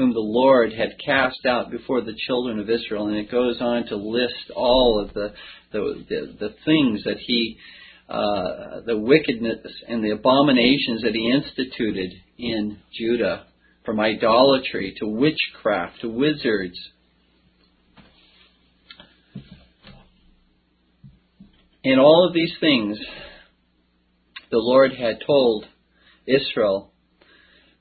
whom 0.00 0.14
the 0.14 0.20
Lord 0.20 0.72
had 0.72 0.98
cast 1.04 1.44
out 1.44 1.70
before 1.70 2.00
the 2.00 2.16
children 2.26 2.58
of 2.58 2.70
Israel. 2.70 3.08
And 3.08 3.18
it 3.18 3.30
goes 3.30 3.60
on 3.60 3.84
to 3.88 3.96
list 3.96 4.50
all 4.56 4.98
of 4.98 5.12
the, 5.12 5.34
the, 5.72 6.04
the, 6.08 6.36
the 6.40 6.54
things 6.64 7.04
that 7.04 7.18
he, 7.18 7.58
uh, 8.08 8.80
the 8.86 8.96
wickedness 8.96 9.58
and 9.86 10.02
the 10.02 10.12
abominations 10.12 11.02
that 11.02 11.14
he 11.14 11.30
instituted 11.30 12.12
in 12.38 12.78
Judah, 12.98 13.44
from 13.84 14.00
idolatry 14.00 14.94
to 14.98 15.06
witchcraft 15.06 16.00
to 16.00 16.08
wizards. 16.08 16.78
In 21.82 21.98
all 21.98 22.26
of 22.28 22.34
these 22.34 22.52
things, 22.60 22.98
the 24.50 24.58
Lord 24.58 24.92
had 24.92 25.20
told 25.26 25.64
Israel 26.26 26.92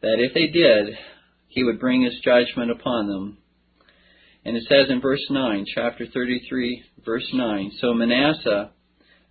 that 0.01 0.17
if 0.19 0.33
they 0.33 0.47
did, 0.47 0.97
he 1.47 1.63
would 1.63 1.79
bring 1.79 2.03
his 2.03 2.19
judgment 2.23 2.71
upon 2.71 3.07
them. 3.07 3.37
And 4.45 4.55
it 4.55 4.63
says 4.69 4.89
in 4.89 5.01
verse 5.01 5.25
9, 5.29 5.65
chapter 5.75 6.05
33, 6.05 6.83
verse 7.03 7.27
9 7.33 7.71
So 7.81 7.93
Manasseh 7.93 8.71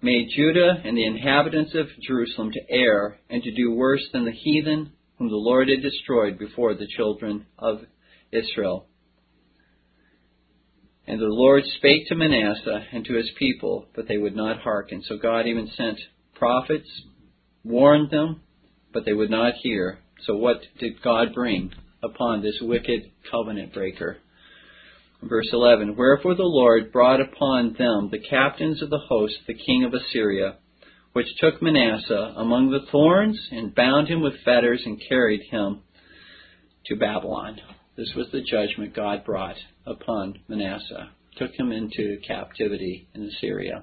made 0.03 0.29
Judah 0.37 0.83
and 0.85 0.97
the 0.97 1.07
inhabitants 1.07 1.75
of 1.75 1.87
Jerusalem 2.07 2.53
to 2.53 2.61
err 2.71 3.19
and 3.31 3.43
to 3.43 3.51
do 3.51 3.73
worse 3.73 4.07
than 4.13 4.27
the 4.27 4.33
heathen 4.33 4.93
whom 5.19 5.29
the 5.29 5.37
Lord 5.37 5.69
had 5.69 5.83
destroyed 5.83 6.39
before 6.39 6.75
the 6.75 6.87
children 6.87 7.47
of 7.59 7.81
Israel. 8.31 8.87
And 11.07 11.21
the 11.21 11.27
Lord 11.27 11.65
spake 11.79 12.07
to 12.09 12.15
Manasseh 12.15 12.85
and 12.93 13.05
to 13.07 13.15
his 13.15 13.31
people, 13.39 13.87
but 13.97 14.07
they 14.07 14.19
would 14.19 14.37
not 14.37 14.61
hearken. 14.61 15.03
So 15.09 15.17
God 15.17 15.47
even 15.47 15.71
sent 15.77 15.99
prophets, 16.35 16.89
warned 17.65 18.11
them, 18.11 18.43
but 18.93 19.05
they 19.05 19.13
would 19.13 19.31
not 19.31 19.55
hear 19.63 20.01
So, 20.27 20.37
what 20.37 20.61
did 20.79 21.03
God 21.03 21.35
bring 21.35 21.73
upon 22.03 22.43
this 22.43 22.59
wicked 22.61 23.11
covenant 23.31 23.73
breaker? 23.73 24.19
Verse 25.23 25.49
11 25.53 25.97
Wherefore 25.97 26.35
the 26.35 26.43
Lord 26.43 26.93
brought 26.93 27.21
upon 27.21 27.75
them 27.79 28.09
the 28.11 28.19
captains 28.19 28.83
of 28.83 28.91
the 28.91 28.99
host, 29.09 29.35
the 29.47 29.55
king 29.55 29.85
of 29.85 29.95
Assyria, 29.95 30.57
which 31.19 31.35
took 31.41 31.61
Manasseh 31.61 32.35
among 32.37 32.71
the 32.71 32.87
thorns, 32.93 33.49
and 33.51 33.75
bound 33.75 34.07
him 34.07 34.21
with 34.21 34.41
fetters, 34.45 34.81
and 34.87 35.03
carried 35.09 35.41
him 35.51 35.81
to 36.87 36.95
Babylon. 36.95 37.61
This 37.97 38.13
was 38.15 38.29
the 38.31 38.41
judgment 38.41 38.95
God 38.95 39.25
brought 39.25 39.57
upon 39.85 40.39
Manasseh. 40.47 41.11
Took 41.37 41.51
him 41.59 41.73
into 41.73 42.21
captivity 42.25 43.09
in 43.17 43.25
Assyria. 43.25 43.83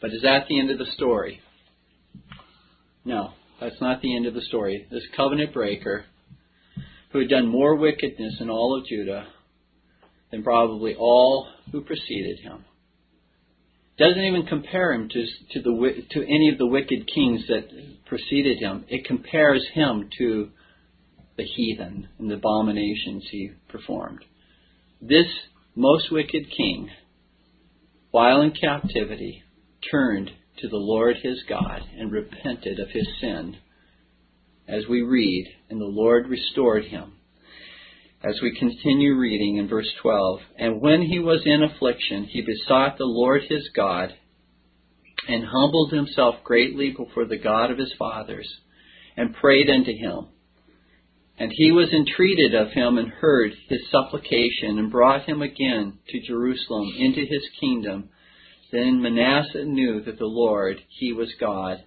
But 0.00 0.12
is 0.12 0.22
that 0.22 0.46
the 0.48 0.60
end 0.60 0.70
of 0.70 0.78
the 0.78 0.92
story? 0.94 1.40
No, 3.04 3.32
that's 3.60 3.80
not 3.80 4.00
the 4.00 4.14
end 4.14 4.26
of 4.26 4.34
the 4.34 4.42
story. 4.42 4.86
This 4.88 5.08
covenant 5.16 5.52
breaker, 5.52 6.04
who 7.10 7.18
had 7.18 7.28
done 7.28 7.48
more 7.48 7.74
wickedness 7.74 8.36
in 8.38 8.48
all 8.48 8.78
of 8.78 8.86
Judah 8.86 9.26
than 10.30 10.44
probably 10.44 10.94
all 10.96 11.48
who 11.72 11.80
preceded 11.80 12.38
him, 12.38 12.64
doesn't 13.98 14.22
even 14.22 14.46
compare 14.46 14.92
him 14.92 15.08
to, 15.08 15.26
to, 15.52 15.62
the, 15.62 16.02
to 16.10 16.22
any 16.22 16.50
of 16.50 16.58
the 16.58 16.66
wicked 16.66 17.08
kings 17.12 17.42
that 17.48 17.68
preceded 18.06 18.58
him. 18.58 18.84
It 18.88 19.06
compares 19.06 19.66
him 19.72 20.10
to 20.18 20.50
the 21.36 21.44
heathen 21.44 22.08
and 22.18 22.30
the 22.30 22.34
abominations 22.34 23.26
he 23.30 23.52
performed. 23.68 24.24
This 25.00 25.26
most 25.74 26.10
wicked 26.10 26.50
king, 26.56 26.90
while 28.10 28.42
in 28.42 28.52
captivity, 28.52 29.42
turned 29.90 30.30
to 30.58 30.68
the 30.68 30.76
Lord 30.76 31.16
his 31.22 31.42
God 31.48 31.82
and 31.98 32.10
repented 32.10 32.80
of 32.80 32.88
his 32.90 33.06
sin, 33.20 33.56
as 34.68 34.84
we 34.88 35.02
read, 35.02 35.46
and 35.70 35.80
the 35.80 35.84
Lord 35.84 36.28
restored 36.28 36.84
him. 36.84 37.12
As 38.28 38.40
we 38.42 38.58
continue 38.58 39.14
reading 39.14 39.58
in 39.58 39.68
verse 39.68 39.90
12, 40.02 40.40
and 40.58 40.80
when 40.80 41.02
he 41.02 41.20
was 41.20 41.42
in 41.44 41.62
affliction, 41.62 42.24
he 42.24 42.42
besought 42.42 42.98
the 42.98 43.04
Lord 43.04 43.42
his 43.48 43.68
God, 43.74 44.14
and 45.28 45.44
humbled 45.44 45.92
himself 45.92 46.36
greatly 46.42 46.90
before 46.90 47.26
the 47.26 47.38
God 47.38 47.70
of 47.70 47.78
his 47.78 47.94
fathers, 47.96 48.48
and 49.16 49.34
prayed 49.34 49.70
unto 49.70 49.92
him. 49.92 50.26
And 51.38 51.52
he 51.54 51.70
was 51.70 51.92
entreated 51.92 52.54
of 52.54 52.72
him 52.72 52.98
and 52.98 53.08
heard 53.08 53.52
his 53.68 53.88
supplication, 53.90 54.78
and 54.78 54.90
brought 54.90 55.28
him 55.28 55.40
again 55.40 55.98
to 56.08 56.26
Jerusalem 56.26 56.92
into 56.98 57.20
his 57.20 57.46
kingdom 57.60 58.08
then 58.72 59.00
Manasseh 59.00 59.64
knew 59.64 60.02
that 60.02 60.18
the 60.18 60.26
Lord, 60.26 60.82
he 60.88 61.12
was 61.12 61.32
God. 61.38 61.84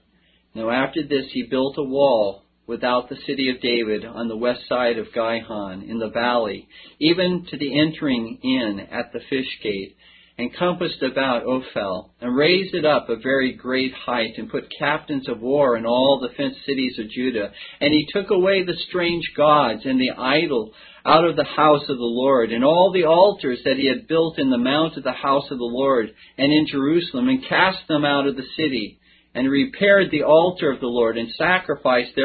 Now 0.55 0.69
after 0.69 1.03
this 1.03 1.25
he 1.31 1.43
built 1.43 1.77
a 1.77 1.83
wall 1.83 2.43
without 2.69 3.09
the 3.09 3.17
city 3.25 3.49
of 3.49 3.59
David 3.61 4.05
on 4.05 4.27
the 4.27 4.37
west 4.37 4.61
side 4.69 4.99
of 4.99 5.11
Gihon 5.11 5.81
in 5.81 5.97
the 5.97 6.09
valley, 6.09 6.67
even 6.99 7.47
to 7.49 7.57
the 7.57 7.79
entering 7.79 8.37
in 8.43 8.79
at 8.91 9.11
the 9.11 9.21
fish 9.27 9.59
gate, 9.63 9.95
and 10.37 10.55
compassed 10.55 11.01
about 11.01 11.43
Ophel, 11.43 12.11
and 12.21 12.33
raised 12.33 12.75
it 12.75 12.85
up 12.85 13.09
a 13.09 13.15
very 13.15 13.53
great 13.53 13.91
height, 13.91 14.37
and 14.37 14.51
put 14.51 14.71
captains 14.77 15.27
of 15.27 15.41
war 15.41 15.77
in 15.77 15.85
all 15.87 16.19
the 16.21 16.33
fenced 16.37 16.63
cities 16.63 16.97
of 16.99 17.09
Judah. 17.09 17.51
And 17.81 17.91
he 17.91 18.07
took 18.13 18.29
away 18.29 18.63
the 18.63 18.77
strange 18.87 19.33
gods 19.35 19.81
and 19.83 19.99
the 19.99 20.11
idol 20.11 20.71
out 21.03 21.25
of 21.25 21.35
the 21.35 21.43
house 21.43 21.89
of 21.89 21.97
the 21.97 22.03
Lord, 22.03 22.51
and 22.51 22.63
all 22.63 22.91
the 22.93 23.05
altars 23.05 23.59
that 23.65 23.77
he 23.77 23.87
had 23.87 24.07
built 24.07 24.37
in 24.37 24.51
the 24.51 24.57
mount 24.57 24.95
of 24.95 25.03
the 25.03 25.11
house 25.11 25.49
of 25.49 25.57
the 25.57 25.63
Lord 25.63 26.13
and 26.37 26.53
in 26.53 26.67
Jerusalem, 26.67 27.29
and 27.29 27.43
cast 27.45 27.87
them 27.87 28.05
out 28.05 28.27
of 28.27 28.37
the 28.37 28.47
city, 28.55 28.99
and 29.33 29.49
repaired 29.49 30.09
the 30.11 30.23
altar 30.23 30.71
of 30.71 30.79
the 30.79 30.87
Lord, 30.87 31.17
and 31.17 31.29
sacrificed 31.33 32.17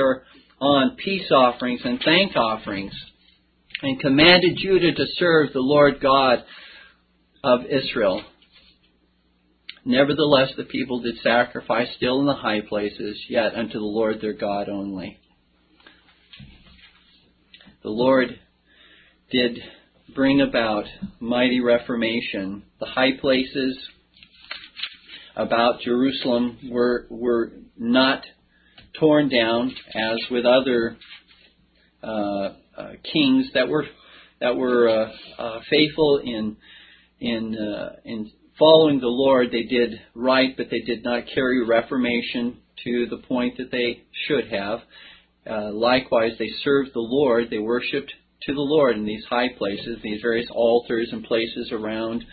thereon 0.64 0.96
peace 0.96 1.30
offerings 1.30 1.80
and 1.84 2.00
thank 2.04 2.36
offerings, 2.36 2.92
and 3.82 4.00
commanded 4.00 4.56
Judah 4.56 4.94
to 4.94 5.06
serve 5.18 5.52
the 5.52 5.60
Lord 5.60 6.00
God 6.00 6.44
of 7.42 7.60
Israel. 7.66 8.22
Nevertheless, 9.84 10.50
the 10.56 10.64
people 10.64 11.02
did 11.02 11.16
sacrifice 11.22 11.88
still 11.96 12.20
in 12.20 12.26
the 12.26 12.34
high 12.34 12.62
places, 12.66 13.20
yet 13.28 13.54
unto 13.54 13.74
the 13.74 13.84
Lord 13.84 14.20
their 14.20 14.32
God 14.32 14.68
only. 14.68 15.18
The 17.82 17.90
Lord 17.90 18.40
did 19.30 19.58
bring 20.14 20.40
about 20.40 20.84
mighty 21.20 21.60
reformation. 21.60 22.62
The 22.80 22.86
high 22.86 23.18
places 23.20 23.76
about 25.36 25.80
Jerusalem 25.80 26.70
were 26.70 27.06
were 27.10 27.52
not 27.76 28.22
torn 28.98 29.28
down 29.28 29.74
as 29.94 30.18
with 30.30 30.44
other 30.44 30.96
uh, 32.02 32.52
uh, 32.76 32.92
kings 33.12 33.46
that 33.54 33.68
were 33.68 33.86
that 34.40 34.56
were 34.56 34.88
uh, 34.88 35.10
uh 35.38 35.60
faithful 35.70 36.20
in 36.22 36.56
in 37.20 37.56
in 38.04 38.30
following 38.58 39.00
the 39.00 39.06
Lord. 39.06 39.48
They 39.50 39.62
did 39.62 40.00
right, 40.14 40.56
but 40.56 40.66
they 40.70 40.80
did 40.80 41.02
not 41.04 41.24
carry 41.34 41.64
reformation 41.64 42.58
to 42.84 43.06
the 43.08 43.18
point 43.26 43.56
that 43.58 43.70
they 43.70 44.02
should 44.26 44.48
have. 44.52 44.80
Likewise, 45.72 46.32
they 46.38 46.50
served 46.62 46.90
the 46.94 47.00
Lord. 47.00 47.48
They 47.50 47.58
worshipped 47.58 48.12
to 48.46 48.54
the 48.54 48.60
Lord 48.60 48.96
in 48.96 49.06
these 49.06 49.24
high 49.28 49.48
places, 49.56 49.98
these 50.02 50.20
various 50.20 50.48
altars 50.50 51.08
and 51.12 51.24
places 51.24 51.70
around 51.72 52.24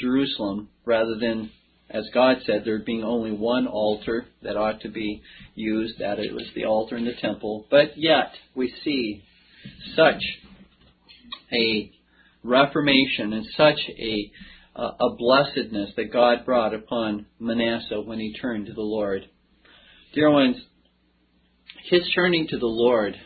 Jerusalem, 0.00 0.68
rather 0.84 1.16
than, 1.20 1.50
as 1.90 2.08
God 2.14 2.38
said, 2.44 2.62
there 2.64 2.78
being 2.78 3.04
only 3.04 3.32
one 3.32 3.66
altar 3.66 4.26
that 4.42 4.56
ought 4.56 4.80
to 4.82 4.88
be 4.88 5.22
used, 5.54 5.98
that 5.98 6.18
it 6.18 6.32
was 6.32 6.48
the 6.54 6.64
altar 6.64 6.96
in 6.96 7.04
the 7.04 7.14
temple. 7.20 7.66
But 7.70 7.96
yet, 7.96 8.32
we 8.54 8.72
see 8.84 9.22
such 9.96 10.22
a 11.52 11.90
reformation 12.42 13.32
and 13.32 13.46
such 13.56 13.80
a 13.88 14.32
a 14.76 15.10
blessedness 15.18 15.90
that 15.96 16.12
God 16.12 16.46
brought 16.46 16.72
upon 16.72 17.26
Manasseh 17.38 18.00
when 18.00 18.18
he 18.18 18.32
turned 18.32 18.66
to 18.66 18.72
the 18.72 18.80
Lord. 18.80 19.28
Dear 20.14 20.30
ones, 20.30 20.56
his 21.90 22.08
turning 22.14 22.46
to 22.48 22.56
the 22.56 22.66
Lord 22.66 23.16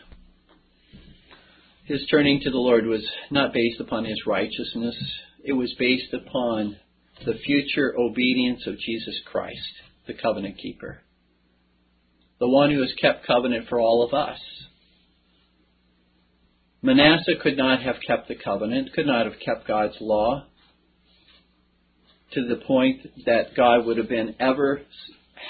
his 1.85 2.05
turning 2.09 2.41
to 2.41 2.49
the 2.49 2.57
Lord 2.57 2.87
was 2.87 3.05
not 3.29 3.53
based 3.53 3.79
upon 3.79 4.05
his 4.05 4.25
righteousness, 4.25 4.95
it 5.43 5.53
was 5.53 5.73
based 5.77 6.13
upon 6.13 6.77
the 7.23 7.37
future 7.45 7.93
obedience 7.97 8.65
of 8.67 8.77
Jesus 8.79 9.19
Christ, 9.25 9.59
the 10.07 10.13
covenant 10.13 10.57
keeper, 10.57 11.01
the 12.39 12.49
one 12.49 12.71
who 12.71 12.81
has 12.81 12.93
kept 12.99 13.25
covenant 13.25 13.67
for 13.69 13.79
all 13.79 14.03
of 14.03 14.13
us. 14.13 14.39
Manasseh 16.81 17.35
could 17.41 17.57
not 17.57 17.81
have 17.81 17.95
kept 18.05 18.27
the 18.27 18.35
covenant, 18.35 18.93
could 18.93 19.07
not 19.07 19.25
have 19.25 19.39
kept 19.43 19.67
God's 19.67 19.95
law 19.99 20.45
to 22.33 22.45
the 22.47 22.57
point 22.57 23.25
that 23.25 23.55
God 23.55 23.85
would 23.85 23.97
have 23.97 24.09
been 24.09 24.35
ever 24.39 24.81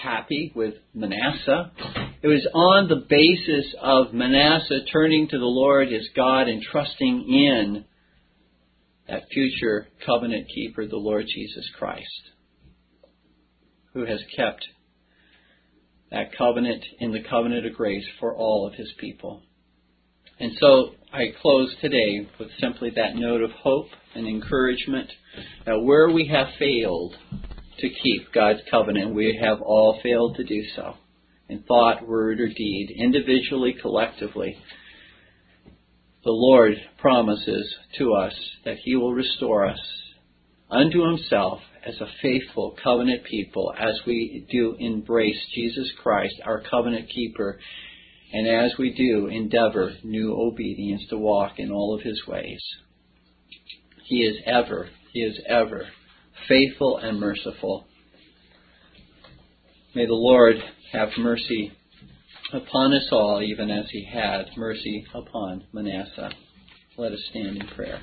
happy 0.02 0.52
with 0.56 0.76
Manasseh. 0.94 1.72
It 2.22 2.28
was 2.28 2.48
on 2.54 2.88
the 2.88 3.06
basis 3.10 3.74
of 3.82 4.14
Manasseh 4.14 4.86
turning 4.92 5.28
to 5.30 5.38
the 5.38 5.46
Lord 5.46 5.92
his 5.92 6.08
God 6.16 6.48
and 6.48 6.62
trusting 6.62 7.26
in 7.28 7.86
that 9.08 9.30
future 9.32 9.88
covenant 10.06 10.48
keeper, 10.54 10.88
the 10.88 10.98
Lord 10.98 11.26
Jesus 11.28 11.70
Christ, 11.78 12.32
who 13.94 14.06
has 14.06 14.20
kept 14.36 14.66
that 16.12 16.36
covenant 16.38 16.84
in 17.00 17.12
the 17.12 17.24
covenant 17.30 17.66
of 17.66 17.74
grace 17.74 18.06
for 18.20 18.36
all 18.36 18.68
of 18.68 18.74
his 18.74 18.92
people. 19.00 19.42
And 20.40 20.52
so 20.60 20.92
I 21.14 21.34
close 21.42 21.74
today 21.82 22.28
with 22.40 22.50
simply 22.60 22.92
that 22.96 23.16
note 23.16 23.42
of 23.42 23.52
hope 23.52 23.88
and 24.16 24.28
encouragement 24.28 25.10
that 25.66 25.80
where 25.80 26.10
we 26.10 26.28
have 26.28 26.48
failed, 26.60 27.16
to 27.80 27.90
keep 27.90 28.32
God's 28.34 28.62
covenant. 28.70 29.14
We 29.14 29.40
have 29.42 29.62
all 29.62 30.00
failed 30.02 30.38
to 30.38 30.44
do 30.44 30.64
so 30.76 30.96
in 31.50 31.64
thought, 31.64 32.08
word, 32.08 32.40
or 32.40 32.48
deed, 32.48 32.96
individually, 32.98 33.76
collectively. 33.80 34.58
The 36.26 36.32
Lord 36.32 36.74
promises 36.98 37.72
to 38.00 38.16
us 38.16 38.34
that 38.66 38.78
He 38.84 38.96
will 38.96 39.14
restore 39.14 39.68
us 39.68 39.80
unto 40.72 41.06
Himself 41.06 41.60
as 41.86 41.94
a 42.02 42.08
faithful 42.20 42.76
covenant 42.84 43.24
people 43.26 43.72
as 43.78 43.94
we 44.08 44.44
do 44.50 44.76
embrace 44.80 45.38
Jesus 45.54 45.88
Christ, 46.02 46.34
our 46.44 46.64
covenant 46.68 47.10
keeper, 47.10 47.60
and 48.34 48.48
as 48.48 48.74
we 48.80 48.92
do 48.96 49.28
endeavor 49.28 49.94
new 50.04 50.34
obedience 50.34 51.04
to 51.12 51.18
walk 51.20 51.60
in 51.60 51.72
all 51.72 51.94
of 51.94 52.02
His 52.02 52.20
ways. 52.28 52.62
He 54.06 54.24
is 54.24 54.38
ever, 54.48 54.90
He 55.14 55.20
is 55.20 55.40
ever 55.48 55.86
faithful 56.50 56.98
and 56.98 57.20
merciful. 57.20 57.86
May 59.94 60.08
the 60.08 60.14
Lord 60.14 60.56
have 60.92 61.10
mercy 61.20 61.72
upon 62.56 62.94
us 62.94 63.08
all, 63.12 63.42
even 63.42 63.70
as 63.70 63.86
he 63.92 64.06
had 64.06 64.46
mercy 64.56 65.06
upon 65.14 65.64
Manasseh. 65.74 66.30
Let 66.98 67.12
us 67.12 67.20
stand 67.30 67.58
in 67.58 67.68
prayer. 67.68 68.00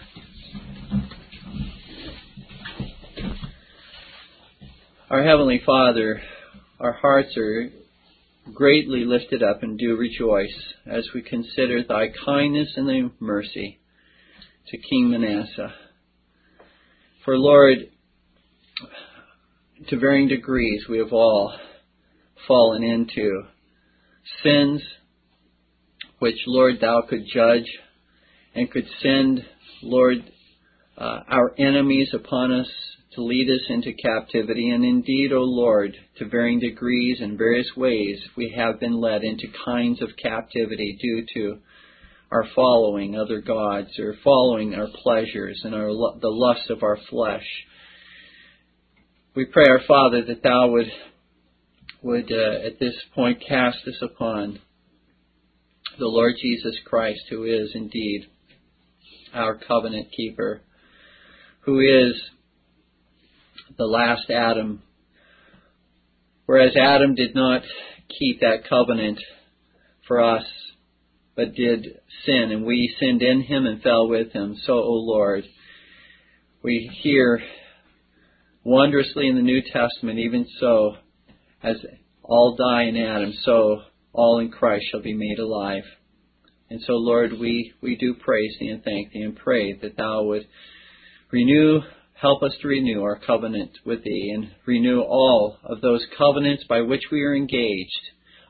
Our 5.08 5.24
Heavenly 5.24 5.62
Father, 5.64 6.20
our 6.78 6.92
hearts 6.92 7.36
are 7.36 7.70
greatly 8.52 9.04
lifted 9.04 9.42
up 9.42 9.62
and 9.62 9.78
do 9.78 9.96
rejoice 9.96 10.54
as 10.86 11.08
we 11.14 11.22
consider 11.22 11.82
thy 11.82 12.08
kindness 12.24 12.74
and 12.76 12.88
thy 12.88 13.10
mercy 13.20 13.78
to 14.68 14.76
King 14.76 15.10
Manasseh. 15.10 15.72
For 17.24 17.38
Lord, 17.38 17.78
to 19.88 19.98
varying 19.98 20.28
degrees 20.28 20.84
we 20.88 20.98
have 20.98 21.12
all 21.12 21.54
fallen 22.46 22.82
into 22.82 23.42
sins 24.42 24.82
which, 26.18 26.36
Lord, 26.46 26.76
thou 26.80 27.02
could 27.08 27.24
judge 27.32 27.66
and 28.54 28.70
could 28.70 28.86
send, 29.02 29.44
Lord, 29.82 30.18
uh, 30.96 31.20
our 31.28 31.52
enemies 31.58 32.10
upon 32.14 32.52
us 32.52 32.68
to 33.14 33.22
lead 33.22 33.48
us 33.50 33.66
into 33.68 33.92
captivity. 33.92 34.70
And 34.70 34.84
indeed, 34.84 35.32
O 35.32 35.40
Lord, 35.40 35.96
to 36.18 36.28
varying 36.28 36.60
degrees 36.60 37.18
and 37.20 37.36
various 37.36 37.66
ways, 37.76 38.20
we 38.36 38.54
have 38.56 38.78
been 38.78 39.00
led 39.00 39.24
into 39.24 39.48
kinds 39.64 40.00
of 40.00 40.10
captivity 40.22 40.96
due 41.00 41.26
to 41.34 41.58
our 42.30 42.46
following 42.54 43.16
other 43.16 43.40
gods 43.40 43.98
or 43.98 44.14
following 44.24 44.74
our 44.74 44.88
pleasures 45.02 45.60
and 45.64 45.74
our 45.74 45.88
the 45.88 46.28
lusts 46.28 46.70
of 46.70 46.82
our 46.82 46.98
flesh. 47.10 47.44
We 49.34 49.44
pray, 49.46 49.66
our 49.68 49.82
Father, 49.86 50.24
that 50.26 50.42
Thou 50.42 50.68
would 50.70 50.86
would 52.02 52.30
uh, 52.32 52.66
at 52.66 52.80
this 52.80 52.94
point 53.14 53.42
cast 53.46 53.78
us 53.86 54.02
upon 54.02 54.58
the 55.98 56.06
Lord 56.06 56.34
Jesus 56.40 56.74
Christ, 56.84 57.20
who 57.30 57.44
is 57.44 57.70
indeed 57.74 58.26
our 59.32 59.56
covenant 59.56 60.08
keeper, 60.16 60.62
who 61.60 61.80
is 61.80 62.20
the 63.78 63.84
last 63.84 64.30
Adam. 64.30 64.82
Whereas 66.46 66.76
Adam 66.76 67.14
did 67.14 67.34
not 67.34 67.62
keep 68.18 68.40
that 68.40 68.68
covenant 68.68 69.20
for 70.06 70.22
us, 70.22 70.44
but 71.36 71.54
did 71.54 71.86
sin, 72.26 72.50
and 72.50 72.64
we 72.64 72.94
sinned 73.00 73.22
in 73.22 73.42
him 73.42 73.64
and 73.66 73.80
fell 73.80 74.08
with 74.08 74.32
him. 74.32 74.56
So, 74.66 74.74
O 74.74 74.92
Lord, 74.92 75.44
we 76.62 76.90
hear 77.02 77.40
wondrously 78.64 79.28
in 79.28 79.36
the 79.36 79.42
New 79.42 79.62
Testament, 79.62 80.18
even 80.18 80.46
so, 80.60 80.96
as 81.62 81.76
all 82.22 82.56
die 82.56 82.84
in 82.84 82.96
Adam, 82.96 83.32
so 83.44 83.82
all 84.12 84.38
in 84.38 84.50
Christ 84.50 84.86
shall 84.90 85.02
be 85.02 85.14
made 85.14 85.38
alive. 85.38 85.84
And 86.70 86.80
so, 86.86 86.94
Lord, 86.94 87.32
we, 87.38 87.72
we 87.82 87.96
do 87.96 88.14
praise 88.14 88.56
Thee 88.58 88.68
and 88.68 88.82
thank 88.82 89.12
Thee 89.12 89.22
and 89.22 89.36
pray 89.36 89.74
that 89.74 89.96
Thou 89.96 90.24
would 90.24 90.46
renew, 91.30 91.80
help 92.14 92.42
us 92.42 92.52
to 92.60 92.68
renew 92.68 93.02
our 93.02 93.18
covenant 93.18 93.70
with 93.84 94.04
Thee 94.04 94.32
and 94.34 94.50
renew 94.66 95.00
all 95.00 95.58
of 95.64 95.80
those 95.80 96.04
covenants 96.16 96.64
by 96.68 96.80
which 96.80 97.02
we 97.10 97.22
are 97.22 97.36
engaged, 97.36 97.90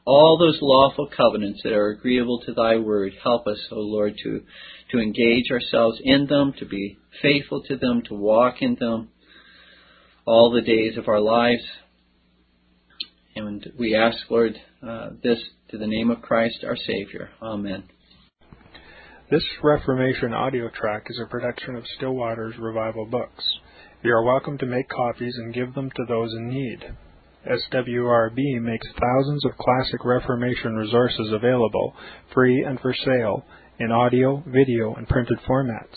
all 0.05 0.39
those 0.39 0.59
lawful 0.63 1.09
covenants 1.17 1.61
that 1.65 1.73
are 1.73 1.91
agreeable 1.91 2.41
to 2.47 2.55
Thy 2.55 2.77
word. 2.77 3.13
Help 3.23 3.47
us, 3.47 3.59
O 3.73 3.81
Lord, 3.81 4.15
to, 4.23 4.43
to 4.93 4.99
engage 4.99 5.51
ourselves 5.51 5.99
in 6.03 6.27
them, 6.27 6.53
to 6.59 6.65
be 6.65 6.99
faithful 7.21 7.63
to 7.65 7.77
them, 7.77 8.03
to 8.09 8.15
walk 8.15 8.57
in 8.61 8.77
them 8.79 9.09
all 10.25 10.53
the 10.53 10.61
days 10.61 10.97
of 10.97 11.09
our 11.09 11.21
lives. 11.21 11.63
And 13.35 13.66
we 13.78 13.95
ask, 13.97 14.18
Lord, 14.30 14.61
uh, 14.87 15.11
this 15.22 15.39
to 15.70 15.78
the 15.78 15.87
name 15.87 16.11
of 16.11 16.20
Christ 16.20 16.64
our 16.66 16.76
Savior. 16.76 17.30
Amen. 17.41 17.85
This 19.30 19.43
Reformation 19.62 20.35
audio 20.35 20.68
track 20.68 21.07
is 21.09 21.18
a 21.18 21.30
production 21.30 21.74
of 21.76 21.85
Still 21.97 22.12
Waters 22.12 22.55
Revival 22.59 23.07
Books. 23.07 23.43
You 24.03 24.12
are 24.12 24.24
welcome 24.24 24.59
to 24.59 24.66
make 24.66 24.87
copies 24.91 25.35
and 25.39 25.55
give 25.55 25.72
them 25.72 25.91
to 25.97 26.05
those 26.07 26.35
in 26.35 26.49
need. 26.49 26.80
SWRB 27.47 28.61
makes 28.61 28.87
thousands 29.01 29.47
of 29.47 29.57
classic 29.57 30.05
Reformation 30.05 30.76
resources 30.76 31.33
available, 31.33 31.95
free 32.35 32.62
and 32.62 32.78
for 32.80 32.95
sale, 33.07 33.47
in 33.78 33.91
audio, 33.91 34.45
video, 34.47 34.95
and 34.95 35.09
printed 35.09 35.39
formats. 35.49 35.97